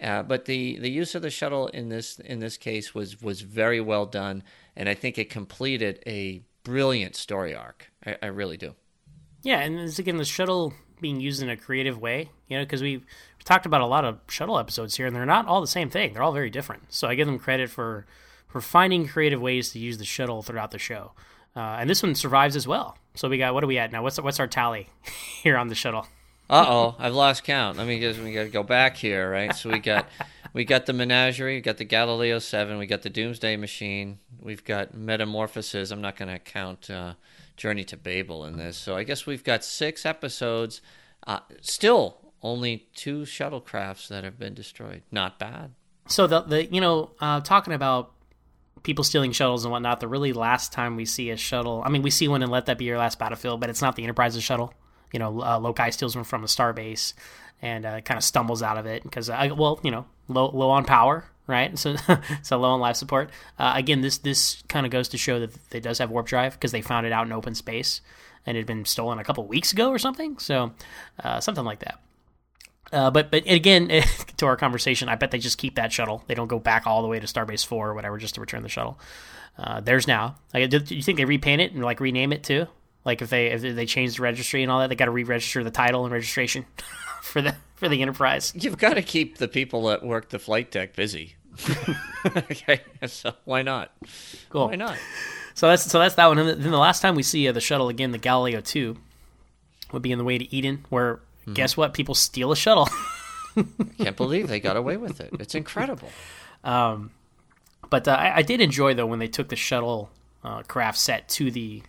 Uh, 0.00 0.22
but 0.22 0.44
the, 0.44 0.78
the 0.78 0.90
use 0.90 1.14
of 1.14 1.22
the 1.22 1.30
shuttle 1.30 1.68
in 1.68 1.88
this 1.88 2.18
in 2.18 2.38
this 2.38 2.56
case 2.56 2.94
was 2.94 3.20
was 3.22 3.40
very 3.40 3.80
well 3.80 4.06
done, 4.06 4.42
and 4.76 4.88
I 4.88 4.94
think 4.94 5.18
it 5.18 5.30
completed 5.30 6.02
a 6.06 6.42
brilliant 6.64 7.16
story 7.16 7.54
arc. 7.54 7.90
I, 8.04 8.16
I 8.22 8.26
really 8.26 8.58
do. 8.58 8.74
Yeah, 9.42 9.60
and 9.60 9.78
it's 9.80 9.98
again 9.98 10.18
the 10.18 10.24
shuttle 10.24 10.74
being 11.00 11.20
used 11.20 11.42
in 11.42 11.48
a 11.48 11.56
creative 11.56 11.98
way, 12.00 12.30
you 12.46 12.56
know, 12.56 12.64
because 12.64 12.82
we've 12.82 13.04
talked 13.44 13.66
about 13.66 13.80
a 13.80 13.86
lot 13.86 14.04
of 14.04 14.18
shuttle 14.28 14.58
episodes 14.58 14.96
here, 14.96 15.06
and 15.06 15.16
they're 15.16 15.26
not 15.26 15.46
all 15.46 15.60
the 15.60 15.66
same 15.66 15.88
thing. 15.88 16.12
They're 16.12 16.22
all 16.22 16.32
very 16.32 16.50
different. 16.50 16.92
So 16.92 17.08
I 17.08 17.14
give 17.14 17.26
them 17.26 17.38
credit 17.38 17.70
for 17.70 18.06
for 18.46 18.60
finding 18.60 19.08
creative 19.08 19.40
ways 19.40 19.72
to 19.72 19.78
use 19.78 19.98
the 19.98 20.04
shuttle 20.04 20.42
throughout 20.42 20.70
the 20.70 20.78
show. 20.78 21.12
Uh, 21.56 21.78
and 21.80 21.88
this 21.88 22.02
one 22.02 22.14
survives 22.14 22.54
as 22.54 22.68
well. 22.68 22.98
So 23.14 23.28
we 23.28 23.38
got 23.38 23.54
what 23.54 23.64
are 23.64 23.66
we 23.66 23.78
at 23.78 23.90
now? 23.90 24.02
What's 24.02 24.20
what's 24.20 24.38
our 24.38 24.46
tally 24.46 24.88
here 25.42 25.56
on 25.56 25.68
the 25.68 25.74
shuttle? 25.74 26.06
Uh 26.48 26.64
oh, 26.68 26.96
I've 26.98 27.14
lost 27.14 27.42
count. 27.42 27.76
Let 27.76 27.88
me 27.88 27.98
just 27.98 28.20
we 28.20 28.32
got 28.32 28.44
to 28.44 28.48
go 28.48 28.62
back 28.62 28.96
here, 28.96 29.30
right? 29.30 29.54
So 29.54 29.70
we 29.70 29.80
got 29.80 30.06
we 30.52 30.64
got 30.64 30.86
the 30.86 30.92
Menagerie, 30.92 31.56
we 31.56 31.60
got 31.60 31.78
the 31.78 31.84
Galileo 31.84 32.38
Seven, 32.38 32.78
we 32.78 32.86
got 32.86 33.02
the 33.02 33.10
Doomsday 33.10 33.56
Machine, 33.56 34.18
we've 34.40 34.64
got 34.64 34.94
Metamorphosis. 34.94 35.90
I'm 35.90 36.00
not 36.00 36.16
going 36.16 36.30
to 36.30 36.38
count 36.38 36.88
uh, 36.88 37.14
Journey 37.56 37.84
to 37.84 37.96
Babel 37.96 38.44
in 38.44 38.58
this, 38.58 38.76
so 38.76 38.96
I 38.96 39.02
guess 39.02 39.26
we've 39.26 39.42
got 39.44 39.64
six 39.64 40.06
episodes. 40.06 40.80
Uh, 41.26 41.40
still, 41.60 42.18
only 42.42 42.86
two 42.94 43.22
shuttlecrafts 43.22 44.06
that 44.08 44.22
have 44.22 44.38
been 44.38 44.54
destroyed. 44.54 45.02
Not 45.10 45.40
bad. 45.40 45.72
So 46.06 46.26
the 46.26 46.42
the 46.42 46.66
you 46.66 46.80
know 46.80 47.10
uh, 47.20 47.40
talking 47.40 47.72
about 47.72 48.12
people 48.86 49.02
stealing 49.04 49.32
shuttles 49.32 49.64
and 49.64 49.72
whatnot. 49.72 49.98
The 49.98 50.06
really 50.06 50.32
last 50.32 50.72
time 50.72 50.94
we 50.94 51.04
see 51.04 51.30
a 51.30 51.36
shuttle, 51.36 51.82
I 51.84 51.90
mean, 51.90 52.02
we 52.02 52.10
see 52.10 52.28
one 52.28 52.42
in 52.42 52.50
Let 52.50 52.66
That 52.66 52.78
Be 52.78 52.84
Your 52.84 52.98
Last 52.98 53.18
Battlefield, 53.18 53.60
but 53.60 53.68
it's 53.68 53.82
not 53.82 53.96
the 53.96 54.04
Enterprise's 54.04 54.44
shuttle. 54.44 54.72
You 55.12 55.18
know, 55.18 55.40
uh, 55.40 55.58
Lokai 55.58 55.92
steals 55.92 56.14
one 56.14 56.24
from 56.24 56.44
a 56.44 56.46
starbase 56.46 57.12
and 57.60 57.84
uh, 57.84 58.00
kind 58.02 58.16
of 58.16 58.22
stumbles 58.22 58.62
out 58.62 58.78
of 58.78 58.86
it 58.86 59.02
because, 59.02 59.28
uh, 59.28 59.48
well, 59.56 59.80
you 59.82 59.90
know, 59.90 60.06
low 60.28 60.50
low 60.50 60.70
on 60.70 60.84
power, 60.84 61.24
right? 61.48 61.76
So 61.78 61.96
so 62.42 62.58
low 62.58 62.70
on 62.70 62.80
life 62.80 62.96
support. 62.96 63.30
Uh, 63.58 63.72
again, 63.74 64.02
this 64.02 64.18
this 64.18 64.62
kind 64.68 64.86
of 64.86 64.92
goes 64.92 65.08
to 65.08 65.18
show 65.18 65.40
that 65.40 65.50
it 65.72 65.82
does 65.82 65.98
have 65.98 66.10
warp 66.10 66.26
drive 66.26 66.52
because 66.52 66.70
they 66.70 66.80
found 66.80 67.06
it 67.06 67.12
out 67.12 67.26
in 67.26 67.32
open 67.32 67.56
space 67.56 68.00
and 68.46 68.56
it 68.56 68.60
had 68.60 68.66
been 68.66 68.84
stolen 68.84 69.18
a 69.18 69.24
couple 69.24 69.44
weeks 69.48 69.72
ago 69.72 69.90
or 69.90 69.98
something. 69.98 70.38
So 70.38 70.72
uh, 71.24 71.40
something 71.40 71.64
like 71.64 71.80
that. 71.80 72.00
Uh, 72.92 73.10
but 73.10 73.30
but 73.30 73.48
again, 73.48 73.88
to 74.36 74.46
our 74.46 74.56
conversation, 74.56 75.08
I 75.08 75.16
bet 75.16 75.30
they 75.30 75.38
just 75.38 75.58
keep 75.58 75.74
that 75.76 75.92
shuttle. 75.92 76.22
They 76.26 76.34
don't 76.34 76.48
go 76.48 76.58
back 76.58 76.86
all 76.86 77.02
the 77.02 77.08
way 77.08 77.18
to 77.18 77.26
Starbase 77.26 77.66
Four 77.66 77.90
or 77.90 77.94
whatever 77.94 78.18
just 78.18 78.34
to 78.36 78.40
return 78.40 78.62
the 78.62 78.68
shuttle. 78.68 78.98
Uh, 79.58 79.80
there's 79.80 80.06
now. 80.06 80.36
Like, 80.52 80.68
do, 80.70 80.78
do 80.78 80.94
you 80.94 81.02
think 81.02 81.18
they 81.18 81.24
repaint 81.24 81.60
it 81.60 81.72
and 81.72 81.82
like 81.82 82.00
rename 82.00 82.32
it 82.32 82.44
too? 82.44 82.66
Like 83.04 83.22
if 83.22 83.30
they 83.30 83.46
if 83.48 83.62
they 83.62 83.86
change 83.86 84.16
the 84.16 84.22
registry 84.22 84.62
and 84.62 84.70
all 84.70 84.80
that, 84.80 84.88
they 84.88 84.96
got 84.96 85.06
to 85.06 85.10
re-register 85.12 85.62
the 85.64 85.70
title 85.70 86.04
and 86.04 86.12
registration 86.12 86.66
for 87.22 87.40
the 87.40 87.54
for 87.76 87.88
the 87.88 88.02
Enterprise. 88.02 88.52
You've 88.54 88.78
got 88.78 88.94
to 88.94 89.02
keep 89.02 89.38
the 89.38 89.48
people 89.48 89.84
that 89.86 90.02
work 90.02 90.30
the 90.30 90.38
flight 90.38 90.70
deck 90.70 90.94
busy. 90.94 91.36
okay, 92.26 92.82
so 93.06 93.32
why 93.44 93.62
not? 93.62 93.92
Cool. 94.50 94.68
Why 94.68 94.74
not? 94.74 94.98
So 95.54 95.68
that's 95.68 95.84
so 95.90 95.98
that's 95.98 96.16
that 96.16 96.26
one. 96.26 96.38
And 96.38 96.48
then 96.48 96.70
the 96.70 96.78
last 96.78 97.00
time 97.00 97.14
we 97.14 97.22
see 97.22 97.48
uh, 97.48 97.52
the 97.52 97.60
shuttle 97.60 97.88
again, 97.88 98.10
the 98.10 98.18
Galileo 98.18 98.60
Two, 98.60 98.98
would 99.92 100.02
be 100.02 100.12
in 100.12 100.18
the 100.18 100.24
way 100.24 100.36
to 100.36 100.54
Eden, 100.54 100.84
where 100.90 101.20
Mm-hmm. 101.46 101.54
guess 101.54 101.76
what? 101.76 101.94
People 101.94 102.14
steal 102.14 102.52
a 102.52 102.56
shuttle. 102.56 102.88
Can't 103.98 104.16
believe 104.18 104.48
they 104.48 104.60
got 104.60 104.76
away 104.76 104.96
with 104.96 105.20
it. 105.20 105.30
It's 105.38 105.54
incredible. 105.54 106.10
But 107.90 108.08
uh, 108.08 108.12
I, 108.12 108.38
I 108.38 108.42
did 108.42 108.60
enjoy 108.60 108.94
though 108.94 109.06
when 109.06 109.18
they 109.18 109.28
took 109.28 109.48
the 109.48 109.56
shuttle 109.56 110.10
uh, 110.44 110.62
craft 110.62 110.98
set 110.98 111.28
to 111.30 111.50
the 111.50 111.82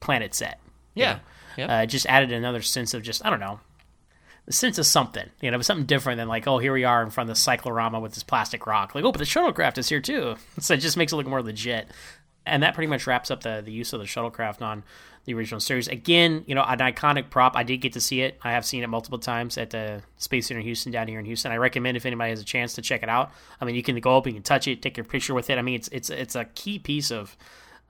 planet 0.00 0.34
set. 0.34 0.60
Yeah. 0.94 1.14
know? 1.14 1.20
Yeah. 1.58 1.82
Uh, 1.82 1.86
just 1.86 2.06
added 2.06 2.32
another 2.32 2.62
sense 2.62 2.94
of 2.94 3.02
just 3.02 3.24
I 3.24 3.30
don't 3.30 3.40
know, 3.40 3.60
the 4.46 4.52
sense 4.52 4.78
of 4.78 4.86
something. 4.86 5.28
You 5.40 5.50
know, 5.50 5.60
something 5.60 5.86
different 5.86 6.18
than 6.18 6.28
like 6.28 6.46
oh 6.46 6.58
here 6.58 6.72
we 6.72 6.84
are 6.84 7.02
in 7.02 7.10
front 7.10 7.28
of 7.30 7.36
the 7.36 7.40
cyclorama 7.40 8.00
with 8.00 8.14
this 8.14 8.22
plastic 8.22 8.66
rock. 8.66 8.94
Like 8.94 9.04
oh 9.04 9.12
but 9.12 9.18
the 9.18 9.24
shuttlecraft 9.24 9.78
is 9.78 9.88
here 9.88 10.00
too. 10.00 10.36
So 10.60 10.74
it 10.74 10.78
just 10.78 10.96
makes 10.96 11.12
it 11.12 11.16
look 11.16 11.26
more 11.26 11.42
legit. 11.42 11.88
And 12.48 12.62
that 12.62 12.74
pretty 12.74 12.86
much 12.88 13.06
wraps 13.06 13.30
up 13.30 13.42
the 13.42 13.62
the 13.64 13.72
use 13.72 13.92
of 13.92 14.00
the 14.00 14.06
shuttlecraft 14.06 14.62
on 14.62 14.84
the 15.26 15.34
original 15.34 15.60
series. 15.60 15.88
Again, 15.88 16.44
you 16.46 16.54
know, 16.54 16.62
an 16.62 16.78
iconic 16.78 17.30
prop. 17.30 17.56
I 17.56 17.64
did 17.64 17.78
get 17.78 17.92
to 17.94 18.00
see 18.00 18.22
it. 18.22 18.38
I 18.42 18.52
have 18.52 18.64
seen 18.64 18.82
it 18.82 18.86
multiple 18.86 19.18
times 19.18 19.58
at 19.58 19.70
the 19.70 20.02
Space 20.18 20.46
Center 20.46 20.60
Houston 20.60 20.92
down 20.92 21.08
here 21.08 21.18
in 21.18 21.24
Houston. 21.24 21.50
I 21.50 21.56
recommend 21.56 21.96
if 21.96 22.06
anybody 22.06 22.30
has 22.30 22.40
a 22.40 22.44
chance 22.44 22.74
to 22.74 22.82
check 22.82 23.02
it 23.02 23.08
out. 23.08 23.32
I 23.60 23.64
mean, 23.64 23.74
you 23.74 23.82
can 23.82 23.98
go 23.98 24.16
up, 24.16 24.26
you 24.26 24.32
can 24.32 24.42
touch 24.42 24.68
it, 24.68 24.80
take 24.80 24.96
your 24.96 25.04
picture 25.04 25.34
with 25.34 25.50
it. 25.50 25.58
I 25.58 25.62
mean, 25.62 25.74
it's 25.74 25.88
it's 25.88 26.10
it's 26.10 26.36
a 26.36 26.44
key 26.44 26.78
piece 26.78 27.10
of 27.10 27.36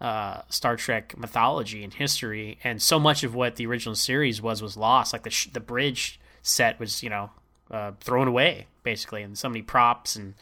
uh, 0.01 0.40
Star 0.49 0.77
Trek 0.77 1.16
mythology 1.18 1.85
and 1.85 1.92
history, 1.92 2.59
and 2.64 2.81
so 2.81 2.99
much 2.99 3.22
of 3.22 3.35
what 3.35 3.57
the 3.57 3.66
original 3.66 3.94
series 3.94 4.40
was 4.40 4.62
was 4.62 4.77
lost. 4.77 5.12
Like 5.12 5.22
the 5.22 5.31
sh- 5.31 5.51
the 5.53 5.61
bridge 5.61 6.18
set 6.42 6.81
was, 6.81 7.03
you 7.03 7.11
know, 7.11 7.31
uh, 7.70 7.92
thrown 8.01 8.29
away 8.29 8.66
basically, 8.83 9.22
and 9.22 9.37
so 9.37 9.49
many 9.49 9.62
props 9.62 10.16
and. 10.16 10.35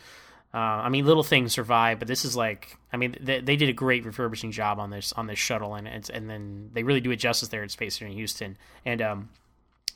Uh, 0.55 0.83
I 0.85 0.89
mean, 0.89 1.05
little 1.05 1.25
things 1.25 1.53
survive, 1.53 1.99
but 1.99 2.07
this 2.07 2.25
is 2.25 2.37
like, 2.37 2.79
I 2.93 2.97
mean, 2.97 3.17
they, 3.21 3.41
they 3.41 3.57
did 3.57 3.69
a 3.69 3.73
great 3.73 4.05
refurbishing 4.05 4.53
job 4.53 4.79
on 4.79 4.91
this 4.91 5.13
on 5.15 5.27
this 5.27 5.39
shuttle, 5.39 5.75
and 5.75 5.89
and 5.89 6.31
then 6.31 6.71
they 6.73 6.85
really 6.85 7.01
do 7.01 7.11
it 7.11 7.17
justice 7.17 7.49
there 7.49 7.65
at 7.65 7.73
Space 7.73 7.99
Center 7.99 8.11
in 8.11 8.17
Houston. 8.17 8.57
And 8.85 9.03
um, 9.03 9.31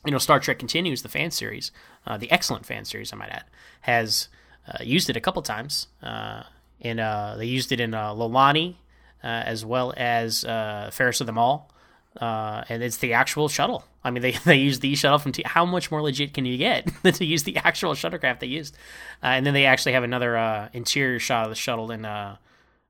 you 0.04 0.10
know, 0.10 0.18
Star 0.18 0.40
Trek 0.40 0.58
Continues, 0.58 1.02
the 1.02 1.08
fan 1.08 1.30
series, 1.30 1.70
uh, 2.06 2.16
the 2.16 2.30
excellent 2.30 2.66
fan 2.66 2.84
series, 2.84 3.12
I 3.12 3.16
might 3.16 3.30
add, 3.30 3.44
has 3.82 4.28
uh, 4.66 4.82
used 4.82 5.08
it 5.10 5.16
a 5.16 5.20
couple 5.20 5.42
times. 5.42 5.88
Uh, 6.02 6.42
and 6.80 7.00
uh, 7.00 7.34
they 7.36 7.46
used 7.46 7.72
it 7.72 7.80
in 7.80 7.94
uh, 7.94 8.12
Lolani 8.14 8.76
uh, 9.22 9.26
as 9.26 9.64
well 9.64 9.92
as 9.96 10.42
Fairest 10.42 11.20
of 11.20 11.26
them 11.26 11.38
All. 11.38 11.70
Uh, 12.16 12.64
and 12.68 12.82
it's 12.82 12.96
the 12.96 13.12
actual 13.12 13.48
shuttle. 13.48 13.84
I 14.02 14.10
mean, 14.10 14.22
they, 14.22 14.32
they 14.44 14.56
use 14.56 14.80
the 14.80 14.94
shuttle 14.94 15.18
from 15.18 15.32
T. 15.32 15.42
How 15.44 15.64
much 15.64 15.90
more 15.90 16.02
legit 16.02 16.34
can 16.34 16.44
you 16.44 16.56
get 16.56 16.88
than 17.02 17.12
to 17.14 17.24
use 17.24 17.44
the 17.44 17.56
actual 17.58 17.92
shuttlecraft 17.92 18.40
they 18.40 18.46
used? 18.46 18.76
Uh, 19.22 19.26
and 19.26 19.46
then 19.46 19.54
they 19.54 19.66
actually 19.66 19.92
have 19.92 20.04
another 20.04 20.36
uh, 20.36 20.68
interior 20.72 21.18
shot 21.18 21.44
of 21.44 21.50
the 21.50 21.56
shuttle 21.56 21.90
in 21.90 22.04
uh, 22.04 22.36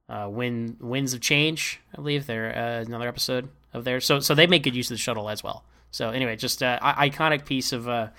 uh, 0.09 0.29
Wind, 0.31 0.77
Winds 0.81 1.15
of 1.15 1.21
Change, 1.21 1.81
I 1.93 1.97
believe. 1.97 2.27
They're 2.27 2.57
uh, 2.57 2.85
another 2.87 3.09
episode 3.09 3.49
of 3.75 3.85
there. 3.85 4.01
So 4.01 4.21
so 4.21 4.35
they 4.35 4.47
make 4.47 4.63
good 4.63 4.77
use 4.77 4.91
of 4.91 4.97
the 4.97 5.03
shuttle 5.03 5.29
as 5.29 5.43
well. 5.43 5.65
So 5.91 6.11
anyway, 6.11 6.37
just 6.37 6.63
uh, 6.63 6.79
iconic 6.81 7.45
piece 7.45 7.73
of 7.73 8.11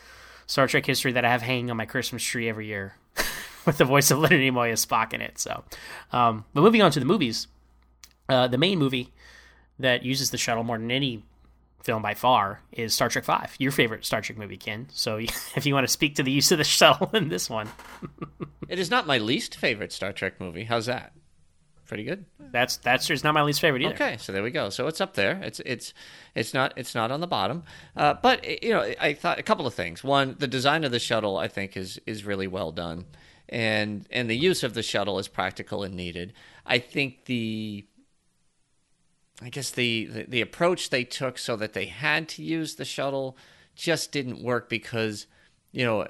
Star 0.47 0.67
Trek 0.67 0.85
history 0.85 1.11
that 1.11 1.23
I 1.23 1.29
have 1.29 1.43
hanging 1.43 1.69
on 1.69 1.77
my 1.77 1.85
Christmas 1.85 2.23
tree 2.23 2.49
every 2.49 2.65
year 2.65 2.95
with 3.65 3.77
the 3.77 3.85
voice 3.85 4.09
of 4.09 4.17
Leonard 4.17 4.39
Nimoy 4.39 4.71
as 4.71 4.83
Spock 4.83 5.13
in 5.13 5.21
it. 5.21 5.37
So, 5.37 5.63
um, 6.11 6.45
but 6.53 6.61
moving 6.61 6.81
on 6.81 6.89
to 6.91 6.99
the 6.99 7.05
movies, 7.05 7.47
the 8.27 8.57
main 8.57 8.79
movie 8.79 9.13
that 9.79 10.03
uses 10.03 10.31
the 10.31 10.37
shuttle 10.37 10.63
more 10.63 10.77
than 10.77 10.91
any 10.91 11.23
film 11.83 12.01
by 12.01 12.13
far 12.13 12.61
is 12.71 12.93
Star 12.93 13.09
Trek 13.09 13.23
Five, 13.23 13.55
your 13.57 13.71
favorite 13.71 14.05
Star 14.05 14.21
Trek 14.21 14.37
movie, 14.37 14.57
Ken. 14.57 14.87
So 14.91 15.17
if 15.55 15.65
you 15.65 15.73
want 15.73 15.87
to 15.87 15.91
speak 15.91 16.15
to 16.15 16.23
the 16.23 16.31
use 16.31 16.51
of 16.51 16.57
the 16.57 16.63
shuttle 16.63 17.09
in 17.13 17.29
this 17.29 17.49
one, 17.49 17.69
It 18.69 18.77
is 18.77 18.91
not 18.91 19.07
my 19.07 19.17
least 19.17 19.55
favorite 19.55 19.91
Star 19.91 20.11
Trek 20.13 20.39
movie. 20.39 20.63
How's 20.63 20.85
that? 20.85 21.13
Pretty 21.87 22.03
good. 22.03 22.25
that's 22.51 22.77
that's 22.77 23.07
just 23.07 23.23
not 23.23 23.33
my 23.33 23.41
least 23.41 23.61
favorite 23.61 23.81
either. 23.81 23.95
Okay, 23.95 24.17
so 24.17 24.31
there 24.31 24.43
we 24.43 24.51
go. 24.51 24.69
So 24.69 24.85
it's 24.85 25.01
up 25.01 25.15
there. 25.15 25.41
It's 25.41 25.59
it's 25.65 25.95
it's 26.35 26.53
not 26.53 26.73
it's 26.77 26.93
not 26.93 27.09
on 27.09 27.19
the 27.19 27.25
bottom. 27.25 27.63
Uh, 27.95 28.13
but 28.13 28.63
you 28.63 28.69
know, 28.69 28.81
I 29.01 29.13
thought 29.13 29.39
a 29.39 29.43
couple 29.43 29.65
of 29.65 29.73
things. 29.73 30.03
One, 30.03 30.35
the 30.37 30.47
design 30.47 30.83
of 30.83 30.91
the 30.91 30.99
shuttle 30.99 31.37
I 31.37 31.47
think 31.47 31.75
is 31.75 31.99
is 32.05 32.25
really 32.25 32.45
well 32.45 32.71
done, 32.71 33.05
and 33.47 34.05
and 34.11 34.29
the 34.29 34.37
use 34.37 34.61
of 34.61 34.75
the 34.75 34.83
shuttle 34.83 35.17
is 35.17 35.27
practical 35.27 35.81
and 35.81 35.95
needed. 35.95 36.33
I 36.63 36.77
think 36.77 37.25
the 37.25 37.87
I 39.41 39.49
guess 39.49 39.71
the, 39.71 40.05
the 40.05 40.23
the 40.23 40.41
approach 40.41 40.89
they 40.89 41.03
took 41.03 41.37
so 41.37 41.55
that 41.55 41.73
they 41.73 41.85
had 41.85 42.27
to 42.29 42.43
use 42.43 42.75
the 42.75 42.85
shuttle 42.85 43.37
just 43.75 44.11
didn't 44.11 44.43
work 44.43 44.69
because 44.69 45.27
you 45.71 45.85
know 45.85 46.05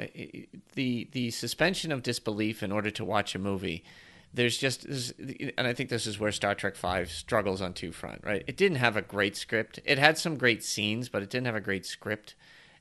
the 0.74 1.08
the 1.12 1.32
suspension 1.32 1.92
of 1.92 2.02
disbelief 2.02 2.64
in 2.64 2.72
order 2.72 2.90
to 2.90 3.06
watch 3.06 3.36
a 3.36 3.40
movie 3.40 3.84
there's 4.34 4.58
just 4.58 4.86
and 4.86 5.68
i 5.68 5.74
think 5.74 5.90
this 5.90 6.08
is 6.08 6.20
where 6.20 6.32
star 6.32 6.56
trek 6.56 6.76
5 6.76 7.12
struggles 7.12 7.62
on 7.62 7.74
two 7.74 7.92
front 7.92 8.22
right? 8.24 8.44
It 8.48 8.58
didn't 8.58 8.78
have 8.78 8.98
a 8.98 9.02
great 9.02 9.36
script. 9.36 9.80
It 9.86 10.00
had 10.00 10.18
some 10.18 10.38
great 10.38 10.64
scenes 10.64 11.10
but 11.10 11.22
it 11.22 11.30
didn't 11.30 11.48
have 11.48 11.56
a 11.56 11.62
great 11.62 11.86
script. 11.86 12.36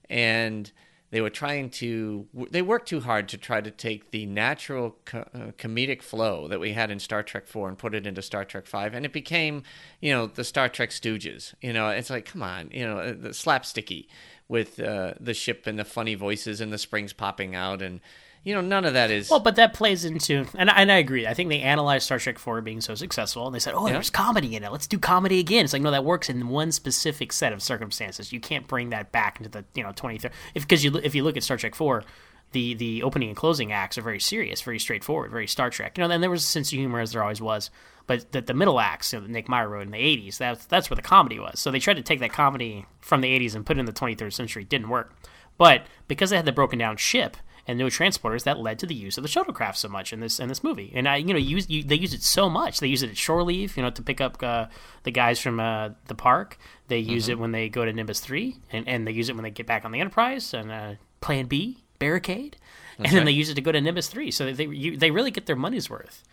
And 0.08 0.72
they 1.10 1.20
were 1.20 1.30
trying 1.30 1.70
to 1.70 2.26
they 2.50 2.62
worked 2.62 2.88
too 2.88 3.00
hard 3.00 3.28
to 3.28 3.38
try 3.38 3.60
to 3.60 3.70
take 3.70 4.10
the 4.10 4.26
natural 4.26 4.96
co- 5.04 5.28
uh, 5.34 5.52
comedic 5.58 6.02
flow 6.02 6.48
that 6.48 6.60
we 6.60 6.72
had 6.72 6.90
in 6.90 6.98
Star 6.98 7.22
Trek 7.22 7.46
4 7.46 7.68
and 7.68 7.78
put 7.78 7.94
it 7.94 8.06
into 8.06 8.20
Star 8.22 8.44
Trek 8.44 8.66
5 8.66 8.94
and 8.94 9.06
it 9.06 9.12
became 9.12 9.62
you 10.00 10.12
know 10.12 10.26
the 10.26 10.44
Star 10.44 10.68
Trek 10.68 10.90
stooges. 10.90 11.54
You 11.60 11.72
know 11.72 11.88
it's 11.88 12.10
like 12.10 12.26
come 12.26 12.42
on 12.42 12.70
you 12.72 12.84
know 12.84 13.12
the 13.12 13.30
slapsticky 13.30 14.06
with 14.48 14.80
uh, 14.80 15.14
the 15.20 15.34
ship 15.34 15.66
and 15.66 15.78
the 15.78 15.84
funny 15.84 16.14
voices 16.14 16.60
and 16.60 16.72
the 16.72 16.78
springs 16.78 17.12
popping 17.12 17.54
out 17.54 17.82
and 17.82 18.00
you 18.44 18.54
know 18.54 18.60
none 18.60 18.84
of 18.84 18.94
that 18.94 19.10
is 19.10 19.30
Well, 19.30 19.40
but 19.40 19.56
that 19.56 19.74
plays 19.74 20.04
into, 20.04 20.46
and, 20.56 20.70
and 20.70 20.90
I 20.90 20.96
agree. 20.96 21.26
I 21.26 21.34
think 21.34 21.50
they 21.50 21.60
analyzed 21.60 22.04
Star 22.06 22.18
Trek 22.18 22.38
4 22.38 22.60
being 22.62 22.80
so 22.80 22.94
successful, 22.94 23.46
and 23.46 23.54
they 23.54 23.58
said, 23.58 23.74
oh, 23.74 23.88
there's 23.88 24.10
comedy 24.10 24.56
in 24.56 24.64
it. 24.64 24.72
Let's 24.72 24.86
do 24.86 24.98
comedy 24.98 25.38
again. 25.38 25.64
It's 25.64 25.72
like, 25.72 25.82
no, 25.82 25.90
that 25.90 26.04
works 26.04 26.30
in 26.30 26.48
one 26.48 26.72
specific 26.72 27.32
set 27.32 27.52
of 27.52 27.62
circumstances. 27.62 28.32
You 28.32 28.40
can't 28.40 28.66
bring 28.66 28.90
that 28.90 29.12
back 29.12 29.38
into 29.38 29.50
the, 29.50 29.64
you 29.74 29.82
know, 29.82 29.90
23rd. 29.90 30.30
If, 30.54 30.62
because 30.62 30.84
you, 30.84 30.96
if 30.96 31.14
you 31.14 31.24
look 31.24 31.36
at 31.36 31.42
Star 31.42 31.56
Trek 31.56 31.74
4, 31.74 32.04
the, 32.52 32.74
the 32.74 33.02
opening 33.02 33.28
and 33.28 33.36
closing 33.36 33.72
acts 33.72 33.98
are 33.98 34.02
very 34.02 34.20
serious, 34.20 34.62
very 34.62 34.78
straightforward, 34.78 35.30
very 35.30 35.46
Star 35.46 35.68
Trek. 35.68 35.98
You 35.98 36.04
know, 36.06 36.14
and 36.14 36.22
there 36.22 36.30
was 36.30 36.44
a 36.44 36.46
sense 36.46 36.72
of 36.72 36.78
humor 36.78 37.00
as 37.00 37.12
there 37.12 37.22
always 37.22 37.42
was. 37.42 37.70
But 38.08 38.32
the, 38.32 38.40
the 38.40 38.54
middle 38.54 38.80
acts, 38.80 39.12
you 39.12 39.20
know, 39.20 39.26
that 39.26 39.30
Nick 39.30 39.48
Meyer 39.48 39.68
wrote 39.68 39.82
in 39.82 39.92
the 39.92 39.98
80s, 39.98 40.38
that's, 40.38 40.64
that's 40.66 40.90
where 40.90 40.96
the 40.96 41.02
comedy 41.02 41.38
was. 41.38 41.60
So 41.60 41.70
they 41.70 41.78
tried 41.78 41.98
to 41.98 42.02
take 42.02 42.18
that 42.20 42.32
comedy 42.32 42.86
from 43.00 43.20
the 43.20 43.28
80s 43.38 43.54
and 43.54 43.64
put 43.64 43.76
it 43.76 43.80
in 43.80 43.86
the 43.86 43.92
23rd 43.92 44.32
century. 44.32 44.62
It 44.62 44.68
didn't 44.68 44.88
work. 44.88 45.14
But 45.58 45.86
because 46.08 46.30
they 46.30 46.36
had 46.36 46.46
the 46.46 46.52
broken 46.52 46.78
down 46.78 46.96
ship, 46.96 47.36
and 47.68 47.78
no 47.78 47.86
transporters 47.86 48.44
that 48.44 48.58
led 48.58 48.78
to 48.78 48.86
the 48.86 48.94
use 48.94 49.18
of 49.18 49.22
the 49.22 49.28
shuttlecraft 49.28 49.76
so 49.76 49.88
much 49.88 50.10
in 50.10 50.20
this 50.20 50.40
in 50.40 50.48
this 50.48 50.64
movie. 50.64 50.90
And 50.94 51.06
I, 51.06 51.16
you 51.16 51.34
know, 51.34 51.38
use 51.38 51.68
you, 51.68 51.84
they 51.84 51.96
use 51.96 52.14
it 52.14 52.22
so 52.22 52.48
much. 52.48 52.80
They 52.80 52.86
use 52.86 53.02
it 53.02 53.10
at 53.10 53.16
shore 53.18 53.42
leave, 53.42 53.76
you 53.76 53.82
know, 53.82 53.90
to 53.90 54.02
pick 54.02 54.22
up 54.22 54.42
uh, 54.42 54.66
the 55.02 55.10
guys 55.10 55.38
from 55.38 55.60
uh, 55.60 55.90
the 56.06 56.14
park. 56.14 56.56
They 56.88 56.98
use 56.98 57.28
it 57.28 57.38
when 57.38 57.52
they 57.52 57.68
go 57.68 57.84
to 57.84 57.92
Nimbus 57.92 58.20
Three, 58.20 58.56
and, 58.72 58.88
and 58.88 59.06
they 59.06 59.12
use 59.12 59.28
it 59.28 59.34
when 59.34 59.42
they 59.42 59.50
get 59.50 59.66
back 59.66 59.84
on 59.84 59.92
the 59.92 60.00
Enterprise 60.00 60.54
and 60.54 60.72
uh, 60.72 60.94
Plan 61.20 61.44
B 61.44 61.84
barricade, 61.98 62.56
and 62.96 63.12
then 63.12 63.26
they 63.26 63.32
use 63.32 63.50
it 63.50 63.54
to 63.56 63.60
go 63.60 63.70
to 63.70 63.80
Nimbus 63.80 64.08
Three. 64.08 64.30
So 64.30 64.50
they 64.50 64.64
you, 64.64 64.96
they 64.96 65.10
really 65.10 65.30
get 65.30 65.44
their 65.44 65.54
money's 65.54 65.90
worth. 65.90 66.24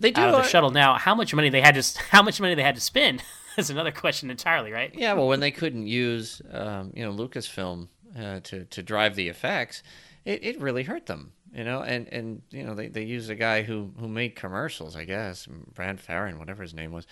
They 0.00 0.10
do 0.10 0.20
out 0.20 0.28
of 0.28 0.34
the 0.34 0.40
uh, 0.40 0.44
shuttle. 0.44 0.70
Now, 0.70 0.94
how 0.94 1.14
much 1.14 1.34
money 1.34 1.50
they 1.50 1.60
had 1.60 1.74
to 1.74 2.02
how 2.10 2.22
much 2.22 2.40
money 2.40 2.54
they 2.54 2.62
had 2.62 2.74
to 2.74 2.80
spend 2.80 3.22
is 3.58 3.70
another 3.70 3.92
question 3.92 4.30
entirely, 4.30 4.72
right? 4.72 4.92
Yeah, 4.94 5.12
well, 5.14 5.28
when 5.28 5.40
they 5.40 5.50
couldn't 5.50 5.86
use, 5.86 6.42
um, 6.52 6.92
you 6.94 7.04
know, 7.04 7.12
Lucasfilm 7.12 7.88
uh, 8.18 8.40
to 8.40 8.64
to 8.64 8.82
drive 8.82 9.14
the 9.14 9.28
effects, 9.28 9.82
it, 10.24 10.44
it 10.44 10.60
really 10.60 10.84
hurt 10.84 11.06
them. 11.06 11.32
You 11.54 11.62
know, 11.62 11.82
and, 11.82 12.08
and 12.12 12.42
you 12.50 12.64
know 12.64 12.74
they, 12.74 12.88
they 12.88 13.04
used 13.04 13.30
a 13.30 13.36
guy 13.36 13.62
who, 13.62 13.92
who 14.00 14.08
made 14.08 14.34
commercials, 14.34 14.96
I 14.96 15.04
guess, 15.04 15.46
Bran 15.46 15.98
Ferren, 15.98 16.40
whatever 16.40 16.62
his 16.62 16.74
name 16.74 16.90
was, 16.90 17.06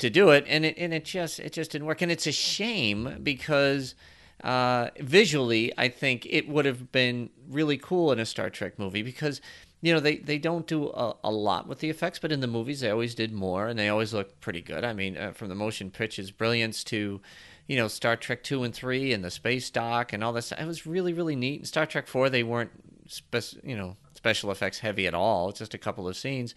to 0.00 0.10
do 0.10 0.28
it, 0.30 0.44
and 0.46 0.66
it 0.66 0.76
and 0.76 0.92
it 0.92 1.06
just 1.06 1.40
it 1.40 1.54
just 1.54 1.70
didn't 1.70 1.86
work, 1.86 2.02
and 2.02 2.12
it's 2.12 2.26
a 2.26 2.32
shame 2.32 3.20
because 3.22 3.94
uh, 4.44 4.90
visually, 4.98 5.72
I 5.78 5.88
think 5.88 6.26
it 6.28 6.48
would 6.48 6.66
have 6.66 6.92
been 6.92 7.30
really 7.48 7.78
cool 7.78 8.12
in 8.12 8.18
a 8.18 8.26
Star 8.26 8.50
Trek 8.50 8.78
movie 8.78 9.02
because 9.02 9.40
you 9.80 9.92
know 9.92 10.00
they, 10.00 10.16
they 10.16 10.38
don't 10.38 10.66
do 10.66 10.88
a, 10.88 11.16
a 11.24 11.30
lot 11.30 11.66
with 11.66 11.80
the 11.80 11.90
effects, 11.90 12.18
but 12.18 12.32
in 12.32 12.40
the 12.40 12.46
movies 12.46 12.80
they 12.80 12.90
always 12.90 13.14
did 13.14 13.32
more, 13.32 13.68
and 13.68 13.78
they 13.78 13.88
always 13.88 14.14
look 14.14 14.40
pretty 14.40 14.62
good. 14.62 14.84
I 14.84 14.92
mean, 14.92 15.16
uh, 15.16 15.32
from 15.32 15.48
the 15.48 15.54
motion 15.54 15.90
pictures 15.90 16.30
brilliance 16.30 16.82
to 16.84 17.20
you 17.66 17.76
know 17.76 17.88
Star 17.88 18.16
Trek 18.16 18.42
two 18.42 18.62
and 18.62 18.74
three 18.74 19.12
and 19.12 19.24
the 19.24 19.30
space 19.30 19.70
dock 19.70 20.12
and 20.12 20.24
all 20.24 20.32
this, 20.32 20.52
it 20.52 20.66
was 20.66 20.86
really 20.86 21.12
really 21.12 21.36
neat. 21.36 21.60
In 21.60 21.66
Star 21.66 21.86
Trek 21.86 22.06
four, 22.06 22.30
they 22.30 22.42
weren't 22.42 22.70
spe- 23.06 23.62
you 23.62 23.76
know 23.76 23.96
special 24.14 24.50
effects 24.50 24.80
heavy 24.80 25.06
at 25.06 25.14
all. 25.14 25.50
It's 25.50 25.58
just 25.58 25.74
a 25.74 25.78
couple 25.78 26.08
of 26.08 26.16
scenes. 26.16 26.54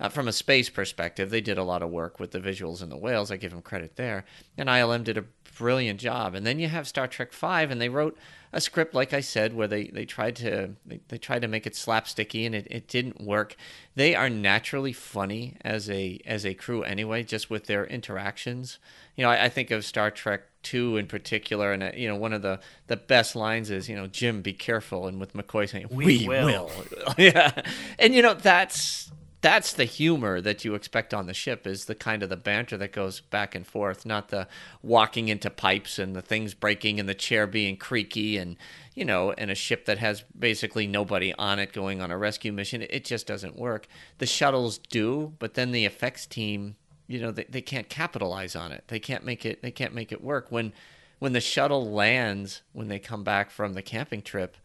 Uh, 0.00 0.08
from 0.08 0.26
a 0.26 0.32
space 0.32 0.68
perspective, 0.68 1.30
they 1.30 1.40
did 1.40 1.58
a 1.58 1.62
lot 1.62 1.82
of 1.82 1.90
work 1.90 2.18
with 2.18 2.32
the 2.32 2.40
visuals 2.40 2.82
and 2.82 2.90
the 2.90 2.96
whales. 2.96 3.30
I 3.30 3.36
give 3.36 3.52
them 3.52 3.62
credit 3.62 3.94
there. 3.94 4.24
And 4.58 4.68
ILM 4.68 5.04
did 5.04 5.16
a 5.16 5.24
brilliant 5.56 6.00
job. 6.00 6.34
And 6.34 6.46
then 6.46 6.58
you 6.58 6.68
have 6.68 6.88
Star 6.88 7.06
Trek 7.06 7.32
Five, 7.32 7.70
and 7.70 7.80
they 7.80 7.88
wrote 7.88 8.16
a 8.52 8.60
script, 8.60 8.94
like 8.94 9.12
I 9.12 9.20
said, 9.20 9.54
where 9.54 9.68
they, 9.68 9.84
they 9.84 10.04
tried 10.04 10.36
to 10.36 10.70
they, 10.84 11.00
they 11.08 11.18
tried 11.18 11.42
to 11.42 11.48
make 11.48 11.66
it 11.66 11.72
slapsticky, 11.72 12.44
and 12.44 12.54
it, 12.54 12.66
it 12.70 12.88
didn't 12.88 13.20
work. 13.20 13.56
They 13.94 14.14
are 14.14 14.28
naturally 14.28 14.92
funny 14.92 15.56
as 15.62 15.88
a 15.88 16.20
as 16.26 16.44
a 16.44 16.54
crew 16.54 16.82
anyway, 16.82 17.22
just 17.22 17.50
with 17.50 17.66
their 17.66 17.86
interactions. 17.86 18.78
You 19.16 19.24
know, 19.24 19.30
I, 19.30 19.44
I 19.44 19.48
think 19.48 19.70
of 19.70 19.84
Star 19.84 20.10
Trek 20.10 20.42
two 20.62 20.96
in 20.96 21.06
particular, 21.06 21.72
and 21.72 21.82
uh, 21.82 21.90
you 21.94 22.08
know, 22.08 22.16
one 22.16 22.32
of 22.32 22.42
the 22.42 22.60
the 22.86 22.96
best 22.96 23.34
lines 23.34 23.70
is, 23.70 23.88
you 23.88 23.96
know, 23.96 24.06
Jim, 24.06 24.42
be 24.42 24.52
careful, 24.52 25.06
and 25.06 25.18
with 25.18 25.32
McCoy 25.32 25.68
saying, 25.68 25.88
"We, 25.90 26.26
will." 26.26 26.70
yeah, 27.18 27.52
and 27.98 28.14
you 28.14 28.22
know 28.22 28.34
that's 28.34 29.10
that's 29.42 29.72
the 29.72 29.84
humor 29.84 30.40
that 30.40 30.64
you 30.64 30.74
expect 30.76 31.12
on 31.12 31.26
the 31.26 31.34
ship 31.34 31.66
is 31.66 31.84
the 31.84 31.96
kind 31.96 32.22
of 32.22 32.28
the 32.28 32.36
banter 32.36 32.76
that 32.76 32.92
goes 32.92 33.20
back 33.20 33.56
and 33.56 33.66
forth, 33.66 34.06
not 34.06 34.28
the 34.28 34.46
walking 34.82 35.28
into 35.28 35.50
pipes 35.50 35.98
and 35.98 36.14
the 36.14 36.22
things 36.22 36.54
breaking 36.54 37.00
and 37.00 37.08
the 37.08 37.14
chair 37.14 37.48
being 37.48 37.76
creaky 37.76 38.38
and 38.38 38.56
you 38.94 39.04
know, 39.04 39.32
and 39.32 39.50
a 39.50 39.54
ship 39.54 39.86
that 39.86 39.98
has 39.98 40.22
basically 40.38 40.86
nobody 40.86 41.34
on 41.34 41.58
it 41.58 41.72
going 41.72 42.00
on 42.00 42.10
a 42.10 42.18
rescue 42.18 42.52
mission. 42.52 42.82
It 42.82 43.04
just 43.04 43.26
doesn't 43.26 43.56
work. 43.56 43.88
The 44.18 44.26
shuttles 44.26 44.78
do, 44.78 45.32
but 45.38 45.54
then 45.54 45.72
the 45.72 45.86
effects 45.86 46.26
team, 46.26 46.76
you 47.06 47.18
know, 47.18 47.30
they, 47.30 47.44
they 47.44 47.62
can't 47.62 47.88
capitalize 47.88 48.54
on 48.54 48.70
it. 48.70 48.84
They 48.88 49.00
can't 49.00 49.24
make 49.24 49.44
it 49.44 49.60
they 49.60 49.72
can't 49.72 49.94
make 49.94 50.12
it 50.12 50.22
work. 50.22 50.46
When 50.50 50.72
when 51.18 51.32
the 51.32 51.40
shuttle 51.40 51.90
lands 51.90 52.62
when 52.72 52.88
they 52.88 53.00
come 53.00 53.24
back 53.24 53.50
from 53.50 53.72
the 53.72 53.82
camping 53.82 54.22
trip, 54.22 54.56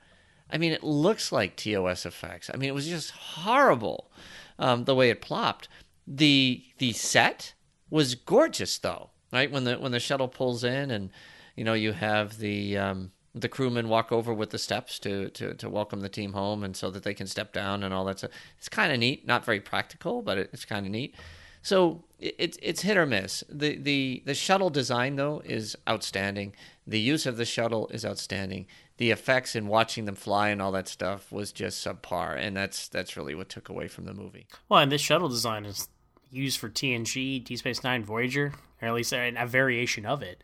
I 0.51 0.59
mean, 0.59 0.71
it 0.71 0.84
looks 0.84 1.32
like 1.32 1.55
TOS 1.55 2.05
effects. 2.05 2.51
I 2.53 2.57
mean, 2.57 2.69
it 2.69 2.75
was 2.75 2.88
just 2.88 3.11
horrible 3.11 4.11
um, 4.60 4.86
the 4.86 4.95
way 4.95 5.10
it 5.10 5.22
plopped. 5.22 5.68
The 6.05 6.64
the 6.78 6.93
set 6.93 7.53
was 7.89 8.16
gorgeous 8.16 8.78
though, 8.78 9.10
right? 9.32 9.51
When 9.51 9.64
the 9.64 9.76
when 9.76 9.91
the 9.91 9.99
shuttle 9.99 10.28
pulls 10.28 10.64
in 10.64 10.91
and 10.91 11.10
you 11.55 11.64
know 11.64 11.74
you 11.74 11.93
have 11.93 12.38
the 12.38 12.78
um, 12.78 13.12
the 13.41 13.49
crewmen 13.49 13.89
walk 13.89 14.12
over 14.12 14.34
with 14.34 14.49
the 14.49 14.58
steps 14.58 14.99
to, 14.99 15.30
to, 15.30 15.53
to 15.53 15.70
welcome 15.70 16.01
the 16.01 16.10
team 16.10 16.34
home 16.34 16.64
and 16.64 16.76
so 16.76 16.89
that 16.89 17.03
they 17.03 17.14
can 17.14 17.28
step 17.28 17.53
down 17.53 17.84
and 17.84 17.93
all 17.93 18.05
that 18.05 18.20
stuff. 18.20 18.32
It's 18.58 18.70
kind 18.70 18.91
of 18.91 18.99
neat, 18.99 19.28
not 19.28 19.45
very 19.45 19.60
practical, 19.60 20.22
but 20.22 20.38
it, 20.38 20.49
it's 20.53 20.66
kind 20.66 20.86
of 20.86 20.91
neat. 20.91 21.16
So 21.62 22.05
it's 22.20 22.58
it's 22.62 22.82
hit 22.82 22.97
or 22.97 23.05
miss. 23.05 23.43
The, 23.49 23.76
the 23.78 24.24
the 24.26 24.34
shuttle 24.34 24.70
design 24.70 25.18
though 25.18 25.41
is 25.43 25.76
outstanding. 25.88 26.55
The 26.86 26.99
use 26.99 27.26
of 27.26 27.38
the 27.38 27.45
shuttle 27.45 27.89
is 27.89 28.05
outstanding. 28.05 28.68
The 28.97 29.11
effects 29.11 29.55
and 29.55 29.67
watching 29.67 30.05
them 30.05 30.15
fly 30.15 30.49
and 30.49 30.61
all 30.61 30.71
that 30.71 30.87
stuff 30.87 31.31
was 31.31 31.51
just 31.51 31.85
subpar, 31.85 32.37
and 32.37 32.57
that's 32.57 32.87
that's 32.87 33.15
really 33.15 33.35
what 33.35 33.49
took 33.49 33.69
away 33.69 33.87
from 33.87 34.05
the 34.05 34.13
movie. 34.13 34.47
Well, 34.69 34.79
and 34.79 34.91
this 34.91 35.01
shuttle 35.01 35.29
design 35.29 35.65
is 35.65 35.87
used 36.31 36.59
for 36.59 36.69
TNG, 36.69 37.43
Deep 37.43 37.59
Space 37.59 37.83
Nine, 37.83 38.03
Voyager, 38.03 38.53
or 38.81 38.87
at 38.87 38.93
least 38.93 39.13
a, 39.13 39.33
a 39.37 39.45
variation 39.45 40.05
of 40.05 40.21
it. 40.21 40.43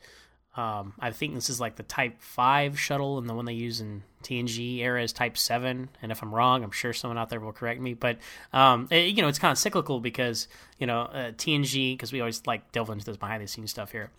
Um, 0.55 0.93
I 0.99 1.09
think 1.09 1.33
this 1.33 1.49
is 1.49 1.59
like 1.59 1.77
the 1.77 1.83
Type 1.83 2.21
Five 2.21 2.79
shuttle, 2.79 3.17
and 3.17 3.27
the 3.27 3.33
one 3.33 3.45
they 3.45 3.53
use 3.53 3.81
in 3.81 4.03
TNG 4.21 4.79
era 4.79 5.01
is 5.01 5.11
Type 5.11 5.35
Seven. 5.35 5.89
And 6.01 6.11
if 6.11 6.21
I'm 6.21 6.33
wrong, 6.33 6.63
I'm 6.63 6.71
sure 6.71 6.93
someone 6.93 7.17
out 7.17 7.29
there 7.29 7.39
will 7.39 7.53
correct 7.53 7.81
me. 7.81 7.95
But 7.95 8.19
um, 8.51 8.87
it, 8.91 9.15
you 9.15 9.23
know, 9.23 9.27
it's 9.27 9.39
kind 9.39 9.51
of 9.51 9.57
cyclical 9.57 9.99
because 9.99 10.47
you 10.77 10.85
know 10.85 11.01
uh, 11.01 11.31
TNG, 11.31 11.93
because 11.93 12.13
we 12.13 12.19
always 12.19 12.45
like 12.45 12.71
delve 12.71 12.91
into 12.91 13.05
this 13.05 13.17
behind 13.17 13.41
the 13.41 13.47
scenes 13.47 13.71
stuff 13.71 13.91
here. 13.91 14.11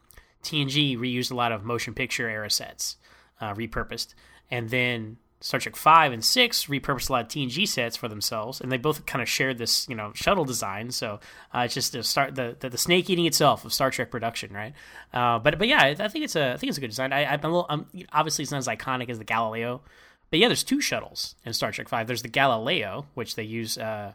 TNG 0.42 0.98
reused 0.98 1.30
a 1.30 1.34
lot 1.34 1.52
of 1.52 1.64
motion 1.64 1.94
picture 1.94 2.28
era 2.28 2.50
sets, 2.50 2.96
uh, 3.40 3.54
repurposed, 3.54 4.14
and 4.50 4.70
then 4.70 5.18
Star 5.44 5.60
Trek 5.60 5.76
Five 5.76 6.10
and 6.14 6.24
Six 6.24 6.66
repurposed 6.66 7.10
a 7.10 7.12
lot 7.12 7.22
of 7.24 7.28
TNG 7.28 7.68
sets 7.68 7.98
for 7.98 8.08
themselves, 8.08 8.62
and 8.62 8.72
they 8.72 8.78
both 8.78 9.04
kind 9.04 9.20
of 9.20 9.28
shared 9.28 9.58
this, 9.58 9.86
you 9.90 9.94
know, 9.94 10.10
shuttle 10.14 10.46
design. 10.46 10.90
So 10.90 11.20
uh, 11.54 11.60
it's 11.66 11.74
just 11.74 11.92
the 11.92 12.02
start 12.02 12.34
the, 12.34 12.56
the, 12.58 12.70
the 12.70 12.78
snake 12.78 13.10
eating 13.10 13.26
itself 13.26 13.62
of 13.62 13.74
Star 13.74 13.90
Trek 13.90 14.10
production, 14.10 14.54
right? 14.54 14.72
Uh, 15.12 15.38
but 15.38 15.58
but 15.58 15.68
yeah, 15.68 15.82
I, 15.82 16.08
think 16.08 16.24
it's 16.24 16.34
a 16.34 16.54
I 16.54 16.56
think 16.56 16.70
it's 16.70 16.78
a 16.78 16.80
good 16.80 16.88
design. 16.88 17.12
I, 17.12 17.26
I'm 17.26 17.40
a 17.40 17.48
little 17.48 17.66
I'm, 17.68 17.86
obviously 18.10 18.44
it's 18.44 18.52
not 18.52 18.56
as 18.58 18.68
iconic 18.68 19.10
as 19.10 19.18
the 19.18 19.24
Galileo, 19.24 19.82
but 20.30 20.38
yeah, 20.38 20.48
there's 20.48 20.64
two 20.64 20.80
shuttles 20.80 21.34
in 21.44 21.52
Star 21.52 21.72
Trek 21.72 21.90
Five. 21.90 22.06
There's 22.06 22.22
the 22.22 22.28
Galileo, 22.28 23.04
which 23.12 23.34
they 23.34 23.42
use 23.42 23.76
uh, 23.76 24.14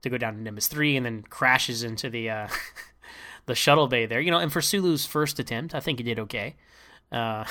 to 0.00 0.08
go 0.08 0.16
down 0.16 0.34
to 0.36 0.40
Nimbus 0.40 0.68
Three, 0.68 0.96
and 0.96 1.04
then 1.04 1.20
crashes 1.28 1.82
into 1.82 2.08
the 2.08 2.30
uh, 2.30 2.48
the 3.44 3.54
shuttle 3.54 3.86
bay 3.86 4.06
there. 4.06 4.20
You 4.22 4.30
know, 4.30 4.38
and 4.38 4.50
for 4.50 4.62
Sulu's 4.62 5.04
first 5.04 5.38
attempt, 5.38 5.74
I 5.74 5.80
think 5.80 5.98
he 5.98 6.04
did 6.04 6.18
okay. 6.20 6.56
Uh, 7.12 7.44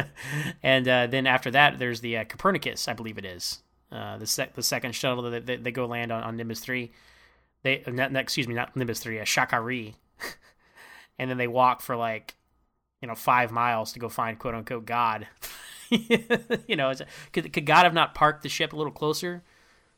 and 0.62 0.86
uh, 0.86 1.06
then 1.06 1.26
after 1.26 1.50
that, 1.50 1.78
there's 1.78 2.00
the 2.00 2.18
uh, 2.18 2.24
Copernicus, 2.24 2.88
I 2.88 2.92
believe 2.92 3.18
it 3.18 3.24
is 3.24 3.62
uh, 3.92 4.16
the 4.16 4.26
sec- 4.26 4.54
the 4.54 4.62
second 4.62 4.94
shuttle 4.94 5.22
that 5.30 5.46
they, 5.46 5.56
they 5.56 5.70
go 5.70 5.86
land 5.86 6.10
on, 6.10 6.22
on 6.22 6.36
Nimbus 6.36 6.60
three. 6.60 6.92
They 7.62 7.82
not, 7.86 8.10
not, 8.10 8.22
excuse 8.22 8.48
me, 8.48 8.54
not 8.54 8.74
Nimbus 8.74 9.00
three, 9.00 9.20
uh, 9.20 9.24
Sha 9.24 9.44
Ka 9.44 9.58
Ree, 9.58 9.94
and 11.18 11.30
then 11.30 11.36
they 11.36 11.46
walk 11.46 11.82
for 11.82 11.94
like 11.94 12.34
you 13.00 13.08
know 13.08 13.14
five 13.14 13.52
miles 13.52 13.92
to 13.92 14.00
go 14.00 14.08
find 14.08 14.38
quote 14.38 14.54
unquote 14.54 14.86
God. 14.86 15.28
you 15.90 16.76
know, 16.76 16.92
could 17.32 17.52
could 17.52 17.66
God 17.66 17.84
have 17.84 17.94
not 17.94 18.14
parked 18.14 18.42
the 18.42 18.48
ship 18.48 18.72
a 18.72 18.76
little 18.76 18.92
closer? 18.92 19.42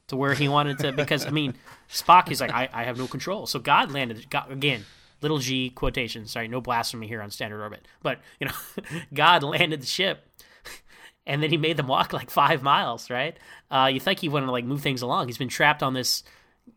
To 0.09 0.17
where 0.17 0.35
he 0.35 0.49
wanted 0.49 0.81
to, 0.81 0.93
because 0.93 1.25
I 1.25 1.31
mean, 1.31 1.55
Spock 1.89 2.31
is 2.31 2.39
like, 2.39 2.53
I, 2.53 2.69
I 2.75 2.85
have 2.85 2.99
no 2.99 3.07
control. 3.07 3.47
So 3.47 3.59
God 3.59 3.91
landed 3.91 4.29
God, 4.29 4.53
again 4.53 4.85
little 5.25 5.39
g 5.39 5.71
quotation. 5.71 6.27
Sorry, 6.27 6.49
no 6.49 6.61
blasphemy 6.61 7.09
here 7.09 7.23
on 7.23 7.31
standard 7.31 7.63
orbit. 7.63 7.89
But 8.03 8.21
you 8.39 8.47
know, 8.47 8.55
God 9.15 9.43
landed 9.43 9.81
the 9.81 9.87
ship, 9.87 10.29
and 11.27 11.43
then 11.43 11.51
he 11.51 11.57
made 11.57 11.79
them 11.79 11.87
walk 11.89 12.13
like 12.13 12.31
five 12.31 12.63
miles. 12.63 13.09
Right? 13.09 13.39
Uh, 13.71 13.91
you 13.93 14.01
think 14.01 14.21
he 14.21 14.29
wanted 14.29 14.47
to 14.47 14.53
like 14.53 14.67
move 14.67 14.83
things 14.83 15.03
along? 15.03 15.27
He's 15.27 15.39
been 15.39 15.49
trapped 15.49 15.83
on 15.83 15.95
this 15.95 16.23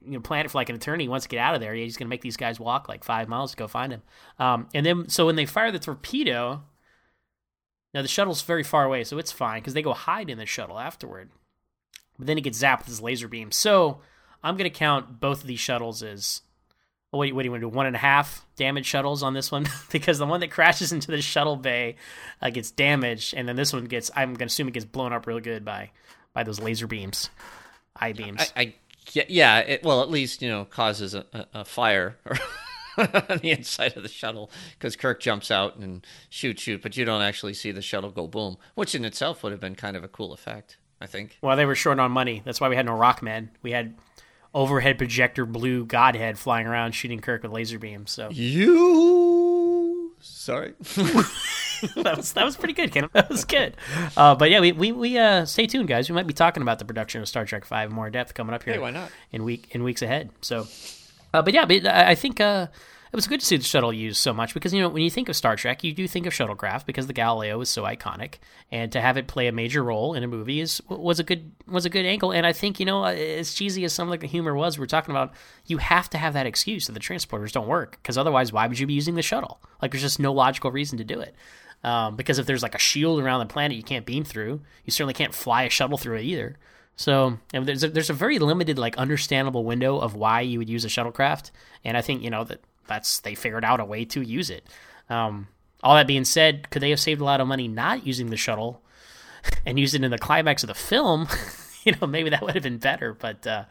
you 0.05 0.13
know 0.13 0.19
planet 0.21 0.49
for 0.49 0.57
like 0.57 0.69
an 0.69 0.75
eternity. 0.75 1.03
He 1.03 1.09
wants 1.09 1.25
to 1.25 1.29
get 1.29 1.39
out 1.39 1.55
of 1.55 1.61
there. 1.61 1.73
He's 1.73 1.97
going 1.97 2.07
to 2.07 2.09
make 2.09 2.21
these 2.21 2.37
guys 2.37 2.59
walk 2.59 2.87
like 2.87 3.03
five 3.03 3.27
miles 3.27 3.51
to 3.51 3.57
go 3.57 3.67
find 3.67 3.91
him. 3.91 4.01
Um, 4.39 4.69
and 4.73 4.85
then 4.85 5.09
so 5.09 5.25
when 5.25 5.35
they 5.35 5.45
fire 5.45 5.71
the 5.71 5.79
torpedo, 5.79 6.63
now 7.93 8.01
the 8.01 8.07
shuttle's 8.07 8.41
very 8.41 8.63
far 8.63 8.85
away, 8.85 9.03
so 9.03 9.17
it's 9.17 9.31
fine 9.31 9.59
because 9.59 9.73
they 9.73 9.81
go 9.81 9.93
hide 9.93 10.29
in 10.29 10.37
the 10.37 10.45
shuttle 10.45 10.79
afterward. 10.79 11.29
But 12.17 12.27
then 12.27 12.37
he 12.37 12.41
gets 12.41 12.61
zapped 12.61 12.79
with 12.79 12.87
his 12.87 13.01
laser 13.01 13.27
beam. 13.27 13.51
So 13.51 13.99
I'm 14.43 14.55
going 14.55 14.69
to 14.69 14.77
count 14.77 15.19
both 15.19 15.41
of 15.41 15.47
these 15.47 15.59
shuttles 15.59 16.01
as 16.01 16.41
what 17.11 17.23
do 17.23 17.29
you, 17.29 17.35
what 17.35 17.43
do 17.43 17.45
you 17.45 17.51
want 17.51 17.61
to 17.61 17.69
do? 17.69 17.75
One 17.75 17.85
and 17.85 17.95
a 17.95 17.99
half 17.99 18.45
damage 18.57 18.85
shuttles 18.85 19.23
on 19.23 19.33
this 19.33 19.51
one 19.51 19.67
because 19.91 20.17
the 20.17 20.25
one 20.25 20.41
that 20.41 20.51
crashes 20.51 20.91
into 20.91 21.11
the 21.11 21.21
shuttle 21.21 21.55
bay 21.55 21.95
uh, 22.41 22.49
gets 22.49 22.71
damaged, 22.71 23.33
and 23.33 23.47
then 23.47 23.55
this 23.55 23.73
one 23.73 23.85
gets. 23.85 24.11
I'm 24.15 24.29
going 24.29 24.39
to 24.39 24.45
assume 24.45 24.67
it 24.67 24.73
gets 24.73 24.85
blown 24.85 25.13
up 25.13 25.25
real 25.27 25.39
good 25.39 25.63
by 25.63 25.91
by 26.33 26.43
those 26.43 26.59
laser 26.59 26.87
beams, 26.87 27.29
eye 27.95 28.13
beams. 28.13 28.51
I, 28.55 28.61
I 28.61 28.73
yeah, 29.29 29.59
it, 29.59 29.83
well, 29.83 30.01
at 30.01 30.09
least 30.09 30.41
you 30.41 30.49
know 30.49 30.65
causes 30.65 31.15
a, 31.15 31.25
a, 31.53 31.63
fire 31.63 32.17
on 32.97 33.39
the 33.41 33.51
inside 33.51 33.95
of 33.95 34.03
the 34.03 34.09
shuttle 34.09 34.51
because 34.77 34.97
Kirk 34.97 35.21
jumps 35.21 35.49
out 35.49 35.77
and 35.77 36.05
shoot, 36.29 36.59
shoot, 36.59 36.81
but 36.81 36.97
you 36.97 37.05
don't 37.05 37.21
actually 37.21 37.53
see 37.53 37.71
the 37.71 37.81
shuttle 37.81 38.11
go 38.11 38.27
boom, 38.27 38.57
which 38.75 38.93
in 38.93 39.05
itself 39.05 39.43
would 39.43 39.53
have 39.53 39.61
been 39.61 39.75
kind 39.75 39.95
of 39.95 40.03
a 40.03 40.09
cool 40.09 40.33
effect. 40.33 40.77
I 40.99 41.05
think. 41.05 41.37
Well, 41.41 41.55
they 41.55 41.65
were 41.65 41.75
short 41.75 41.99
on 41.99 42.11
money. 42.11 42.41
That's 42.43 42.59
why 42.59 42.69
we 42.69 42.75
had 42.75 42.87
no 42.87 42.97
Rockmen. 42.97 43.49
We 43.61 43.71
had 43.71 43.93
overhead 44.57 44.97
projector 44.97 45.45
blue 45.45 45.85
godhead 45.85 46.39
flying 46.39 46.65
around 46.65 46.93
shooting 46.93 47.19
Kirk 47.19 47.43
with 47.43 47.51
laser 47.51 47.77
beams. 47.77 48.11
So 48.11 48.29
you 48.31 50.13
sorry. 50.19 50.73
that 50.83 52.13
was 52.17 52.33
that 52.33 52.43
was 52.43 52.57
pretty 52.57 52.73
good, 52.73 52.91
Ken. 52.91 53.07
That 53.13 53.29
was 53.29 53.45
good. 53.45 53.77
Uh, 54.17 54.33
but 54.35 54.49
yeah, 54.49 54.59
we 54.59 54.71
we, 54.71 54.91
we 54.91 55.17
uh, 55.17 55.45
stay 55.45 55.67
tuned, 55.67 55.87
guys. 55.87 56.09
We 56.09 56.15
might 56.15 56.27
be 56.27 56.33
talking 56.33 56.63
about 56.63 56.79
the 56.79 56.85
production 56.85 57.21
of 57.21 57.27
Star 57.27 57.45
Trek 57.45 57.65
Five 57.65 57.91
more 57.91 58.09
depth 58.09 58.33
coming 58.33 58.53
up 58.55 58.63
here. 58.63 58.73
Hey, 58.73 58.79
why 58.79 58.91
not? 58.91 59.11
In 59.31 59.43
week 59.43 59.67
in 59.71 59.83
weeks 59.83 60.01
ahead. 60.01 60.31
So, 60.41 60.67
uh, 61.33 61.43
but 61.43 61.53
yeah, 61.53 61.65
but 61.65 61.85
I 61.85 62.15
think 62.15 62.41
uh, 62.41 62.67
it 63.11 63.15
was 63.15 63.27
good 63.27 63.39
to 63.39 63.45
see 63.45 63.57
the 63.57 63.63
shuttle 63.63 63.93
used 63.93 64.17
so 64.17 64.33
much 64.33 64.53
because 64.53 64.73
you 64.73 64.81
know 64.81 64.89
when 64.89 65.03
you 65.03 65.09
think 65.09 65.29
of 65.29 65.35
Star 65.35 65.55
Trek, 65.55 65.83
you 65.83 65.93
do 65.93 66.07
think 66.07 66.25
of 66.25 66.33
shuttlecraft 66.33 66.85
because 66.85 67.07
the 67.07 67.13
Galileo 67.13 67.59
is 67.61 67.69
so 67.69 67.83
iconic, 67.83 68.35
and 68.71 68.91
to 68.91 69.01
have 69.01 69.17
it 69.17 69.27
play 69.27 69.47
a 69.47 69.51
major 69.51 69.83
role 69.83 70.13
in 70.13 70.23
a 70.23 70.27
movie 70.27 70.59
is 70.59 70.81
was 70.89 71.19
a 71.19 71.23
good 71.23 71.51
was 71.67 71.85
a 71.85 71.89
good 71.89 72.05
angle. 72.05 72.31
And 72.31 72.45
I 72.45 72.53
think 72.53 72.79
you 72.79 72.85
know 72.85 73.05
as 73.05 73.53
cheesy 73.53 73.83
as 73.85 73.93
some 73.93 74.11
of 74.11 74.19
the 74.19 74.27
humor 74.27 74.55
was, 74.55 74.77
we're 74.77 74.85
talking 74.85 75.11
about 75.11 75.33
you 75.65 75.77
have 75.77 76.09
to 76.11 76.17
have 76.17 76.33
that 76.33 76.45
excuse 76.45 76.87
that 76.87 76.93
the 76.93 76.99
transporters 76.99 77.51
don't 77.51 77.67
work 77.67 77.99
because 78.01 78.17
otherwise, 78.17 78.51
why 78.51 78.67
would 78.67 78.79
you 78.79 78.87
be 78.87 78.93
using 78.93 79.15
the 79.15 79.21
shuttle? 79.21 79.61
Like 79.81 79.91
there's 79.91 80.03
just 80.03 80.19
no 80.19 80.33
logical 80.33 80.71
reason 80.71 80.97
to 80.97 81.03
do 81.03 81.19
it. 81.19 81.35
Um, 81.83 82.15
because 82.15 82.39
if 82.39 82.45
there's 82.47 82.63
like 82.63 82.75
a 82.75 82.79
shield 82.79 83.21
around 83.21 83.39
the 83.39 83.53
planet 83.53 83.77
you 83.77 83.83
can't 83.83 84.05
beam 84.05 84.23
through, 84.23 84.61
you 84.83 84.91
certainly 84.91 85.13
can't 85.13 85.33
fly 85.33 85.63
a 85.63 85.69
shuttle 85.69 85.97
through 85.97 86.17
it 86.17 86.23
either. 86.23 86.57
So 86.97 87.37
there's 87.51 87.83
a, 87.83 87.89
there's 87.89 88.09
a 88.09 88.13
very 88.13 88.39
limited 88.39 88.79
like 88.79 88.97
understandable 88.97 89.63
window 89.63 89.99
of 89.99 90.15
why 90.15 90.41
you 90.41 90.57
would 90.57 90.69
use 90.69 90.83
a 90.83 90.87
shuttlecraft, 90.87 91.51
and 91.85 91.95
I 91.95 92.01
think 92.01 92.23
you 92.23 92.31
know 92.31 92.43
that 92.45 92.61
that's 92.87 93.19
they 93.19 93.35
figured 93.35 93.65
out 93.65 93.79
a 93.79 93.85
way 93.85 94.05
to 94.05 94.21
use 94.21 94.49
it. 94.49 94.65
Um, 95.09 95.47
all 95.83 95.95
that 95.95 96.07
being 96.07 96.25
said, 96.25 96.69
could 96.69 96.81
they 96.81 96.89
have 96.89 96.99
saved 96.99 97.21
a 97.21 97.25
lot 97.25 97.41
of 97.41 97.47
money 97.47 97.67
not 97.67 98.05
using 98.05 98.29
the 98.29 98.37
shuttle 98.37 98.81
and 99.65 99.79
used 99.79 99.95
it 99.95 100.03
in 100.03 100.11
the 100.11 100.17
climax 100.17 100.63
of 100.63 100.67
the 100.67 100.73
film? 100.73 101.27
you 101.83 101.93
know, 101.99 102.07
maybe 102.07 102.29
that 102.29 102.41
would 102.41 102.55
have 102.55 102.63
been 102.63 102.79
better, 102.79 103.13
but 103.13 103.45
uh, 103.45 103.65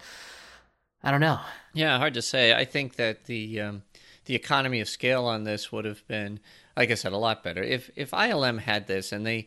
I 1.02 1.10
don't 1.10 1.20
know. 1.20 1.40
Yeah, 1.74 1.98
hard 1.98 2.14
to 2.14 2.22
say. 2.22 2.54
I 2.54 2.64
think 2.64 2.96
that 2.96 3.24
the 3.24 3.60
um, 3.60 3.82
the 4.24 4.34
economy 4.34 4.80
of 4.80 4.88
scale 4.88 5.26
on 5.26 5.44
this 5.44 5.70
would 5.70 5.84
have 5.84 6.06
been, 6.08 6.40
like 6.76 6.90
I 6.90 6.94
said, 6.94 7.12
a 7.12 7.18
lot 7.18 7.42
better 7.42 7.62
if 7.62 7.90
if 7.96 8.10
ILM 8.12 8.58
had 8.58 8.86
this 8.86 9.12
and 9.12 9.26
they 9.26 9.46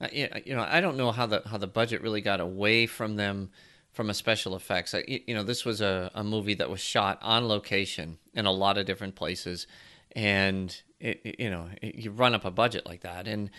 uh, 0.00 0.08
you 0.12 0.56
know, 0.56 0.66
I 0.66 0.80
don't 0.80 0.96
know 0.96 1.12
how 1.12 1.26
the 1.26 1.42
how 1.46 1.58
the 1.58 1.66
budget 1.66 2.02
really 2.02 2.22
got 2.22 2.40
away 2.40 2.86
from 2.86 3.16
them 3.16 3.50
from 3.92 4.10
a 4.10 4.14
special 4.14 4.54
effects. 4.54 4.94
You 5.06 5.34
know, 5.34 5.42
this 5.42 5.64
was 5.64 5.80
a, 5.80 6.10
a 6.14 6.24
movie 6.24 6.54
that 6.54 6.70
was 6.70 6.80
shot 6.80 7.18
on 7.22 7.48
location 7.48 8.18
in 8.34 8.46
a 8.46 8.52
lot 8.52 8.78
of 8.78 8.86
different 8.86 9.14
places, 9.14 9.66
and 10.12 10.80
it, 10.98 11.36
you 11.38 11.50
know, 11.50 11.68
you 11.82 12.10
run 12.10 12.34
up 12.34 12.44
a 12.44 12.50
budget 12.50 12.86
like 12.86 13.02
that, 13.02 13.26
and 13.26 13.50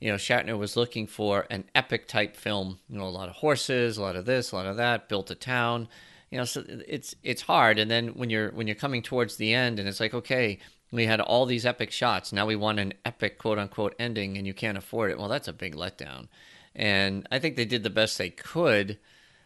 you 0.00 0.10
know, 0.10 0.16
Shatner 0.16 0.58
was 0.58 0.76
looking 0.76 1.06
for 1.06 1.46
an 1.50 1.64
epic 1.74 2.08
type 2.08 2.36
film. 2.36 2.78
You 2.88 2.98
know, 2.98 3.06
a 3.06 3.10
lot 3.10 3.28
of 3.28 3.36
horses, 3.36 3.98
a 3.98 4.02
lot 4.02 4.16
of 4.16 4.24
this, 4.24 4.52
a 4.52 4.56
lot 4.56 4.66
of 4.66 4.76
that, 4.76 5.08
built 5.08 5.30
a 5.30 5.34
town. 5.34 5.88
You 6.30 6.38
know, 6.38 6.44
so 6.44 6.64
it's 6.66 7.14
it's 7.22 7.42
hard. 7.42 7.78
And 7.78 7.90
then 7.90 8.08
when 8.08 8.30
you're 8.30 8.50
when 8.52 8.66
you're 8.66 8.76
coming 8.76 9.02
towards 9.02 9.36
the 9.36 9.52
end, 9.52 9.78
and 9.78 9.88
it's 9.88 10.00
like, 10.00 10.14
okay, 10.14 10.58
we 10.92 11.06
had 11.06 11.20
all 11.20 11.46
these 11.46 11.66
epic 11.66 11.90
shots. 11.90 12.32
Now 12.32 12.46
we 12.46 12.56
want 12.56 12.80
an 12.80 12.94
epic 13.04 13.38
quote 13.38 13.58
unquote 13.58 13.94
ending 13.98 14.36
and 14.36 14.46
you 14.46 14.54
can't 14.54 14.78
afford 14.78 15.10
it. 15.10 15.18
Well, 15.18 15.28
that's 15.28 15.48
a 15.48 15.52
big 15.52 15.74
letdown. 15.74 16.28
And 16.74 17.26
I 17.30 17.38
think 17.38 17.56
they 17.56 17.64
did 17.64 17.82
the 17.82 17.90
best 17.90 18.18
they 18.18 18.30
could. 18.30 18.98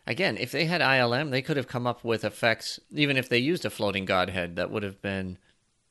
Again, 0.06 0.36
if 0.36 0.52
they 0.52 0.66
had 0.66 0.80
ILM, 0.80 1.30
they 1.30 1.42
could 1.42 1.56
have 1.56 1.68
come 1.68 1.86
up 1.86 2.04
with 2.04 2.24
effects, 2.24 2.78
even 2.90 3.16
if 3.16 3.28
they 3.28 3.38
used 3.38 3.64
a 3.64 3.70
floating 3.70 4.04
godhead, 4.04 4.56
that 4.56 4.70
would 4.70 4.82
have 4.82 5.00
been 5.00 5.38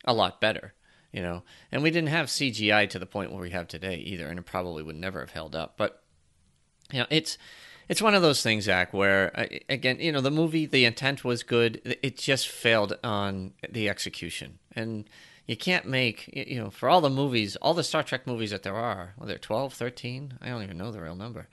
a 0.05 0.13
lot 0.13 0.39
better, 0.39 0.73
you 1.11 1.21
know. 1.21 1.43
And 1.71 1.81
we 1.81 1.89
didn't 1.89 2.09
have 2.09 2.27
CGI 2.27 2.89
to 2.89 2.99
the 2.99 3.07
point 3.07 3.31
where 3.31 3.41
we 3.41 3.49
have 3.49 3.67
today 3.67 3.95
either, 3.95 4.27
and 4.27 4.37
it 4.37 4.45
probably 4.45 4.83
would 4.83 4.95
never 4.95 5.19
have 5.19 5.31
held 5.31 5.55
up. 5.55 5.75
But, 5.77 6.03
you 6.91 6.99
know, 6.99 7.07
it's 7.09 7.37
it's 7.89 8.01
one 8.01 8.15
of 8.15 8.21
those 8.21 8.41
things, 8.41 8.65
Zach, 8.65 8.93
where 8.93 9.37
uh, 9.37 9.47
again, 9.67 9.99
you 9.99 10.11
know, 10.11 10.21
the 10.21 10.31
movie, 10.31 10.65
the 10.65 10.85
intent 10.85 11.23
was 11.23 11.43
good. 11.43 11.97
It 12.01 12.17
just 12.17 12.47
failed 12.47 12.97
on 13.03 13.53
the 13.69 13.89
execution. 13.89 14.59
And 14.73 15.05
you 15.45 15.57
can't 15.57 15.85
make 15.85 16.29
you 16.33 16.57
know 16.59 16.69
for 16.69 16.89
all 16.89 17.01
the 17.01 17.09
movies 17.09 17.55
all 17.57 17.73
the 17.73 17.83
star 17.83 18.03
trek 18.03 18.25
movies 18.25 18.51
that 18.51 18.63
there 18.63 18.75
are 18.75 19.13
well, 19.17 19.27
they're 19.27 19.37
12 19.37 19.73
13 19.73 20.33
i 20.41 20.49
don't 20.49 20.63
even 20.63 20.77
know 20.77 20.91
the 20.91 21.01
real 21.01 21.15
number 21.15 21.47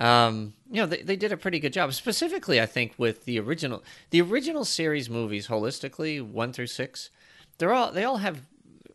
um, 0.00 0.54
you 0.70 0.80
know 0.80 0.86
they, 0.86 1.02
they 1.02 1.16
did 1.16 1.32
a 1.32 1.36
pretty 1.36 1.58
good 1.58 1.72
job 1.72 1.92
specifically 1.92 2.60
i 2.60 2.66
think 2.66 2.94
with 2.98 3.24
the 3.24 3.38
original 3.38 3.82
the 4.10 4.20
original 4.20 4.64
series 4.64 5.10
movies 5.10 5.48
holistically 5.48 6.22
one 6.22 6.52
through 6.52 6.66
six 6.66 7.10
they're 7.58 7.72
all 7.72 7.92
they 7.92 8.04
all 8.04 8.18
have 8.18 8.42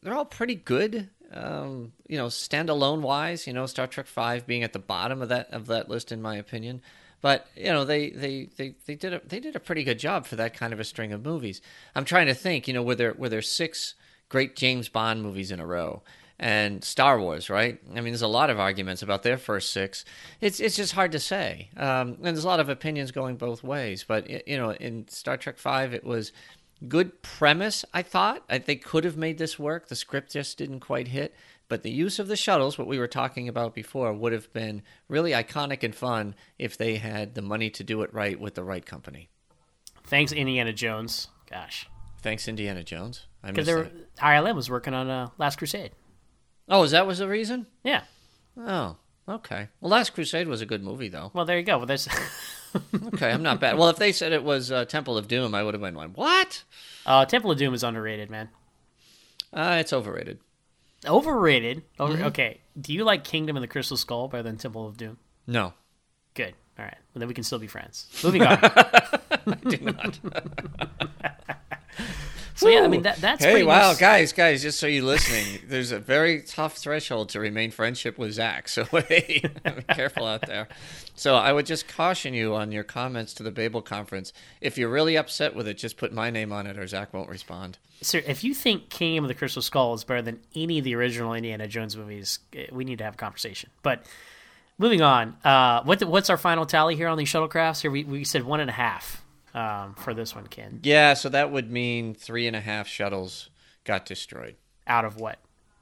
they're 0.02 0.16
all 0.16 0.26
pretty 0.26 0.56
good 0.56 1.10
um, 1.34 1.92
you 2.08 2.18
know 2.18 2.28
standalone 2.28 3.02
wise 3.02 3.48
you 3.48 3.54
know 3.54 3.66
star 3.66 3.88
trek 3.88 4.08
5 4.08 4.46
being 4.46 4.64
at 4.64 4.74
the 4.74 4.80
bottom 4.80 5.22
of 5.22 5.30
that 5.30 5.52
of 5.52 5.68
that 5.68 5.90
list 5.90 6.12
in 6.12 6.22
my 6.22 6.36
opinion 6.36 6.82
but 7.24 7.48
you 7.56 7.72
know 7.72 7.86
they, 7.86 8.10
they, 8.10 8.50
they, 8.58 8.76
they 8.86 8.96
did 8.96 9.14
a 9.14 9.22
they 9.26 9.40
did 9.40 9.56
a 9.56 9.60
pretty 9.60 9.86
good 9.86 9.98
job 9.98 10.26
for 10.26 10.36
that 10.36 10.54
kind 10.54 10.74
of 10.74 10.80
a 10.82 10.84
string 10.84 11.14
of 11.14 11.24
movies. 11.24 11.62
I'm 11.96 12.04
trying 12.04 12.28
to 12.28 12.34
think, 12.34 12.68
you 12.68 12.74
know, 12.74 12.84
were 12.84 12.96
there 12.96 13.14
were 13.14 13.30
there 13.30 13.42
six 13.42 13.96
great 14.34 14.56
James 14.56 14.90
Bond 14.90 15.22
movies 15.22 15.52
in 15.52 15.60
a 15.60 15.66
row. 15.66 16.02
And 16.40 16.84
Star 16.84 17.20
Wars, 17.20 17.52
right? 17.52 17.80
I 17.92 18.02
mean, 18.02 18.06
there's 18.06 18.24
a 18.24 18.28
lot 18.28 18.50
of 18.50 18.60
arguments 18.60 19.04
about 19.04 19.22
their 19.22 19.38
first 19.38 19.70
six. 19.70 20.04
It's 20.42 20.60
it's 20.60 20.76
just 20.76 20.94
hard 20.94 21.12
to 21.12 21.20
say, 21.20 21.70
um, 21.78 22.16
and 22.16 22.26
there's 22.26 22.44
a 22.44 22.48
lot 22.48 22.60
of 22.60 22.68
opinions 22.68 23.12
going 23.12 23.38
both 23.38 23.64
ways. 23.64 24.04
But 24.06 24.48
you 24.48 24.58
know, 24.58 24.72
in 24.72 25.08
Star 25.08 25.38
Trek 25.38 25.60
Five, 25.60 25.94
it 25.94 26.04
was 26.04 26.32
good 26.88 27.22
premise. 27.22 27.86
I 27.94 28.02
thought 28.02 28.44
I, 28.50 28.58
they 28.58 28.76
could 28.76 29.04
have 29.04 29.16
made 29.16 29.38
this 29.38 29.60
work. 29.60 29.88
The 29.88 29.96
script 29.96 30.34
just 30.34 30.58
didn't 30.58 30.80
quite 30.80 31.10
hit. 31.10 31.36
But 31.70 31.84
the 31.84 31.92
use 31.92 32.18
of 32.18 32.28
the 32.28 32.36
shuttles, 32.36 32.78
what 32.78 32.88
we 32.88 33.00
were 33.00 33.08
talking 33.08 33.48
about 33.48 33.76
before, 33.76 34.12
would 34.12 34.34
have 34.34 34.52
been 34.52 34.82
really 35.08 35.32
iconic 35.32 35.84
and 35.84 35.96
fun 35.96 36.36
if 36.58 36.76
they 36.76 36.96
had 36.96 37.36
the 37.36 37.42
money 37.44 37.70
to 37.70 37.84
do 37.84 38.02
it 38.02 38.14
right 38.14 38.40
with 38.40 38.56
the 38.56 38.64
right 38.64 38.86
company. 38.86 39.30
Thanks, 40.04 40.34
Indiana 40.34 40.74
Jones. 40.74 41.30
Gosh. 41.50 41.88
Thanks, 42.24 42.48
Indiana 42.48 42.84
Jones. 42.84 43.28
I'm 43.44 43.56
excited. 43.56 43.92
Because 43.94 44.20
ILM 44.20 44.56
was 44.56 44.70
working 44.70 44.94
on 44.94 45.10
uh, 45.10 45.30
Last 45.38 45.58
Crusade. 45.58 45.92
Oh, 46.70 46.84
is 46.84 46.92
that 46.92 47.06
was 47.06 47.20
the 47.20 47.28
reason? 47.28 47.68
Yeah. 47.84 48.04
Oh, 48.58 48.96
okay. 49.28 49.68
Well, 49.82 49.92
Last 49.92 50.14
Crusade 50.14 50.48
was 50.48 50.62
a 50.62 50.66
good 50.66 50.82
movie, 50.82 51.10
though. 51.10 51.32
Well, 51.34 51.44
there 51.44 51.58
you 51.58 51.66
go. 51.66 51.78
Well, 51.78 51.86
there's. 51.86 52.08
okay, 53.14 53.30
I'm 53.30 53.44
not 53.44 53.60
bad. 53.60 53.78
Well, 53.78 53.90
if 53.90 53.98
they 53.98 54.14
said 54.14 54.32
it 54.32 54.44
was 54.44 54.72
uh, 54.72 54.86
Temple 54.86 55.18
of 55.18 55.28
Doom, 55.28 55.54
I 55.54 55.64
would 55.64 55.74
have 55.74 55.82
been 55.82 55.96
like, 55.96 56.12
"What?" 56.16 56.64
Uh, 57.06 57.26
Temple 57.26 57.52
of 57.52 57.58
Doom 57.58 57.74
is 57.74 57.84
underrated, 57.84 58.30
man. 58.30 58.50
Uh, 59.52 59.78
it's 59.80 59.92
overrated. 59.92 60.40
Overrated. 61.06 61.84
Over- 62.00 62.14
mm-hmm. 62.14 62.24
Okay. 62.26 62.62
Do 62.80 62.94
you 62.94 63.04
like 63.04 63.26
Kingdom 63.26 63.58
of 63.58 63.62
the 63.62 63.68
Crystal 63.68 63.98
Skull 63.98 64.30
better 64.30 64.44
than 64.44 64.58
Temple 64.58 64.88
of 64.88 64.96
Doom? 64.96 65.18
No. 65.46 65.74
Good. 66.34 66.56
All 66.80 66.86
right. 66.86 66.98
Well, 67.14 67.20
then 67.20 67.28
we 67.28 67.34
can 67.34 67.44
still 67.44 67.60
be 67.60 67.68
friends. 67.68 68.08
Moving 68.24 68.44
on. 68.44 68.58
I 68.62 69.58
do 69.68 69.78
not. 69.78 70.20
So 72.56 72.70
yeah, 72.70 72.82
I 72.82 72.88
mean 72.88 73.02
that 73.04 73.18
that's 73.18 73.44
hey, 73.44 73.64
wow, 73.64 73.90
much... 73.90 74.00
guys, 74.00 74.32
guys, 74.32 74.62
just 74.62 74.80
so 74.80 74.88
you're 74.88 75.04
listening, 75.04 75.62
there's 75.68 75.92
a 75.92 76.00
very 76.00 76.42
tough 76.42 76.78
threshold 76.78 77.30
to 77.30 77.40
remain 77.40 77.72
friendship 77.72 78.18
with 78.18 78.34
Zach. 78.34 78.70
So 78.70 78.84
hey, 78.86 79.44
be 79.64 79.94
careful 79.94 80.26
out 80.26 80.46
there. 80.46 80.68
So 81.16 81.36
I 81.36 81.52
would 81.52 81.66
just 81.66 81.88
caution 81.88 82.34
you 82.34 82.54
on 82.56 82.72
your 82.72 82.84
comments 82.84 83.34
to 83.36 83.44
the 83.44 83.52
Babel 83.52 83.82
conference. 83.82 84.34
If 84.62 84.78
you're 84.78 84.90
really 84.90 85.18
upset 85.18 85.56
with 85.56 85.68
it, 85.68 85.78
just 85.78 85.98
put 85.98 86.14
my 86.14 86.30
name 86.30 86.52
on 86.52 86.68
it, 86.68 86.78
or 86.78 86.86
Zach 86.88 87.14
won't 87.14 87.30
respond. 87.30 87.78
Sir, 88.02 88.22
if 88.26 88.44
you 88.44 88.54
think 88.54 88.90
Kingdom 88.90 89.26
of 89.26 89.30
the 89.30 89.36
Crystal 89.36 89.62
Skull 89.62 89.94
is 89.94 90.04
better 90.04 90.22
than 90.22 90.40
any 90.56 90.78
of 90.78 90.84
the 90.84 90.96
original 90.96 91.34
Indiana 91.34 91.68
Jones 91.68 91.96
movies, 91.96 92.40
eh, 92.54 92.68
we 92.72 92.84
need 92.84 93.00
to 93.00 93.04
have 93.04 93.16
a 93.16 93.18
conversation. 93.18 93.70
But 93.82 94.06
moving 94.78 95.02
on, 95.02 95.38
uh, 95.44 95.84
what 95.84 96.00
the, 96.00 96.08
what's 96.08 96.30
our 96.30 96.38
final 96.38 96.66
tally 96.66 96.96
here 96.96 97.08
on 97.08 97.18
these 97.18 97.30
shuttlecrafts? 97.30 97.82
Here 97.82 97.92
we, 97.92 98.04
we 98.04 98.24
said 98.24 98.44
one 98.44 98.60
and 98.60 98.70
a 98.70 98.74
half 98.74 99.23
um, 99.54 99.94
for 99.96 100.14
this 100.14 100.36
one, 100.36 100.48
Ken. 100.48 100.80
Yeah, 100.84 101.14
so 101.14 101.30
that 101.30 101.52
would 101.52 101.72
mean 101.72 102.16
three 102.16 102.48
and 102.48 102.56
a 102.56 102.62
half 102.62 102.88
shuttles 102.88 103.50
got 103.84 104.06
destroyed. 104.06 104.56
Out 104.88 105.06
of 105.06 105.18
what? 105.18 105.40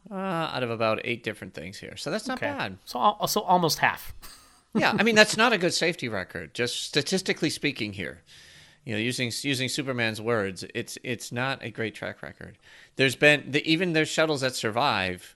Uh, 0.09 0.15
out 0.15 0.63
of 0.63 0.69
about 0.69 0.99
eight 1.03 1.24
different 1.24 1.53
things 1.53 1.78
here. 1.78 1.95
So 1.95 2.11
that's 2.11 2.28
not 2.28 2.38
okay. 2.38 2.51
bad. 2.51 2.78
So, 2.86 3.15
so 3.28 3.41
almost 3.41 3.80
half. 3.80 4.13
yeah, 4.74 4.95
I 4.97 5.03
mean 5.03 5.15
that's 5.22 5.38
not 5.38 5.53
a 5.53 5.57
good 5.57 5.74
safety 5.74 6.09
record, 6.09 6.53
just 6.53 6.84
statistically 6.84 7.49
speaking. 7.49 7.93
Here, 7.93 8.22
you 8.84 8.93
know, 8.93 8.99
using 8.99 9.32
using 9.41 9.69
Superman's 9.69 10.19
words, 10.19 10.65
it's 10.74 10.97
it's 11.03 11.32
not 11.32 11.63
a 11.63 11.69
great 11.69 11.95
track 11.95 12.22
record. 12.22 12.57
There's 12.95 13.15
been 13.15 13.51
the, 13.51 13.65
even 13.69 13.93
there's 13.93 14.09
shuttles 14.09 14.41
that 14.41 14.55
survive, 14.55 15.36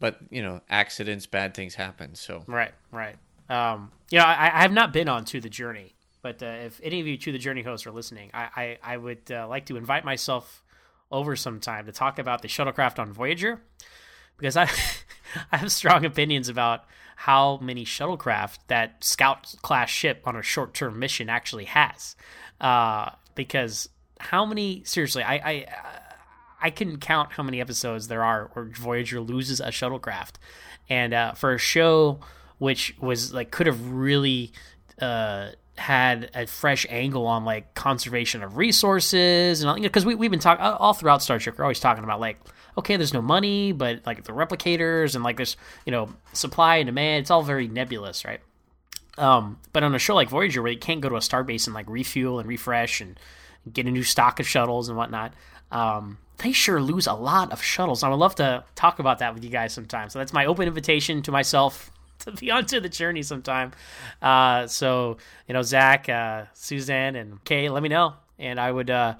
but 0.00 0.18
you 0.30 0.42
know, 0.42 0.60
accidents, 0.68 1.26
bad 1.26 1.54
things 1.54 1.74
happen. 1.74 2.14
So 2.14 2.42
right, 2.46 2.72
right. 2.90 3.16
Um, 3.48 3.92
you 4.10 4.18
know, 4.18 4.24
I, 4.24 4.50
I 4.52 4.62
have 4.62 4.72
not 4.72 4.92
been 4.92 5.08
on 5.08 5.24
to 5.26 5.40
the 5.40 5.48
journey 5.48 5.95
but 6.26 6.42
uh, 6.42 6.46
if 6.46 6.80
any 6.82 7.00
of 7.00 7.06
you 7.06 7.16
to 7.18 7.30
the 7.30 7.38
Journey 7.38 7.62
hosts 7.62 7.86
are 7.86 7.92
listening, 7.92 8.30
I 8.34 8.48
I, 8.56 8.78
I 8.82 8.96
would 8.96 9.30
uh, 9.30 9.46
like 9.46 9.66
to 9.66 9.76
invite 9.76 10.04
myself 10.04 10.64
over 11.12 11.36
sometime 11.36 11.86
to 11.86 11.92
talk 11.92 12.18
about 12.18 12.42
the 12.42 12.48
shuttlecraft 12.48 12.98
on 12.98 13.12
Voyager, 13.12 13.62
because 14.36 14.56
I 14.56 14.68
I 15.52 15.58
have 15.58 15.70
strong 15.70 16.04
opinions 16.04 16.48
about 16.48 16.82
how 17.14 17.58
many 17.58 17.84
shuttlecraft 17.84 18.58
that 18.66 19.04
scout 19.04 19.54
class 19.62 19.88
ship 19.88 20.22
on 20.24 20.34
a 20.34 20.42
short 20.42 20.74
term 20.74 20.98
mission 20.98 21.28
actually 21.30 21.66
has. 21.66 22.16
Uh, 22.60 23.10
because 23.36 23.88
how 24.18 24.44
many 24.44 24.82
seriously, 24.82 25.22
I 25.22 25.34
I 25.34 25.66
I 26.60 26.70
couldn't 26.70 26.98
count 26.98 27.34
how 27.34 27.44
many 27.44 27.60
episodes 27.60 28.08
there 28.08 28.24
are 28.24 28.50
where 28.54 28.64
Voyager 28.64 29.20
loses 29.20 29.60
a 29.60 29.68
shuttlecraft, 29.68 30.38
and 30.88 31.14
uh, 31.14 31.34
for 31.34 31.54
a 31.54 31.58
show 31.58 32.18
which 32.58 32.96
was 32.98 33.32
like 33.32 33.52
could 33.52 33.68
have 33.68 33.92
really 33.92 34.50
uh, 35.00 35.50
had 35.78 36.30
a 36.34 36.46
fresh 36.46 36.86
angle 36.88 37.26
on 37.26 37.44
like 37.44 37.74
conservation 37.74 38.42
of 38.42 38.56
resources 38.56 39.62
and 39.62 39.82
because 39.82 40.04
you 40.04 40.10
know, 40.10 40.16
we, 40.16 40.20
we've 40.20 40.30
been 40.30 40.40
talking 40.40 40.64
all 40.64 40.92
throughout 40.92 41.22
Star 41.22 41.38
Trek, 41.38 41.58
we're 41.58 41.64
always 41.64 41.80
talking 41.80 42.04
about 42.04 42.20
like, 42.20 42.38
okay, 42.78 42.96
there's 42.96 43.14
no 43.14 43.22
money, 43.22 43.72
but 43.72 44.00
like 44.06 44.24
the 44.24 44.32
replicators 44.32 45.14
and 45.14 45.24
like 45.24 45.36
this, 45.36 45.56
you 45.84 45.92
know, 45.92 46.08
supply 46.32 46.76
and 46.76 46.86
demand, 46.86 47.22
it's 47.22 47.30
all 47.30 47.42
very 47.42 47.68
nebulous, 47.68 48.24
right? 48.24 48.40
Um, 49.18 49.58
but 49.72 49.82
on 49.82 49.94
a 49.94 49.98
show 49.98 50.14
like 50.14 50.28
Voyager, 50.28 50.62
where 50.62 50.72
you 50.72 50.78
can't 50.78 51.00
go 51.00 51.08
to 51.08 51.16
a 51.16 51.20
starbase 51.20 51.66
and 51.66 51.74
like 51.74 51.88
refuel 51.88 52.38
and 52.38 52.48
refresh 52.48 53.00
and 53.00 53.18
get 53.72 53.86
a 53.86 53.90
new 53.90 54.02
stock 54.02 54.40
of 54.40 54.46
shuttles 54.46 54.88
and 54.88 54.96
whatnot, 54.96 55.32
um, 55.72 56.18
they 56.38 56.52
sure 56.52 56.80
lose 56.80 57.06
a 57.06 57.14
lot 57.14 57.50
of 57.50 57.62
shuttles. 57.62 58.02
I 58.02 58.08
would 58.08 58.16
love 58.16 58.34
to 58.36 58.64
talk 58.74 58.98
about 58.98 59.20
that 59.20 59.34
with 59.34 59.42
you 59.42 59.50
guys 59.50 59.72
sometime. 59.72 60.10
So 60.10 60.18
that's 60.18 60.32
my 60.32 60.46
open 60.46 60.68
invitation 60.68 61.22
to 61.22 61.32
myself 61.32 61.90
to 62.26 62.32
be 62.32 62.50
onto 62.50 62.80
the 62.80 62.88
journey 62.88 63.22
sometime. 63.22 63.72
Uh, 64.20 64.66
so 64.66 65.16
you 65.48 65.54
know, 65.54 65.62
Zach, 65.62 66.08
uh, 66.08 66.44
Suzanne, 66.52 67.16
and 67.16 67.42
Kay, 67.44 67.68
let 67.68 67.82
me 67.82 67.88
know, 67.88 68.14
and 68.38 68.60
I 68.60 68.70
would 68.70 68.90
uh, 68.90 69.14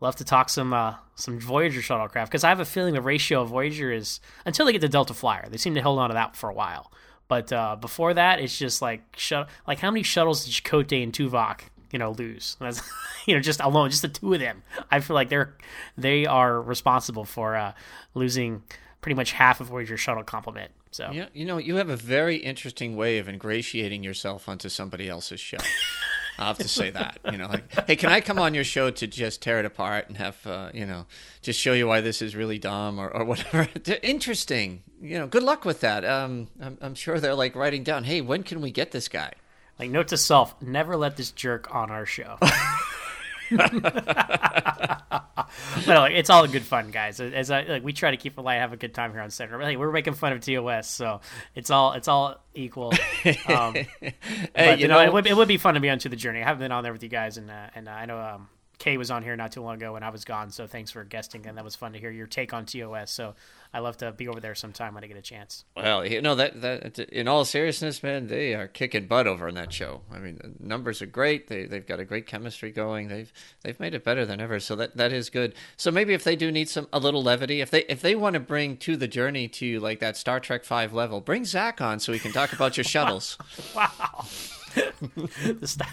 love 0.00 0.16
to 0.16 0.24
talk 0.24 0.48
some 0.48 0.72
uh, 0.72 0.94
some 1.14 1.38
Voyager 1.40 1.80
shuttlecraft 1.80 2.26
because 2.26 2.44
I 2.44 2.48
have 2.48 2.60
a 2.60 2.64
feeling 2.64 2.94
the 2.94 3.00
ratio 3.00 3.42
of 3.42 3.50
Voyager 3.50 3.92
is 3.92 4.20
until 4.44 4.66
they 4.66 4.72
get 4.72 4.80
to 4.82 4.88
Delta 4.88 5.14
Flyer, 5.14 5.48
they 5.50 5.56
seem 5.56 5.74
to 5.74 5.82
hold 5.82 5.98
on 5.98 6.10
to 6.10 6.14
that 6.14 6.36
for 6.36 6.50
a 6.50 6.54
while. 6.54 6.90
But 7.28 7.52
uh, 7.52 7.76
before 7.76 8.14
that, 8.14 8.38
it's 8.40 8.56
just 8.56 8.80
like 8.82 9.02
shut 9.16 9.48
like 9.66 9.78
how 9.78 9.90
many 9.90 10.02
shuttles 10.02 10.44
did 10.44 10.54
Chakotay 10.54 11.02
and 11.02 11.12
Tuvok 11.12 11.60
you 11.90 11.98
know 11.98 12.12
lose? 12.12 12.56
That's, 12.60 12.82
you 13.26 13.34
know, 13.34 13.40
just 13.40 13.60
alone, 13.60 13.90
just 13.90 14.02
the 14.02 14.08
two 14.08 14.34
of 14.34 14.40
them. 14.40 14.62
I 14.90 15.00
feel 15.00 15.14
like 15.14 15.28
they're 15.28 15.54
they 15.96 16.26
are 16.26 16.60
responsible 16.60 17.24
for 17.24 17.56
uh, 17.56 17.72
losing 18.14 18.62
pretty 19.06 19.14
much 19.14 19.30
half 19.30 19.60
of 19.60 19.68
Voyager 19.68 19.96
shuttle 19.96 20.24
complement. 20.24 20.72
So 20.90 21.08
Yeah, 21.12 21.26
you 21.32 21.44
know, 21.44 21.58
you 21.58 21.76
have 21.76 21.90
a 21.90 21.96
very 21.96 22.38
interesting 22.38 22.96
way 22.96 23.18
of 23.18 23.28
ingratiating 23.28 24.02
yourself 24.02 24.48
onto 24.48 24.68
somebody 24.68 25.08
else's 25.08 25.38
show. 25.38 25.58
I'll 26.40 26.48
have 26.48 26.58
to 26.58 26.66
say 26.66 26.90
that. 26.90 27.20
You 27.30 27.38
know, 27.38 27.46
like, 27.46 27.86
hey, 27.86 27.94
can 27.94 28.10
I 28.10 28.20
come 28.20 28.40
on 28.40 28.52
your 28.52 28.64
show 28.64 28.90
to 28.90 29.06
just 29.06 29.40
tear 29.40 29.60
it 29.60 29.64
apart 29.64 30.08
and 30.08 30.16
have, 30.16 30.44
uh, 30.44 30.70
you 30.74 30.86
know, 30.86 31.06
just 31.40 31.60
show 31.60 31.72
you 31.72 31.86
why 31.86 32.00
this 32.00 32.20
is 32.20 32.34
really 32.34 32.58
dumb 32.58 32.98
or, 32.98 33.08
or 33.08 33.24
whatever? 33.24 33.68
Interesting. 34.02 34.82
You 35.00 35.20
know, 35.20 35.28
good 35.28 35.44
luck 35.44 35.64
with 35.64 35.82
that. 35.82 36.04
Um, 36.04 36.48
I'm, 36.60 36.76
I'm 36.80 36.94
sure 36.96 37.20
they're 37.20 37.36
like 37.36 37.54
writing 37.54 37.84
down, 37.84 38.02
hey, 38.02 38.22
when 38.22 38.42
can 38.42 38.60
we 38.60 38.72
get 38.72 38.90
this 38.90 39.06
guy? 39.06 39.34
Like 39.78 39.90
note 39.90 40.08
to 40.08 40.16
self: 40.16 40.60
never 40.60 40.96
let 40.96 41.16
this 41.16 41.30
jerk 41.30 41.72
on 41.72 41.92
our 41.92 42.06
show. 42.06 42.38
but 43.50 43.72
like, 45.86 46.14
it's 46.14 46.30
all 46.30 46.46
good 46.46 46.62
fun, 46.62 46.90
guys. 46.90 47.20
As 47.20 47.50
I 47.50 47.62
like, 47.62 47.84
we 47.84 47.92
try 47.92 48.10
to 48.10 48.16
keep 48.16 48.38
it 48.38 48.42
light, 48.42 48.56
have 48.56 48.72
a 48.72 48.76
good 48.76 48.94
time 48.94 49.12
here 49.12 49.20
on 49.20 49.30
Center. 49.30 49.60
Hey, 49.60 49.76
we're 49.76 49.92
making 49.92 50.14
fun 50.14 50.32
of 50.32 50.40
TOS, 50.40 50.88
so 50.88 51.20
it's 51.54 51.70
all 51.70 51.92
it's 51.92 52.08
all 52.08 52.36
equal. 52.54 52.92
Um, 53.48 53.74
Hey, 54.00 54.14
but, 54.54 54.78
you 54.78 54.88
know, 54.88 54.94
know, 54.94 55.04
it 55.04 55.12
would, 55.12 55.26
it 55.26 55.36
would 55.36 55.48
be 55.48 55.58
fun 55.58 55.74
to 55.74 55.80
be 55.80 55.90
onto 55.90 56.08
the 56.08 56.16
journey. 56.16 56.40
I 56.40 56.44
haven't 56.44 56.60
been 56.60 56.72
on 56.72 56.82
there 56.82 56.92
with 56.92 57.02
you 57.02 57.08
guys, 57.08 57.36
and 57.36 57.50
uh, 57.50 57.68
and 57.74 57.88
uh, 57.88 57.92
I 57.92 58.06
know 58.06 58.18
um, 58.18 58.48
Kay 58.78 58.96
was 58.98 59.10
on 59.10 59.22
here 59.22 59.36
not 59.36 59.52
too 59.52 59.62
long 59.62 59.76
ago 59.76 59.94
when 59.94 60.02
I 60.02 60.10
was 60.10 60.24
gone. 60.24 60.50
So 60.50 60.66
thanks 60.66 60.90
for 60.90 61.02
guesting, 61.02 61.46
and 61.46 61.56
that 61.56 61.64
was 61.64 61.74
fun 61.74 61.92
to 61.94 61.98
hear 61.98 62.10
your 62.10 62.26
take 62.26 62.52
on 62.52 62.66
TOS. 62.66 63.10
So 63.10 63.34
I 63.72 63.78
love 63.78 63.96
to 63.98 64.12
be 64.12 64.28
over 64.28 64.38
there 64.38 64.54
sometime 64.54 64.94
when 64.94 65.02
I 65.02 65.06
get 65.06 65.16
a 65.16 65.22
chance. 65.22 65.64
Well, 65.76 66.04
you 66.06 66.20
know 66.20 66.34
that 66.34 66.60
that 66.60 66.98
in 66.98 67.26
all 67.26 67.44
seriousness, 67.44 68.02
man, 68.02 68.26
they 68.26 68.54
are 68.54 68.68
kicking 68.68 69.06
butt 69.06 69.26
over 69.26 69.48
on 69.48 69.54
that 69.54 69.72
show. 69.72 70.02
I 70.12 70.18
mean, 70.18 70.38
the 70.42 70.52
numbers 70.60 71.00
are 71.00 71.06
great. 71.06 71.48
They 71.48 71.64
they've 71.64 71.86
got 71.86 72.00
a 72.00 72.04
great 72.04 72.26
chemistry 72.26 72.70
going. 72.70 73.08
They've 73.08 73.32
they've 73.62 73.80
made 73.80 73.94
it 73.94 74.04
better 74.04 74.26
than 74.26 74.40
ever. 74.40 74.60
So 74.60 74.76
that 74.76 74.96
that 74.96 75.12
is 75.12 75.30
good. 75.30 75.54
So 75.76 75.90
maybe 75.90 76.12
if 76.12 76.24
they 76.24 76.36
do 76.36 76.52
need 76.52 76.68
some 76.68 76.86
a 76.92 76.98
little 76.98 77.22
levity, 77.22 77.60
if 77.60 77.70
they 77.70 77.84
if 77.84 78.02
they 78.02 78.14
want 78.14 78.34
to 78.34 78.40
bring 78.40 78.76
to 78.78 78.96
the 78.96 79.08
journey 79.08 79.48
to 79.48 79.80
like 79.80 80.00
that 80.00 80.16
Star 80.16 80.38
Trek 80.38 80.64
Five 80.64 80.92
level, 80.92 81.20
bring 81.20 81.44
Zach 81.44 81.80
on 81.80 81.98
so 81.98 82.12
we 82.12 82.18
can 82.18 82.32
talk 82.32 82.52
about 82.52 82.76
your 82.76 82.84
shuttles. 82.84 83.38
Wow. 83.74 84.26
The 85.14 85.66
st- 85.66 85.88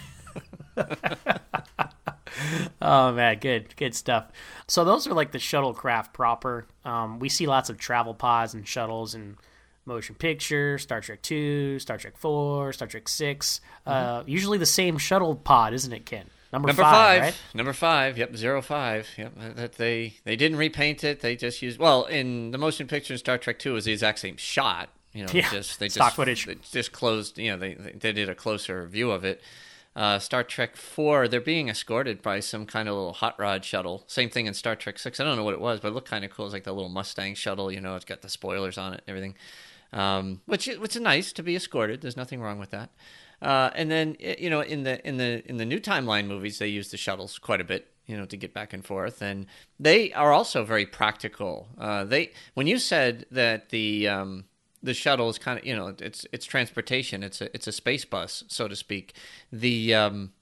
oh 2.82 3.12
man, 3.14 3.40
good, 3.40 3.76
good 3.76 3.96
stuff. 3.96 4.26
So 4.68 4.84
those 4.84 5.08
are 5.08 5.14
like 5.14 5.32
the 5.32 5.38
shuttlecraft 5.38 6.14
proper. 6.14 6.66
Um, 6.86 7.20
we 7.20 7.30
see 7.30 7.48
lots 7.48 7.70
of 7.70 7.78
travel 7.78 8.14
pods 8.14 8.54
and 8.54 8.68
shuttles 8.68 9.14
and 9.16 9.38
motion 9.86 10.16
picture, 10.16 10.78
Star 10.78 11.02
Trek 11.02 11.22
Two, 11.22 11.80
Star 11.80 11.98
Trek 11.98 12.18
Four, 12.18 12.74
Star 12.74 12.88
Trek 12.88 13.08
6 13.10 13.62
Uh, 13.86 14.24
usually 14.26 14.58
the 14.58 14.66
same 14.66 14.98
shuttle 14.98 15.36
pod, 15.36 15.74
isn't 15.74 15.92
it, 15.92 16.06
Ken? 16.06 16.26
Number, 16.52 16.68
Number 16.68 16.84
five, 16.84 16.94
five, 16.94 17.22
right? 17.22 17.36
number 17.56 17.74
five, 17.74 18.18
yep, 18.18 18.36
zero 18.36 18.62
five, 18.62 19.08
yep. 19.18 19.34
That 19.56 19.74
they 19.74 20.14
they 20.24 20.36
didn't 20.36 20.60
repaint 20.60 21.04
it. 21.04 21.22
They 21.22 21.36
just 21.36 21.64
used 21.64 21.80
well 21.80 22.06
in 22.06 22.52
the 22.52 22.60
motion 22.60 22.88
picture 22.88 23.14
in 23.16 23.18
Star 23.18 23.40
Trek 23.40 23.58
Two 23.58 23.74
was 23.74 23.86
the 23.86 23.92
exact 23.92 24.20
same 24.20 24.38
shot. 24.38 24.90
You 25.14 25.26
know, 25.26 25.32
Yeah, 25.34 25.50
just 25.50 25.80
they 25.80 25.90
stock 25.90 26.08
just, 26.10 26.16
footage. 26.16 26.46
They 26.46 26.56
just 26.72 26.92
closed. 26.92 27.40
You 27.40 27.52
know, 27.52 27.58
they 27.58 27.74
they 27.74 28.14
did 28.14 28.30
a 28.30 28.36
closer 28.36 28.86
view 28.86 29.10
of 29.10 29.26
it. 29.26 29.42
Uh, 29.96 30.18
Star 30.18 30.44
Trek 30.44 30.76
Four, 30.76 31.28
they're 31.28 31.40
being 31.40 31.70
escorted 31.70 32.22
by 32.22 32.40
some 32.40 32.66
kind 32.66 32.90
of 32.90 32.96
little 32.96 33.14
hot 33.14 33.40
rod 33.40 33.64
shuttle. 33.64 34.04
Same 34.08 34.30
thing 34.30 34.48
in 34.48 34.54
Star 34.54 34.76
Trek 34.76 34.98
Six. 34.98 35.20
I 35.20 35.24
don't 35.24 35.38
know 35.38 35.44
what 35.44 35.54
it 35.54 35.62
was, 35.62 35.80
but 35.80 35.90
it 35.90 35.94
looked 35.94 36.10
kind 36.10 36.26
of 36.26 36.32
cool. 36.32 36.46
It's 36.46 36.54
like 36.54 36.64
the 36.64 36.74
little 36.74 36.90
Mustang 36.90 37.36
shuttle. 37.36 37.72
You 37.72 37.82
know, 37.82 37.96
it's 37.96 38.06
got 38.06 38.22
the 38.22 38.30
spoilers 38.30 38.78
on 38.78 38.94
it 38.94 39.04
and 39.06 39.10
everything, 39.10 39.36
um, 39.92 40.42
which 40.46 40.68
which 40.68 40.96
is 40.96 41.02
nice 41.02 41.32
to 41.34 41.44
be 41.44 41.56
escorted. 41.56 42.02
There's 42.02 42.18
nothing 42.18 42.42
wrong 42.42 42.58
with 42.58 42.72
that. 42.72 42.90
Uh, 43.44 43.70
and 43.76 43.92
then 43.92 44.16
you 44.20 44.50
know 44.50 44.62
in 44.62 44.84
the 44.84 45.06
in 45.06 45.18
the 45.18 45.44
in 45.50 45.58
the 45.58 45.66
new 45.66 45.80
timeline 45.80 46.28
movies 46.28 46.60
they 46.60 46.68
use 46.68 46.92
the 46.92 46.98
shuttles 46.98 47.38
quite 47.38 47.60
a 47.60 47.66
bit 47.66 47.92
you 48.06 48.16
know 48.16 48.26
to 48.26 48.38
get 48.38 48.54
back 48.54 48.72
and 48.72 48.86
forth 48.86 49.22
and 49.22 49.46
they 49.78 50.14
are 50.14 50.32
also 50.32 50.64
very 50.64 50.86
practical 50.86 51.68
uh, 51.78 52.06
they 52.06 52.32
when 52.54 52.68
you 52.68 52.80
said 52.80 53.26
that 53.32 53.70
the 53.70 54.08
um, 54.08 54.46
the 54.84 54.94
shuttle 54.94 55.30
is 55.30 55.40
kind 55.40 55.58
of 55.58 55.66
you 55.66 55.76
know 55.76 55.96
it's 56.00 56.28
it's 56.32 56.46
transportation. 56.46 57.24
It's 57.24 57.42
a 57.42 57.54
it's 57.56 57.68
a 57.68 57.72
space 57.72 58.06
bus 58.06 58.44
so 58.48 58.68
to 58.68 58.76
speak. 58.76 59.16
The 59.52 59.96
um, 59.96 60.34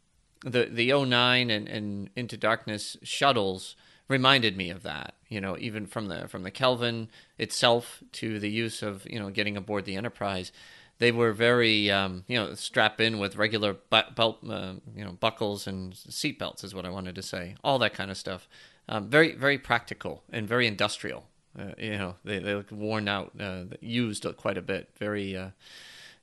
the 0.44 0.66
the 0.66 0.92
09 0.92 1.50
and, 1.50 1.68
and 1.68 2.10
into 2.16 2.36
darkness 2.36 2.98
shuttles 3.04 3.76
reminded 4.08 4.58
me 4.58 4.70
of 4.70 4.84
that 4.84 5.14
you 5.30 5.40
know 5.40 5.56
even 5.60 5.86
from 5.86 6.08
the 6.08 6.28
from 6.28 6.44
the 6.44 6.52
kelvin 6.52 7.08
itself 7.38 8.04
to 8.12 8.40
the 8.40 8.50
use 8.50 8.82
of 8.82 9.06
you 9.10 9.20
know 9.20 9.30
getting 9.30 9.56
aboard 9.56 9.86
the 9.86 9.96
enterprise. 9.96 10.52
They 10.98 11.12
were 11.12 11.34
very 11.34 11.90
um, 11.90 12.26
you 12.28 12.38
know 12.38 12.54
strap 12.56 13.00
in 13.00 13.20
with 13.20 13.36
regular 13.36 13.74
belt 13.90 14.40
uh, 14.50 14.74
you 14.96 15.06
know 15.06 15.14
buckles 15.14 15.68
and 15.68 15.96
seat 15.96 16.40
belts 16.40 16.64
is 16.64 16.76
what 16.76 16.86
i 16.86 16.90
wanted 16.90 17.16
to 17.16 17.22
say. 17.22 17.56
All 17.64 17.80
that 17.80 17.94
kind 17.94 18.10
of 18.10 18.18
stuff. 18.18 18.48
Um, 18.90 19.08
very 19.08 19.36
very 19.36 19.60
practical 19.60 20.24
and 20.32 20.48
very 20.48 20.66
industrial 20.66 21.28
uh, 21.60 21.72
you 21.78 21.98
know 21.98 22.16
they, 22.24 22.40
they 22.40 22.56
look 22.56 22.72
worn 22.72 23.08
out 23.08 23.32
uh, 23.40 23.64
used 23.82 24.26
quite 24.38 24.58
a 24.58 24.62
bit 24.62 24.90
very 24.98 25.36
uh, 25.36 25.50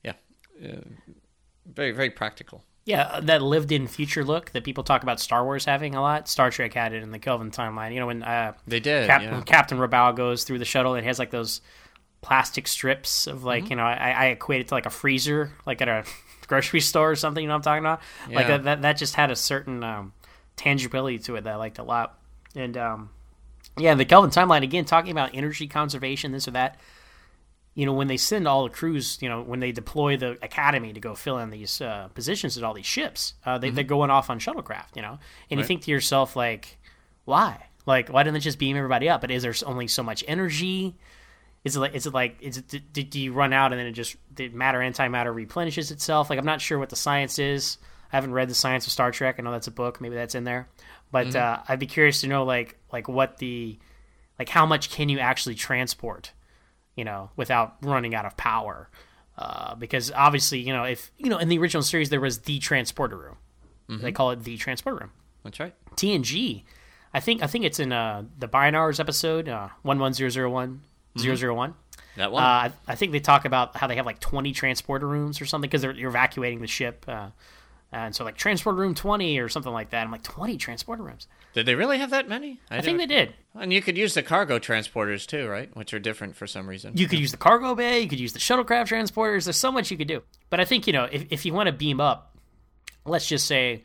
yeah 0.02 0.14
uh, 0.64 0.80
very 1.66 1.92
very 1.92 2.10
practical 2.10 2.64
Yeah, 2.84 3.20
that 3.22 3.42
lived-in 3.42 3.86
future 3.88 4.24
look 4.24 4.50
that 4.52 4.64
people 4.64 4.82
talk 4.84 5.02
about 5.02 5.20
Star 5.20 5.44
Wars 5.44 5.66
having 5.66 5.94
a 5.94 6.00
lot. 6.00 6.26
Star 6.28 6.50
Trek 6.50 6.72
had 6.72 6.94
it 6.94 7.02
in 7.02 7.10
the 7.10 7.18
Kelvin 7.18 7.50
timeline. 7.50 7.92
You 7.92 8.00
know 8.00 8.06
when 8.06 8.22
uh, 8.22 8.54
They 8.66 8.80
did, 8.80 9.06
Cap- 9.06 9.22
yeah. 9.22 9.32
when 9.32 9.42
Captain 9.42 9.76
Robau 9.78 10.16
goes 10.16 10.44
through 10.44 10.58
the 10.60 10.64
shuttle, 10.64 10.94
it 10.94 11.04
has 11.04 11.18
like 11.18 11.30
those 11.30 11.60
plastic 12.22 12.66
strips 12.66 13.26
of 13.26 13.44
like 13.44 13.64
Mm-hmm. 13.64 13.70
you 13.72 13.76
know 13.76 13.82
I, 13.84 14.10
I 14.10 14.26
equate 14.26 14.60
it 14.62 14.68
to 14.68 14.74
like 14.74 14.86
a 14.86 14.90
freezer, 14.90 15.52
like 15.66 15.82
at 15.82 15.88
a 15.88 16.04
grocery 16.46 16.80
store 16.80 17.10
or 17.10 17.16
something. 17.16 17.42
You 17.42 17.48
know 17.48 17.54
what 17.54 17.66
I'm 17.66 17.82
talking 17.82 17.84
about? 17.84 18.34
Like 18.34 18.46
that, 18.48 18.64
that 18.64 18.82
that 18.82 18.96
just 18.96 19.14
had 19.14 19.30
a 19.30 19.36
certain 19.36 19.84
um, 19.84 20.12
tangibility 20.56 21.18
to 21.20 21.36
it 21.36 21.44
that 21.44 21.52
I 21.52 21.56
liked 21.56 21.78
a 21.78 21.82
lot. 21.84 22.18
And 22.56 22.76
um, 22.78 23.10
yeah, 23.78 23.94
the 23.94 24.04
Kelvin 24.04 24.30
timeline 24.30 24.62
again 24.62 24.84
talking 24.84 25.10
about 25.10 25.30
energy 25.34 25.66
conservation, 25.66 26.32
this 26.32 26.48
or 26.48 26.52
that 26.52 26.78
you 27.78 27.86
know, 27.86 27.92
when 27.92 28.08
they 28.08 28.16
send 28.16 28.48
all 28.48 28.64
the 28.64 28.70
crews, 28.70 29.18
you 29.20 29.28
know, 29.28 29.40
when 29.40 29.60
they 29.60 29.70
deploy 29.70 30.16
the 30.16 30.32
academy 30.42 30.92
to 30.92 30.98
go 30.98 31.14
fill 31.14 31.38
in 31.38 31.50
these 31.50 31.80
uh, 31.80 32.08
positions 32.12 32.58
at 32.58 32.64
all 32.64 32.74
these 32.74 32.84
ships, 32.84 33.34
uh, 33.46 33.56
they, 33.56 33.70
they're 33.70 33.84
going 33.84 34.10
off 34.10 34.30
on 34.30 34.40
shuttlecraft, 34.40 34.96
you 34.96 35.02
know, 35.02 35.20
and 35.48 35.60
you 35.60 35.64
think 35.64 35.82
to 35.82 35.92
yourself, 35.92 36.34
like, 36.34 36.76
why? 37.24 37.66
Like, 37.86 38.08
why 38.08 38.24
didn't 38.24 38.34
they 38.34 38.40
just 38.40 38.58
beam 38.58 38.76
everybody 38.76 39.08
up? 39.08 39.20
But 39.20 39.30
is 39.30 39.44
there 39.44 39.54
only 39.64 39.86
so 39.86 40.02
much 40.02 40.24
energy? 40.26 40.96
Is 41.62 41.76
it 41.76 41.78
like, 41.78 41.94
is 41.94 42.04
it 42.04 42.12
like, 42.12 42.38
is 42.40 42.56
it, 42.56 42.92
do, 42.92 43.04
do 43.04 43.20
you 43.20 43.32
run 43.32 43.52
out 43.52 43.72
and 43.72 43.78
then 43.78 43.86
it 43.86 43.92
just, 43.92 44.16
the 44.34 44.48
matter, 44.48 44.80
antimatter 44.80 45.32
replenishes 45.32 45.92
itself? 45.92 46.30
Like, 46.30 46.40
I'm 46.40 46.44
not 46.44 46.60
sure 46.60 46.80
what 46.80 46.88
the 46.88 46.96
science 46.96 47.38
is. 47.38 47.78
I 48.12 48.16
haven't 48.16 48.32
read 48.32 48.50
the 48.50 48.56
science 48.56 48.86
of 48.86 48.92
Star 48.92 49.12
Trek. 49.12 49.36
I 49.38 49.42
know 49.42 49.52
that's 49.52 49.68
a 49.68 49.70
book. 49.70 50.00
Maybe 50.00 50.16
that's 50.16 50.34
in 50.34 50.42
there. 50.42 50.68
But 51.10 51.34
uh, 51.34 51.60
I'd 51.68 51.78
be 51.78 51.86
curious 51.86 52.20
to 52.20 52.26
know, 52.26 52.44
like, 52.44 52.76
like 52.92 53.08
what 53.08 53.38
the, 53.38 53.78
like, 54.38 54.48
how 54.48 54.66
much 54.66 54.90
can 54.90 55.08
you 55.08 55.18
actually 55.18 55.54
transport? 55.54 56.32
you 56.98 57.04
know, 57.04 57.30
without 57.36 57.76
running 57.80 58.12
out 58.12 58.26
of 58.26 58.36
power. 58.36 58.90
Uh, 59.38 59.76
because 59.76 60.10
obviously, 60.10 60.58
you 60.58 60.72
know, 60.72 60.82
if 60.82 61.12
you 61.16 61.30
know, 61.30 61.38
in 61.38 61.48
the 61.48 61.56
original 61.56 61.82
series 61.82 62.10
there 62.10 62.20
was 62.20 62.40
the 62.40 62.58
transporter 62.58 63.16
room. 63.16 63.36
They 64.02 64.10
call 64.10 64.32
it 64.32 64.42
the 64.42 64.56
transporter 64.56 64.98
room. 64.98 65.12
that's 65.44 65.60
right 65.60 65.74
TNG, 65.96 66.64
I 67.14 67.20
think 67.20 67.40
I 67.40 67.46
think 67.46 67.64
it's 67.64 67.78
in 67.78 67.92
uh, 67.92 68.24
the 68.36 68.48
Binars 68.48 68.98
episode 68.98 69.48
uh, 69.48 69.68
one 69.82 70.00
one 70.00 70.12
zero 70.12 70.28
zero 70.28 70.50
one 70.50 70.82
zero 71.16 71.36
zero 71.36 71.54
one. 71.54 71.74
that 72.16 72.32
one 72.32 72.42
Uh, 72.42 72.70
I, 72.88 72.96
think 72.96 73.12
they 73.12 73.20
talk 73.20 73.44
about 73.44 73.76
how 73.76 73.86
they 73.86 73.94
have 73.94 74.04
like 74.04 74.18
twenty 74.18 74.52
transporter 74.52 75.06
rooms 75.06 75.40
or 75.40 75.46
something 75.46 75.70
because 75.70 75.84
you're 75.84 76.10
evacuating 76.10 76.60
the 76.60 76.66
ship. 76.66 77.04
Uh, 77.06 77.28
and 77.92 78.14
so 78.14 78.24
like 78.24 78.36
transporter 78.36 78.78
room 78.78 78.94
twenty 78.94 79.38
or 79.38 79.48
something 79.48 79.72
like 79.72 79.90
that. 79.90 80.04
I'm 80.04 80.10
like 80.10 80.22
twenty 80.22 80.56
transporter 80.56 81.02
rooms. 81.02 81.26
Did 81.54 81.66
they 81.66 81.74
really 81.74 81.98
have 81.98 82.10
that 82.10 82.28
many? 82.28 82.60
I 82.70 82.80
think 82.80 82.98
they 82.98 83.06
did. 83.06 83.34
And 83.54 83.72
you 83.72 83.82
could 83.82 83.96
use 83.96 84.14
the 84.14 84.22
cargo 84.22 84.58
transporters 84.58 85.26
too, 85.26 85.48
right? 85.48 85.74
Which 85.74 85.92
are 85.94 85.98
different 85.98 86.36
for 86.36 86.46
some 86.46 86.68
reason. 86.68 86.96
You 86.96 87.08
could 87.08 87.18
use 87.18 87.30
the 87.30 87.38
cargo 87.38 87.74
bay. 87.74 88.00
You 88.00 88.08
could 88.08 88.20
use 88.20 88.32
the 88.32 88.38
shuttlecraft 88.38 88.88
transporters. 88.88 89.44
There's 89.44 89.56
so 89.56 89.72
much 89.72 89.90
you 89.90 89.96
could 89.96 90.08
do. 90.08 90.22
But 90.50 90.60
I 90.60 90.64
think 90.64 90.86
you 90.86 90.92
know 90.92 91.08
if 91.10 91.26
if 91.30 91.46
you 91.46 91.52
want 91.52 91.68
to 91.68 91.72
beam 91.72 92.00
up, 92.00 92.36
let's 93.04 93.26
just 93.26 93.46
say, 93.46 93.82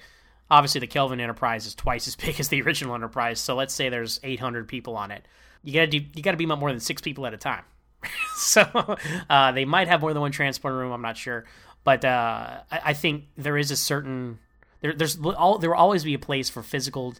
obviously 0.51 0.79
the 0.79 0.87
Kelvin 0.87 1.19
Enterprise 1.19 1.65
is 1.65 1.75
twice 1.75 2.07
as 2.07 2.15
big 2.17 2.39
as 2.39 2.49
the 2.49 2.61
original 2.61 2.95
Enterprise. 2.95 3.39
So 3.39 3.55
let's 3.55 3.73
say 3.73 3.89
there's 3.89 4.19
800 4.23 4.67
people 4.67 4.95
on 4.95 5.11
it. 5.11 5.25
You 5.63 5.73
gotta 5.73 5.87
do 5.87 5.97
you 5.97 6.21
gotta 6.21 6.37
beam 6.37 6.51
up 6.51 6.59
more 6.59 6.71
than 6.71 6.81
six 6.81 7.01
people 7.01 7.25
at 7.25 7.33
a 7.33 7.37
time. 7.37 7.63
so 8.35 8.97
uh, 9.29 9.51
they 9.53 9.65
might 9.65 9.87
have 9.87 10.01
more 10.01 10.13
than 10.13 10.21
one 10.21 10.31
transporter 10.31 10.75
room. 10.77 10.91
I'm 10.91 11.01
not 11.01 11.15
sure, 11.17 11.45
but 11.83 12.05
uh, 12.05 12.61
I, 12.71 12.81
I 12.85 12.93
think 12.93 13.25
there 13.37 13.57
is 13.57 13.71
a 13.71 13.77
certain 13.77 14.39
there, 14.81 14.93
there's 14.93 15.17
all 15.17 15.57
there 15.57 15.71
will 15.71 15.77
always 15.77 16.03
be 16.03 16.13
a 16.13 16.19
place 16.19 16.49
for 16.49 16.61
physical 16.61 17.15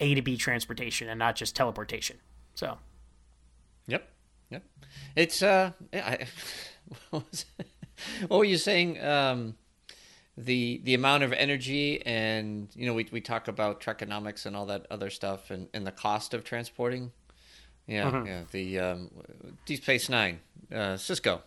A 0.00 0.14
to 0.14 0.22
B 0.22 0.36
transportation 0.36 1.08
and 1.08 1.18
not 1.18 1.36
just 1.36 1.56
teleportation. 1.56 2.18
So, 2.54 2.78
Yep. 3.86 4.08
Yep. 4.50 4.62
It's 5.16 5.42
uh, 5.42 5.72
I, 5.92 6.26
what, 7.10 7.24
was 7.30 7.46
what 8.28 8.38
were 8.38 8.44
you 8.44 8.58
saying? 8.58 9.02
Um, 9.02 9.56
the 10.36 10.80
the 10.84 10.94
amount 10.94 11.24
of 11.24 11.32
energy 11.32 12.04
and 12.06 12.68
you 12.74 12.86
know 12.86 12.94
we 12.94 13.08
we 13.12 13.20
talk 13.20 13.48
about 13.48 13.80
trekonomics 13.80 14.46
and 14.46 14.56
all 14.56 14.66
that 14.66 14.86
other 14.90 15.10
stuff 15.10 15.50
and, 15.50 15.68
and 15.74 15.86
the 15.86 15.92
cost 15.92 16.34
of 16.34 16.44
transporting. 16.44 17.12
Yeah, 17.86 18.24
yeah. 18.24 18.42
The 18.50 18.78
um, 18.78 19.10
Deep 19.66 19.82
Space 19.82 20.08
Nine, 20.08 20.40
uh, 20.70 20.94
Sisko. 20.94 21.40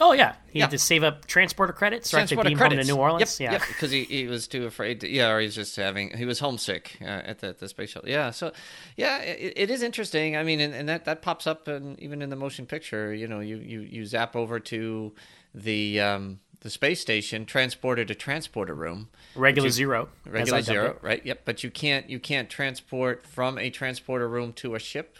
Oh 0.00 0.12
yeah, 0.12 0.34
he 0.50 0.58
Yeah. 0.58 0.64
had 0.66 0.70
to 0.72 0.78
save 0.78 1.02
up 1.02 1.26
transporter 1.26 1.72
credits 1.72 2.10
so 2.10 2.18
have 2.18 2.28
to 2.28 2.34
Transporter 2.34 2.50
beam 2.50 2.58
home 2.58 2.70
to. 2.78 2.84
New 2.84 2.96
Orleans. 2.96 3.40
Yep, 3.40 3.46
yeah, 3.46 3.52
yep, 3.58 3.62
because 3.68 3.90
he, 3.90 4.04
he 4.04 4.26
was 4.26 4.46
too 4.48 4.66
afraid. 4.66 5.00
To, 5.00 5.08
yeah, 5.08 5.30
or 5.30 5.40
he's 5.40 5.54
just 5.54 5.76
having 5.76 6.16
he 6.16 6.24
was 6.24 6.38
homesick 6.40 6.96
uh, 7.00 7.04
at 7.06 7.38
the, 7.40 7.54
the 7.58 7.68
space 7.68 7.90
shuttle. 7.90 8.08
Yeah, 8.08 8.30
so 8.30 8.52
yeah, 8.96 9.18
it, 9.22 9.52
it 9.56 9.70
is 9.70 9.82
interesting. 9.82 10.36
I 10.36 10.42
mean, 10.42 10.60
and, 10.60 10.74
and 10.74 10.88
that 10.88 11.04
that 11.06 11.22
pops 11.22 11.46
up 11.46 11.68
in, 11.68 11.96
even 12.00 12.22
in 12.22 12.30
the 12.30 12.36
motion 12.36 12.66
picture. 12.66 13.12
You 13.14 13.26
know, 13.28 13.40
you 13.40 13.56
you 13.56 13.80
you 13.80 14.04
zap 14.06 14.36
over 14.36 14.60
to 14.60 15.12
the 15.54 16.00
um, 16.00 16.40
the 16.60 16.70
space 16.70 17.00
station, 17.00 17.46
transporter 17.46 18.04
to 18.04 18.14
transporter 18.14 18.74
room. 18.74 19.08
regular 19.36 19.68
you- 19.68 19.72
zero, 19.72 20.08
Regular 20.26 20.60
zero, 20.62 20.90
it. 20.90 20.98
right? 21.02 21.24
Yep. 21.24 21.42
But 21.44 21.62
you 21.64 21.70
can't 21.70 22.08
you 22.10 22.18
can't 22.18 22.50
transport 22.50 23.26
from 23.26 23.58
a 23.58 23.70
transporter 23.70 24.28
room 24.28 24.52
to 24.54 24.74
a 24.74 24.78
ship. 24.78 25.16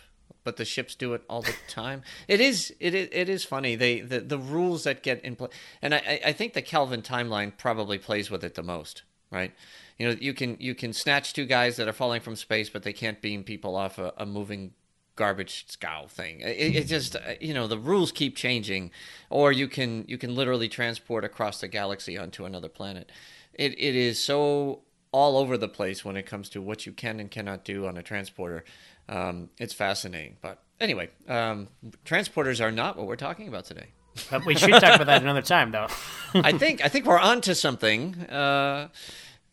But 0.49 0.57
the 0.57 0.65
ships 0.65 0.95
do 0.95 1.13
it 1.13 1.23
all 1.29 1.43
the 1.43 1.55
time. 1.69 2.03
It 2.27 2.41
is 2.41 2.75
it 2.81 2.95
is, 2.95 3.09
it 3.13 3.29
is 3.29 3.45
funny. 3.45 3.77
They 3.77 4.01
the, 4.01 4.21
the 4.21 4.39
rules 4.39 4.85
that 4.85 5.03
get 5.03 5.23
in 5.23 5.37
play, 5.37 5.49
and 5.83 5.95
I 5.95 5.99
I- 5.99 6.21
I 6.31 6.33
think 6.33 6.55
the 6.55 6.63
Kelvin 6.63 7.03
timeline 7.03 7.53
probably 7.59 7.99
plays 7.99 8.31
with 8.31 8.43
it 8.43 8.55
the 8.55 8.63
most, 8.63 9.03
right? 9.31 9.53
You 9.99 10.09
know, 10.09 10.17
you 10.19 10.33
can 10.33 10.57
you 10.59 10.75
can 10.75 10.95
snatch 10.95 11.35
two 11.35 11.45
guys 11.45 11.77
that 11.77 11.87
are 11.87 11.93
falling 11.93 12.23
from 12.23 12.35
space, 12.35 12.71
but 12.71 12.83
they 12.83 12.95
can't 12.95 13.21
beam 13.21 13.45
people 13.45 13.77
off 13.77 13.99
a, 13.99 14.15
a 14.17 14.25
moving 14.25 14.73
garbage 15.17 15.67
scow 15.69 16.07
thing. 16.07 16.41
It, 16.41 16.77
it 16.77 16.87
just 16.87 17.15
uh, 17.17 17.35
you 17.41 17.53
know 17.53 17.67
the 17.67 17.79
rules 17.79 18.11
keep 18.11 18.35
changing, 18.35 18.91
or 19.29 19.53
you 19.53 19.69
can 19.69 20.07
you 20.09 20.17
can 20.17 20.35
literally 20.35 20.69
transport 20.71 21.25
across 21.25 21.61
the 21.61 21.69
galaxy 21.69 22.17
onto 22.17 22.47
another 22.47 22.71
planet. 22.71 23.13
It 23.53 23.73
it 23.79 23.95
is 23.95 24.19
so 24.19 24.81
all 25.13 25.37
over 25.39 25.57
the 25.59 25.69
place 25.69 26.05
when 26.07 26.17
it 26.17 26.27
comes 26.27 26.49
to 26.51 26.61
what 26.63 26.87
you 26.87 26.93
can 26.93 27.19
and 27.21 27.31
cannot 27.31 27.65
do 27.65 27.87
on 27.87 27.97
a 27.99 28.03
transporter. 28.03 28.63
Um, 29.09 29.51
it's 29.59 29.73
fascinating, 29.73 30.37
but 30.43 30.63
anyway, 30.81 31.09
um, 31.29 31.69
transporters 32.05 32.63
are 32.63 32.71
not 32.71 32.97
what 32.97 33.07
we're 33.07 33.17
talking 33.17 33.49
about 33.49 33.65
today. 33.65 33.87
But 34.31 34.45
we 34.45 34.57
should 34.57 34.71
talk 34.71 34.97
about 34.97 35.07
that 35.07 35.23
another 35.23 35.43
time, 35.43 35.71
though. 35.71 35.87
I 36.35 36.53
think 36.53 36.85
I 36.85 36.89
think 36.89 37.07
we're 37.07 37.19
on 37.21 37.41
to 37.43 37.55
something. 37.55 38.15
Uh, 38.23 38.89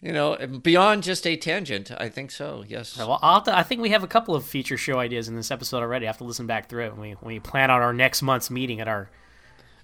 you 0.01 0.11
know, 0.11 0.37
beyond 0.61 1.03
just 1.03 1.25
a 1.25 1.35
tangent. 1.35 1.91
I 1.97 2.09
think 2.09 2.29
so. 2.29 2.63
Yes. 2.67 2.97
Well, 2.97 3.17
I'll 3.23 3.41
to, 3.41 3.57
I 3.57 3.63
think 3.63 3.81
we 3.81 3.89
have 3.89 4.03
a 4.03 4.07
couple 4.07 4.35
of 4.35 4.45
feature 4.45 4.77
show 4.77 4.99
ideas 4.99 5.27
in 5.27 5.35
this 5.35 5.49
episode 5.49 5.79
already. 5.79 6.05
I 6.05 6.09
have 6.09 6.19
to 6.19 6.23
listen 6.25 6.45
back 6.45 6.69
through 6.69 6.85
it 6.85 6.91
when 6.91 7.01
we, 7.01 7.11
when 7.13 7.33
we 7.33 7.39
plan 7.39 7.71
out 7.71 7.81
our 7.81 7.93
next 7.93 8.21
month's 8.21 8.51
meeting 8.51 8.79
at 8.81 8.87
our 8.87 9.09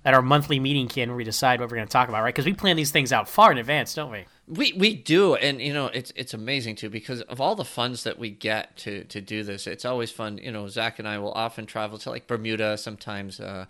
at 0.03 0.13
our 0.13 0.21
monthly 0.21 0.59
meeting, 0.59 0.87
Ken, 0.87 1.09
where 1.09 1.17
we 1.17 1.23
decide 1.23 1.59
what 1.59 1.69
we're 1.69 1.77
going 1.77 1.87
to 1.87 1.91
talk 1.91 2.09
about, 2.09 2.23
right? 2.23 2.33
Because 2.33 2.45
we 2.45 2.53
plan 2.53 2.75
these 2.75 2.91
things 2.91 3.13
out 3.13 3.29
far 3.29 3.51
in 3.51 3.57
advance, 3.57 3.93
don't 3.93 4.11
we? 4.11 4.25
We 4.51 4.73
we 4.73 4.95
do, 4.95 5.35
and 5.35 5.61
you 5.61 5.73
know 5.73 5.87
it's 5.87 6.11
it's 6.17 6.33
amazing 6.33 6.75
too 6.75 6.89
because 6.89 7.21
of 7.21 7.39
all 7.39 7.55
the 7.55 7.63
funds 7.63 8.03
that 8.03 8.19
we 8.19 8.29
get 8.29 8.75
to 8.77 9.05
to 9.05 9.21
do 9.21 9.43
this. 9.43 9.65
It's 9.65 9.85
always 9.85 10.11
fun. 10.11 10.39
You 10.39 10.51
know, 10.51 10.67
Zach 10.67 10.99
and 10.99 11.07
I 11.07 11.19
will 11.19 11.31
often 11.31 11.65
travel 11.65 11.97
to 11.99 12.09
like 12.09 12.27
Bermuda, 12.27 12.77
sometimes 12.77 13.39
uh, 13.39 13.65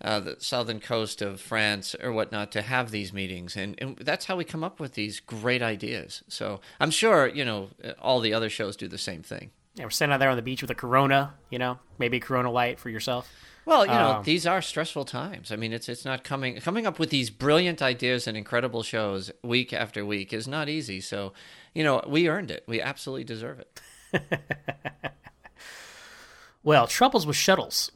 uh, 0.00 0.20
the 0.20 0.36
southern 0.38 0.78
coast 0.78 1.22
of 1.22 1.40
France 1.40 1.96
or 2.00 2.12
whatnot, 2.12 2.52
to 2.52 2.62
have 2.62 2.92
these 2.92 3.12
meetings, 3.12 3.56
and, 3.56 3.74
and 3.78 3.96
that's 3.96 4.26
how 4.26 4.36
we 4.36 4.44
come 4.44 4.62
up 4.62 4.78
with 4.78 4.94
these 4.94 5.18
great 5.18 5.60
ideas. 5.60 6.22
So 6.28 6.60
I'm 6.78 6.92
sure 6.92 7.26
you 7.26 7.44
know 7.44 7.70
all 8.00 8.20
the 8.20 8.32
other 8.32 8.48
shows 8.48 8.76
do 8.76 8.86
the 8.86 8.98
same 8.98 9.24
thing. 9.24 9.50
Yeah, 9.74 9.84
we're 9.84 9.90
sitting 9.90 10.12
out 10.12 10.18
there 10.18 10.30
on 10.30 10.36
the 10.36 10.42
beach 10.42 10.62
with 10.62 10.70
a 10.70 10.74
Corona, 10.76 11.34
you 11.50 11.58
know, 11.58 11.78
maybe 11.98 12.18
a 12.18 12.20
Corona 12.20 12.50
Light 12.50 12.78
for 12.78 12.90
yourself. 12.90 13.28
Well, 13.64 13.86
you 13.86 13.92
know, 13.92 14.12
Um, 14.14 14.22
these 14.24 14.44
are 14.46 14.60
stressful 14.60 15.04
times. 15.04 15.52
I 15.52 15.56
mean, 15.56 15.72
it's 15.72 15.88
it's 15.88 16.04
not 16.04 16.24
coming 16.24 16.60
coming 16.60 16.86
up 16.86 16.98
with 16.98 17.10
these 17.10 17.30
brilliant 17.30 17.80
ideas 17.80 18.26
and 18.26 18.36
incredible 18.36 18.82
shows 18.82 19.30
week 19.42 19.72
after 19.72 20.04
week 20.04 20.32
is 20.32 20.48
not 20.48 20.68
easy. 20.68 21.00
So, 21.00 21.32
you 21.72 21.84
know, 21.84 22.02
we 22.06 22.28
earned 22.28 22.50
it. 22.50 22.64
We 22.66 22.80
absolutely 22.80 23.24
deserve 23.24 23.60
it. 23.60 23.80
Well, 26.64 26.86
troubles 26.86 27.26
with 27.26 27.34
shuttles 27.36 27.90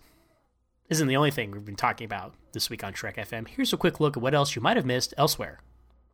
isn't 0.88 1.06
the 1.06 1.16
only 1.16 1.30
thing 1.30 1.52
we've 1.52 1.64
been 1.64 1.76
talking 1.76 2.04
about 2.04 2.34
this 2.52 2.68
week 2.68 2.82
on 2.82 2.92
Trek 2.92 3.16
FM. 3.16 3.46
Here's 3.46 3.72
a 3.72 3.76
quick 3.76 4.00
look 4.00 4.16
at 4.16 4.22
what 4.22 4.34
else 4.34 4.56
you 4.56 4.62
might 4.62 4.76
have 4.76 4.84
missed 4.84 5.14
elsewhere 5.16 5.60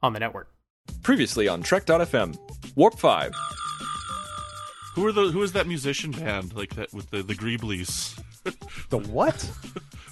on 0.02 0.12
the 0.12 0.20
network. 0.20 0.50
Previously 1.02 1.48
on 1.48 1.62
Trek.fm, 1.62 2.36
Warp 2.76 2.98
5. 2.98 3.32
Who 4.94 5.06
are 5.06 5.12
the 5.12 5.30
who 5.30 5.42
is 5.42 5.52
that 5.52 5.66
musician 5.66 6.10
band 6.10 6.52
like 6.54 6.74
that 6.74 6.92
with 6.92 7.08
the 7.08 7.22
the 7.22 7.34
Greeblies? 7.34 8.18
The 8.90 8.98
what? 8.98 9.50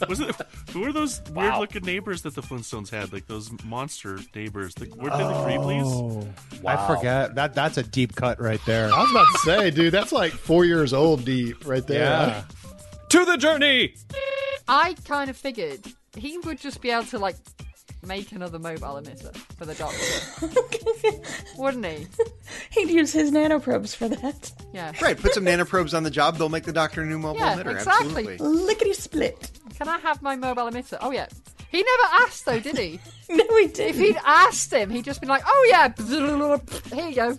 Was 0.09 0.21
it 0.21 0.35
who 0.71 0.85
are 0.85 0.93
those 0.93 1.21
weird 1.33 1.57
looking 1.59 1.85
neighbors 1.85 2.23
that 2.23 2.35
the 2.35 2.41
Flintstones 2.41 2.89
had? 2.89 3.13
Like 3.13 3.27
those 3.27 3.51
monster 3.65 4.19
neighbors. 4.35 4.75
The, 4.75 4.87
weren't 4.89 5.13
they 5.13 5.25
the 5.25 5.35
Greeblies? 5.35 5.85
Oh, 5.85 6.27
I 6.67 6.87
forget. 6.87 7.35
That 7.35 7.55
that's 7.55 7.77
a 7.77 7.83
deep 7.83 8.15
cut 8.15 8.41
right 8.41 8.61
there. 8.65 8.91
I 8.93 9.03
was 9.03 9.11
about 9.11 9.27
to 9.33 9.39
say, 9.41 9.71
dude, 9.71 9.93
that's 9.93 10.13
like 10.13 10.33
four 10.33 10.65
years 10.65 10.93
old 10.95 11.25
deep 11.25 11.67
right 11.67 11.87
there. 11.87 12.01
Yeah. 12.01 12.45
To 13.11 13.25
the 13.25 13.37
journey! 13.37 13.95
I 14.69 14.95
kind 15.05 15.29
of 15.29 15.37
figured 15.37 15.81
he 16.17 16.39
would 16.39 16.61
just 16.61 16.81
be 16.81 16.91
able 16.91 17.05
to 17.07 17.19
like 17.19 17.37
make 18.07 18.33
another 18.33 18.59
mobile 18.59 19.01
emitter 19.01 19.35
for 19.57 19.67
the 19.67 19.75
doctor, 19.75 21.23
wouldn't 21.59 21.85
he? 21.87 22.07
He'd 22.81 22.91
use 22.91 23.13
his 23.13 23.31
nanoprobes 23.31 23.95
for 23.95 24.09
that. 24.09 24.53
Yeah. 24.73 24.93
Right, 25.03 25.17
put 25.19 25.35
some 25.35 25.45
nanoprobes 25.45 25.95
on 25.97 26.03
the 26.03 26.11
job, 26.11 26.37
they'll 26.39 26.49
make 26.49 26.65
the 26.65 26.73
doctor 26.73 27.03
a 27.03 27.07
new 27.07 27.19
mobile 27.19 27.41
Yeah, 27.41 27.57
emitter. 27.57 27.75
exactly. 27.77 28.07
Absolutely. 28.35 28.39
Lickety 28.39 28.93
split. 28.95 29.51
Can 29.77 29.89
I 29.89 29.99
have 29.99 30.23
my 30.23 30.37
mobile 30.37 30.65
emitter? 30.71 30.99
Oh 31.01 31.11
yeah. 31.11 31.27
He 31.71 31.79
never 31.83 32.25
asked 32.25 32.47
though, 32.47 32.61
did 32.61 32.77
he? 32.79 32.99
No, 33.33 33.45
he 33.59 33.69
didn't. 33.69 34.01
he'd 34.03 34.17
asked 34.27 34.73
him, 34.73 34.91
he'd 34.91 35.05
just 35.05 35.21
been 35.21 35.29
like, 35.29 35.45
"Oh 35.47 35.67
yeah, 35.71 35.93
here 36.93 37.09
you 37.09 37.15
go." 37.15 37.39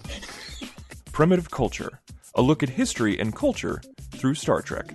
Primitive 1.12 1.52
Culture. 1.52 2.00
A 2.36 2.42
look 2.42 2.64
at 2.64 2.70
history 2.70 3.20
and 3.20 3.36
culture 3.36 3.82
through 4.14 4.36
Star 4.36 4.62
Trek. 4.62 4.94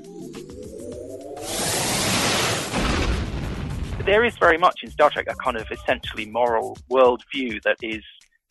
There 4.06 4.24
is 4.24 4.38
very 4.38 4.56
much 4.56 4.80
in 4.84 4.90
Star 4.90 5.10
Trek 5.10 5.26
a 5.28 5.34
kind 5.34 5.56
of 5.56 5.66
essentially 5.70 6.26
moral 6.26 6.78
worldview 6.90 7.60
that 7.64 7.76
is 7.82 8.02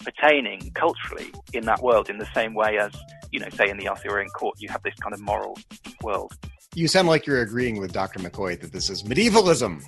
pertaining 0.04 0.70
culturally 0.76 1.32
in 1.54 1.66
that 1.66 1.82
world 1.82 2.10
in 2.10 2.18
the 2.18 2.28
same 2.36 2.54
way 2.54 2.78
as, 2.78 2.92
you 3.32 3.40
know, 3.40 3.48
say 3.50 3.70
in 3.70 3.78
the 3.78 3.88
Arthurian 3.88 4.30
court, 4.30 4.56
you 4.60 4.68
have 4.68 4.84
this 4.84 4.94
kind 4.96 5.14
of 5.14 5.22
moral 5.22 5.58
world. 6.04 6.34
You 6.76 6.90
sound 6.90 7.08
like 7.08 7.26
you're 7.26 7.42
agreeing 7.42 7.80
with 7.80 7.94
Dr. 7.94 8.20
McCoy 8.20 8.60
that 8.60 8.74
this 8.74 8.90
is 8.90 9.04
medievalism. 9.04 9.82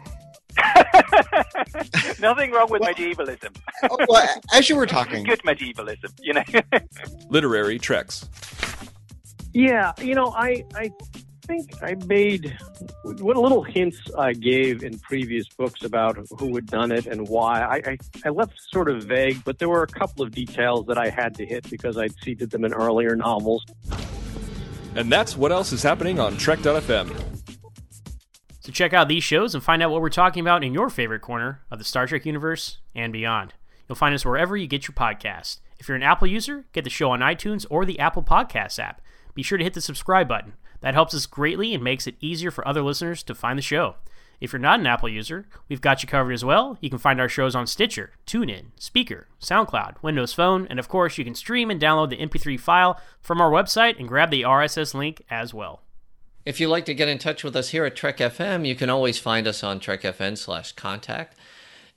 Nothing 2.21 2.51
wrong 2.51 2.69
with 2.69 2.81
medievalism. 2.83 3.53
Oh, 3.83 3.97
well, 4.07 4.41
as 4.53 4.69
you 4.69 4.77
were 4.77 4.87
talking, 4.87 5.25
Good 5.25 5.41
medievalism, 5.43 6.13
you 6.21 6.33
know. 6.33 6.43
Literary 7.29 7.77
Treks. 7.77 8.27
Yeah, 9.53 9.91
you 10.01 10.15
know, 10.15 10.33
I 10.35 10.63
I 10.75 10.91
think 11.47 11.81
I 11.81 11.95
made 12.05 12.57
what 13.03 13.37
little 13.37 13.63
hints 13.63 13.99
I 14.17 14.33
gave 14.33 14.83
in 14.83 14.99
previous 14.99 15.47
books 15.47 15.83
about 15.83 16.17
who 16.37 16.53
had 16.55 16.65
done 16.67 16.91
it 16.91 17.07
and 17.07 17.27
why. 17.27 17.61
I, 17.61 17.91
I, 17.91 17.97
I 18.25 18.29
left 18.29 18.53
sort 18.71 18.89
of 18.89 19.03
vague, 19.03 19.43
but 19.43 19.57
there 19.59 19.69
were 19.69 19.83
a 19.83 19.87
couple 19.87 20.23
of 20.23 20.31
details 20.31 20.85
that 20.87 20.97
I 20.97 21.09
had 21.09 21.35
to 21.35 21.45
hit 21.45 21.69
because 21.69 21.97
I'd 21.97 22.13
seeded 22.23 22.51
them 22.51 22.65
in 22.65 22.73
earlier 22.73 23.15
novels. 23.15 23.65
And 24.95 25.11
that's 25.11 25.37
what 25.37 25.51
else 25.51 25.71
is 25.71 25.83
happening 25.83 26.19
on 26.19 26.37
Trek.fm. 26.37 27.15
So 28.59 28.71
check 28.71 28.93
out 28.93 29.07
these 29.07 29.23
shows 29.23 29.55
and 29.55 29.63
find 29.63 29.81
out 29.81 29.91
what 29.91 30.01
we're 30.01 30.09
talking 30.09 30.41
about 30.41 30.63
in 30.63 30.73
your 30.73 30.89
favorite 30.89 31.21
corner 31.21 31.61
of 31.71 31.79
the 31.79 31.85
Star 31.85 32.05
Trek 32.05 32.25
universe 32.25 32.79
and 32.93 33.13
beyond. 33.13 33.53
You'll 33.87 33.95
find 33.95 34.13
us 34.13 34.25
wherever 34.25 34.57
you 34.57 34.67
get 34.67 34.87
your 34.87 34.95
podcast. 34.95 35.59
If 35.79 35.87
you're 35.87 35.95
an 35.95 36.03
Apple 36.03 36.27
user, 36.27 36.65
get 36.73 36.83
the 36.83 36.89
show 36.89 37.11
on 37.11 37.19
iTunes 37.21 37.65
or 37.69 37.85
the 37.85 37.99
Apple 37.99 38.23
Podcasts 38.23 38.79
app. 38.79 39.01
Be 39.33 39.43
sure 39.43 39.57
to 39.57 39.63
hit 39.63 39.73
the 39.75 39.81
subscribe 39.81 40.27
button. 40.27 40.53
That 40.81 40.93
helps 40.93 41.13
us 41.13 41.25
greatly 41.25 41.73
and 41.73 41.83
makes 41.83 42.07
it 42.07 42.15
easier 42.19 42.51
for 42.51 42.67
other 42.67 42.81
listeners 42.81 43.23
to 43.23 43.35
find 43.35 43.57
the 43.57 43.63
show. 43.63 43.95
If 44.39 44.53
you're 44.53 44.59
not 44.59 44.79
an 44.79 44.87
Apple 44.87 45.09
user, 45.09 45.47
we've 45.67 45.81
got 45.81 46.03
you 46.03 46.09
covered 46.09 46.33
as 46.33 46.45
well. 46.45 46.77
You 46.79 46.89
can 46.89 46.99
find 46.99 47.19
our 47.19 47.29
shows 47.29 47.55
on 47.55 47.65
Stitcher, 47.65 48.11
TuneIn, 48.27 48.67
Spreaker, 48.79 49.25
SoundCloud, 49.41 50.03
Windows 50.03 50.33
Phone, 50.33 50.67
and 50.69 50.77
of 50.77 50.87
course, 50.87 51.17
you 51.17 51.23
can 51.23 51.33
stream 51.33 51.71
and 51.71 51.81
download 51.81 52.11
the 52.11 52.17
MP3 52.17 52.59
file 52.59 52.99
from 53.19 53.41
our 53.41 53.49
website 53.49 53.97
and 53.97 54.07
grab 54.07 54.29
the 54.29 54.43
RSS 54.43 54.93
link 54.93 55.23
as 55.29 55.53
well. 55.53 55.81
If 56.45 56.61
you'd 56.61 56.69
like 56.69 56.85
to 56.85 56.93
get 56.93 57.09
in 57.09 57.17
touch 57.17 57.43
with 57.43 57.55
us 57.55 57.69
here 57.69 57.83
at 57.83 57.95
Trek 57.95 58.19
FM, 58.19 58.65
you 58.65 58.75
can 58.75 58.89
always 58.89 59.19
find 59.19 59.47
us 59.47 59.63
on 59.63 59.81
trekfm 59.81 60.37
slash 60.37 60.71
contact 60.73 61.36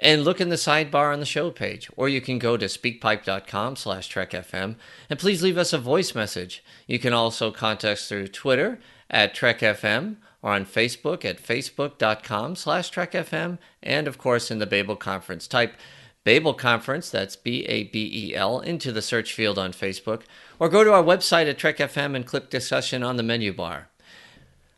and 0.01 0.25
look 0.25 0.41
in 0.41 0.49
the 0.49 0.57
sidebar 0.57 1.13
on 1.13 1.21
the 1.21 1.27
show 1.27 1.51
page, 1.51 1.89
or 1.97 2.09
you 2.09 2.21
can 2.21 2.39
go 2.39 2.57
to 2.57 2.67
speakpipe.com 2.67 3.77
slash 3.77 4.13
trekfm 4.13 4.77
and 5.09 5.19
please 5.19 5.43
leave 5.43 5.59
us 5.59 5.73
a 5.73 5.79
voice 5.79 6.15
message. 6.15 6.65
You 6.87 6.99
can 6.99 7.13
also 7.13 7.51
contact 7.51 7.85
us 7.85 8.09
through 8.09 8.29
Twitter 8.29 8.81
at 9.09 9.35
trekfm 9.35 10.17
or 10.43 10.53
on 10.53 10.65
Facebook 10.65 11.25
at 11.25 11.43
facebook.com 11.43 12.57
slash 12.57 12.91
trekfm 12.91 13.59
and 13.83 14.09
of 14.09 14.19
course 14.19 14.51
in 14.51 14.59
the 14.59 14.67
Babel 14.67 14.97
conference. 14.97 15.47
Type 15.47 15.75
Babel 16.23 16.53
Conference, 16.53 17.09
that's 17.09 17.35
B 17.35 17.65
A 17.67 17.85
B 17.85 18.11
E 18.13 18.35
L, 18.35 18.61
into 18.61 18.93
the 18.93 19.01
search 19.01 19.33
field 19.33 19.59
on 19.59 19.73
Facebook, 19.73 20.23
or 20.59 20.69
go 20.69 20.85
to 20.85 20.93
our 20.93 21.03
website 21.03 21.49
at 21.49 21.57
Trek 21.57 21.79
FM 21.79 22.15
and 22.15 22.27
click 22.27 22.51
discussion 22.51 23.03
on 23.03 23.17
the 23.17 23.23
menu 23.23 23.55
bar. 23.55 23.89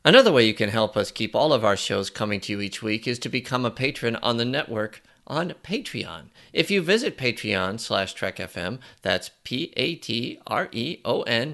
Another 0.05 0.33
way 0.33 0.47
you 0.47 0.55
can 0.55 0.68
help 0.68 0.97
us 0.97 1.11
keep 1.11 1.35
all 1.35 1.53
of 1.53 1.64
our 1.64 1.77
shows 1.77 2.11
coming 2.11 2.41
to 2.41 2.53
you 2.53 2.61
each 2.61 2.81
week 2.81 3.09
is 3.09 3.18
to 3.20 3.29
become 3.29 3.64
a 3.64 3.73
patron 3.73 4.16
on 4.16 4.37
the 4.37 4.45
network 4.45 5.03
on 5.27 5.55
Patreon. 5.64 6.25
If 6.53 6.70
you 6.70 6.83
visit 6.83 7.16
Patreon 7.16 7.81
slash 7.81 8.14
TrekFM, 8.14 8.79
that's 9.03 9.31
P-A-T-R-E-O-N 9.45 10.39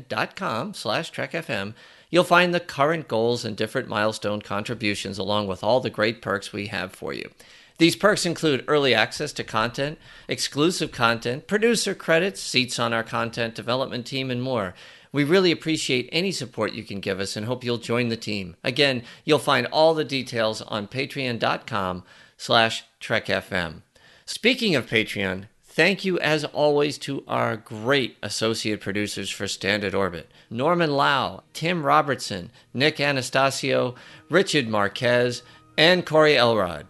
dot 0.09 0.37
com 0.37 0.75
slash 0.75 1.13
TrekFM, 1.13 1.75
you'll 2.11 2.25
find 2.25 2.55
the 2.55 2.61
current 2.61 3.09
goals 3.09 3.45
and 3.45 3.57
different 3.57 3.89
milestone 3.89 4.43
contributions 4.43 5.19
along 5.19 5.47
with 5.47 5.63
all 5.63 5.81
the 5.81 5.91
great 5.91 6.23
perks 6.23 6.53
we 6.53 6.67
have 6.69 6.93
for 6.93 7.13
you. 7.13 7.31
These 7.79 7.97
perks 7.97 8.27
include 8.27 8.65
early 8.67 8.93
access 8.93 9.33
to 9.35 9.45
content, 9.45 9.99
exclusive 10.27 10.91
content, 10.91 11.47
producer 11.47 11.95
credits, 11.95 12.41
seats 12.41 12.79
on 12.79 12.93
our 12.93 13.05
content 13.05 13.55
development 13.55 14.05
team, 14.05 14.33
and 14.33 14.43
more. 14.43 14.75
We 15.13 15.25
really 15.25 15.53
appreciate 15.53 16.09
any 16.13 16.33
support 16.33 16.73
you 16.73 16.83
can 16.83 17.01
give 17.01 17.21
us 17.21 17.37
and 17.37 17.47
hope 17.47 17.65
you'll 17.65 17.79
join 17.79 18.09
the 18.09 18.17
team. 18.17 18.57
Again, 18.65 19.05
you'll 19.25 19.39
find 19.39 19.67
all 19.69 19.95
the 19.95 20.05
details 20.05 20.61
on 20.61 20.89
patreon.com 20.89 22.03
slash 22.39 22.85
trekfm. 23.03 23.83
Speaking 24.25 24.75
of 24.75 24.87
Patreon, 24.87 25.49
thank 25.63 26.05
you 26.05 26.19
as 26.21 26.45
always 26.45 26.97
to 26.99 27.23
our 27.29 27.57
great 27.57 28.17
associate 28.23 28.81
producers 28.81 29.29
for 29.29 29.47
Standard 29.47 29.95
Orbit. 29.95 30.31
Norman 30.49 30.93
Lao, 30.93 31.43
Tim 31.53 31.85
Robertson, 31.85 32.51
Nick 32.73 32.97
Anastassiou, 32.97 33.95
Richard 34.31 34.69
Marquez, 34.69 35.43
and 35.77 36.07
Corey 36.07 36.37
Elrod. 36.37 36.87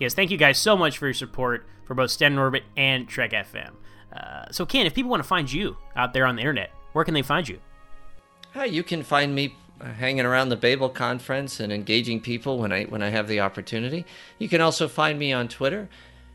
Yes, 0.00 0.14
thank 0.14 0.32
you 0.32 0.36
guys 0.36 0.58
so 0.58 0.76
much 0.76 0.98
for 0.98 1.06
your 1.06 1.14
support 1.14 1.64
for 1.86 1.94
both 1.94 2.10
Standard 2.10 2.40
Orbit 2.40 2.64
and 2.76 3.08
Trek 3.08 3.30
FM. 3.30 3.72
Uh, 4.12 4.50
so, 4.50 4.66
Ken, 4.66 4.86
if 4.86 4.94
people 4.94 5.10
want 5.10 5.22
to 5.22 5.28
find 5.28 5.50
you 5.50 5.76
out 5.96 6.12
there 6.12 6.26
on 6.26 6.36
the 6.36 6.42
internet, 6.42 6.70
where 6.92 7.04
can 7.04 7.14
they 7.14 7.22
find 7.22 7.48
you? 7.48 7.58
Uh, 8.54 8.64
you 8.64 8.82
can 8.82 9.02
find 9.02 9.34
me 9.34 9.54
hanging 9.82 10.24
around 10.24 10.48
the 10.48 10.56
Babel 10.56 10.88
conference 10.88 11.60
and 11.60 11.72
engaging 11.72 12.20
people 12.20 12.58
when 12.58 12.72
I 12.72 12.84
when 12.84 13.02
I 13.02 13.10
have 13.10 13.28
the 13.28 13.40
opportunity. 13.40 14.04
You 14.38 14.48
can 14.48 14.60
also 14.60 14.88
find 14.88 15.18
me 15.18 15.32
on 15.32 15.48
Twitter. 15.48 15.88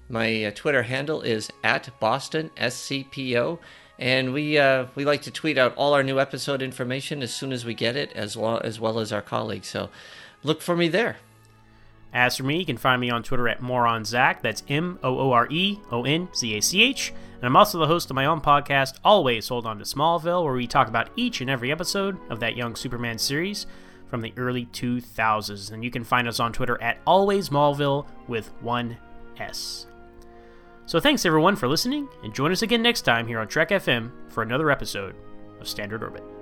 My 0.09 0.45
uh, 0.45 0.51
Twitter 0.51 0.83
handle 0.83 1.21
is 1.21 1.49
at 1.63 1.89
Boston 1.99 2.51
SCPO, 2.57 3.59
and 3.99 4.33
we 4.33 4.57
uh, 4.57 4.87
we 4.95 5.05
like 5.05 5.21
to 5.23 5.31
tweet 5.31 5.57
out 5.57 5.75
all 5.75 5.93
our 5.93 6.03
new 6.03 6.19
episode 6.19 6.61
information 6.61 7.21
as 7.21 7.33
soon 7.33 7.51
as 7.51 7.65
we 7.65 7.73
get 7.73 7.95
it, 7.95 8.11
as 8.13 8.37
well 8.37 8.61
as 8.63 8.79
well 8.79 8.99
as 8.99 9.11
our 9.11 9.21
colleagues. 9.21 9.67
So 9.67 9.89
look 10.43 10.61
for 10.61 10.75
me 10.75 10.87
there. 10.87 11.17
As 12.13 12.37
for 12.37 12.43
me, 12.43 12.59
you 12.59 12.65
can 12.65 12.77
find 12.77 13.01
me 13.01 13.09
on 13.09 13.21
Twitter 13.21 13.47
at 13.49 13.61
Moron 13.61 14.03
MooreOnZach. 14.03 14.41
That's 14.41 14.63
M 14.69 14.97
O 15.03 15.19
O 15.19 15.31
R 15.31 15.47
E 15.51 15.79
O 15.91 16.03
N 16.03 16.29
Z 16.33 16.57
A 16.57 16.61
C 16.61 16.83
H. 16.83 17.13
And 17.37 17.43
I'm 17.43 17.55
also 17.55 17.77
the 17.77 17.87
host 17.87 18.09
of 18.09 18.15
my 18.15 18.25
own 18.25 18.41
podcast, 18.41 18.97
Always 19.03 19.47
Hold 19.47 19.67
On 19.67 19.77
to 19.77 19.83
Smallville, 19.83 20.43
where 20.43 20.53
we 20.53 20.65
talk 20.65 20.87
about 20.87 21.09
each 21.15 21.39
and 21.39 21.49
every 21.49 21.71
episode 21.71 22.17
of 22.31 22.39
that 22.39 22.57
Young 22.57 22.75
Superman 22.75 23.17
series 23.19 23.67
from 24.07 24.21
the 24.21 24.33
early 24.37 24.65
2000s. 24.67 25.71
And 25.71 25.83
you 25.83 25.91
can 25.91 26.03
find 26.03 26.27
us 26.27 26.39
on 26.39 26.51
Twitter 26.51 26.81
at 26.81 26.97
Always 27.05 27.49
Smallville 27.49 28.07
with 28.27 28.51
one 28.61 28.97
S. 29.37 29.85
So 30.87 30.99
thanks 30.99 31.25
everyone 31.25 31.57
for 31.57 31.67
listening, 31.67 32.07
and 32.23 32.33
join 32.33 32.51
us 32.51 32.61
again 32.61 32.81
next 32.81 33.01
time 33.01 33.27
here 33.27 33.39
on 33.39 33.47
Trek 33.47 33.69
FM 33.69 34.09
for 34.29 34.41
another 34.41 34.71
episode 34.71 35.15
of 35.59 35.67
Standard 35.67 36.01
Orbit. 36.01 36.36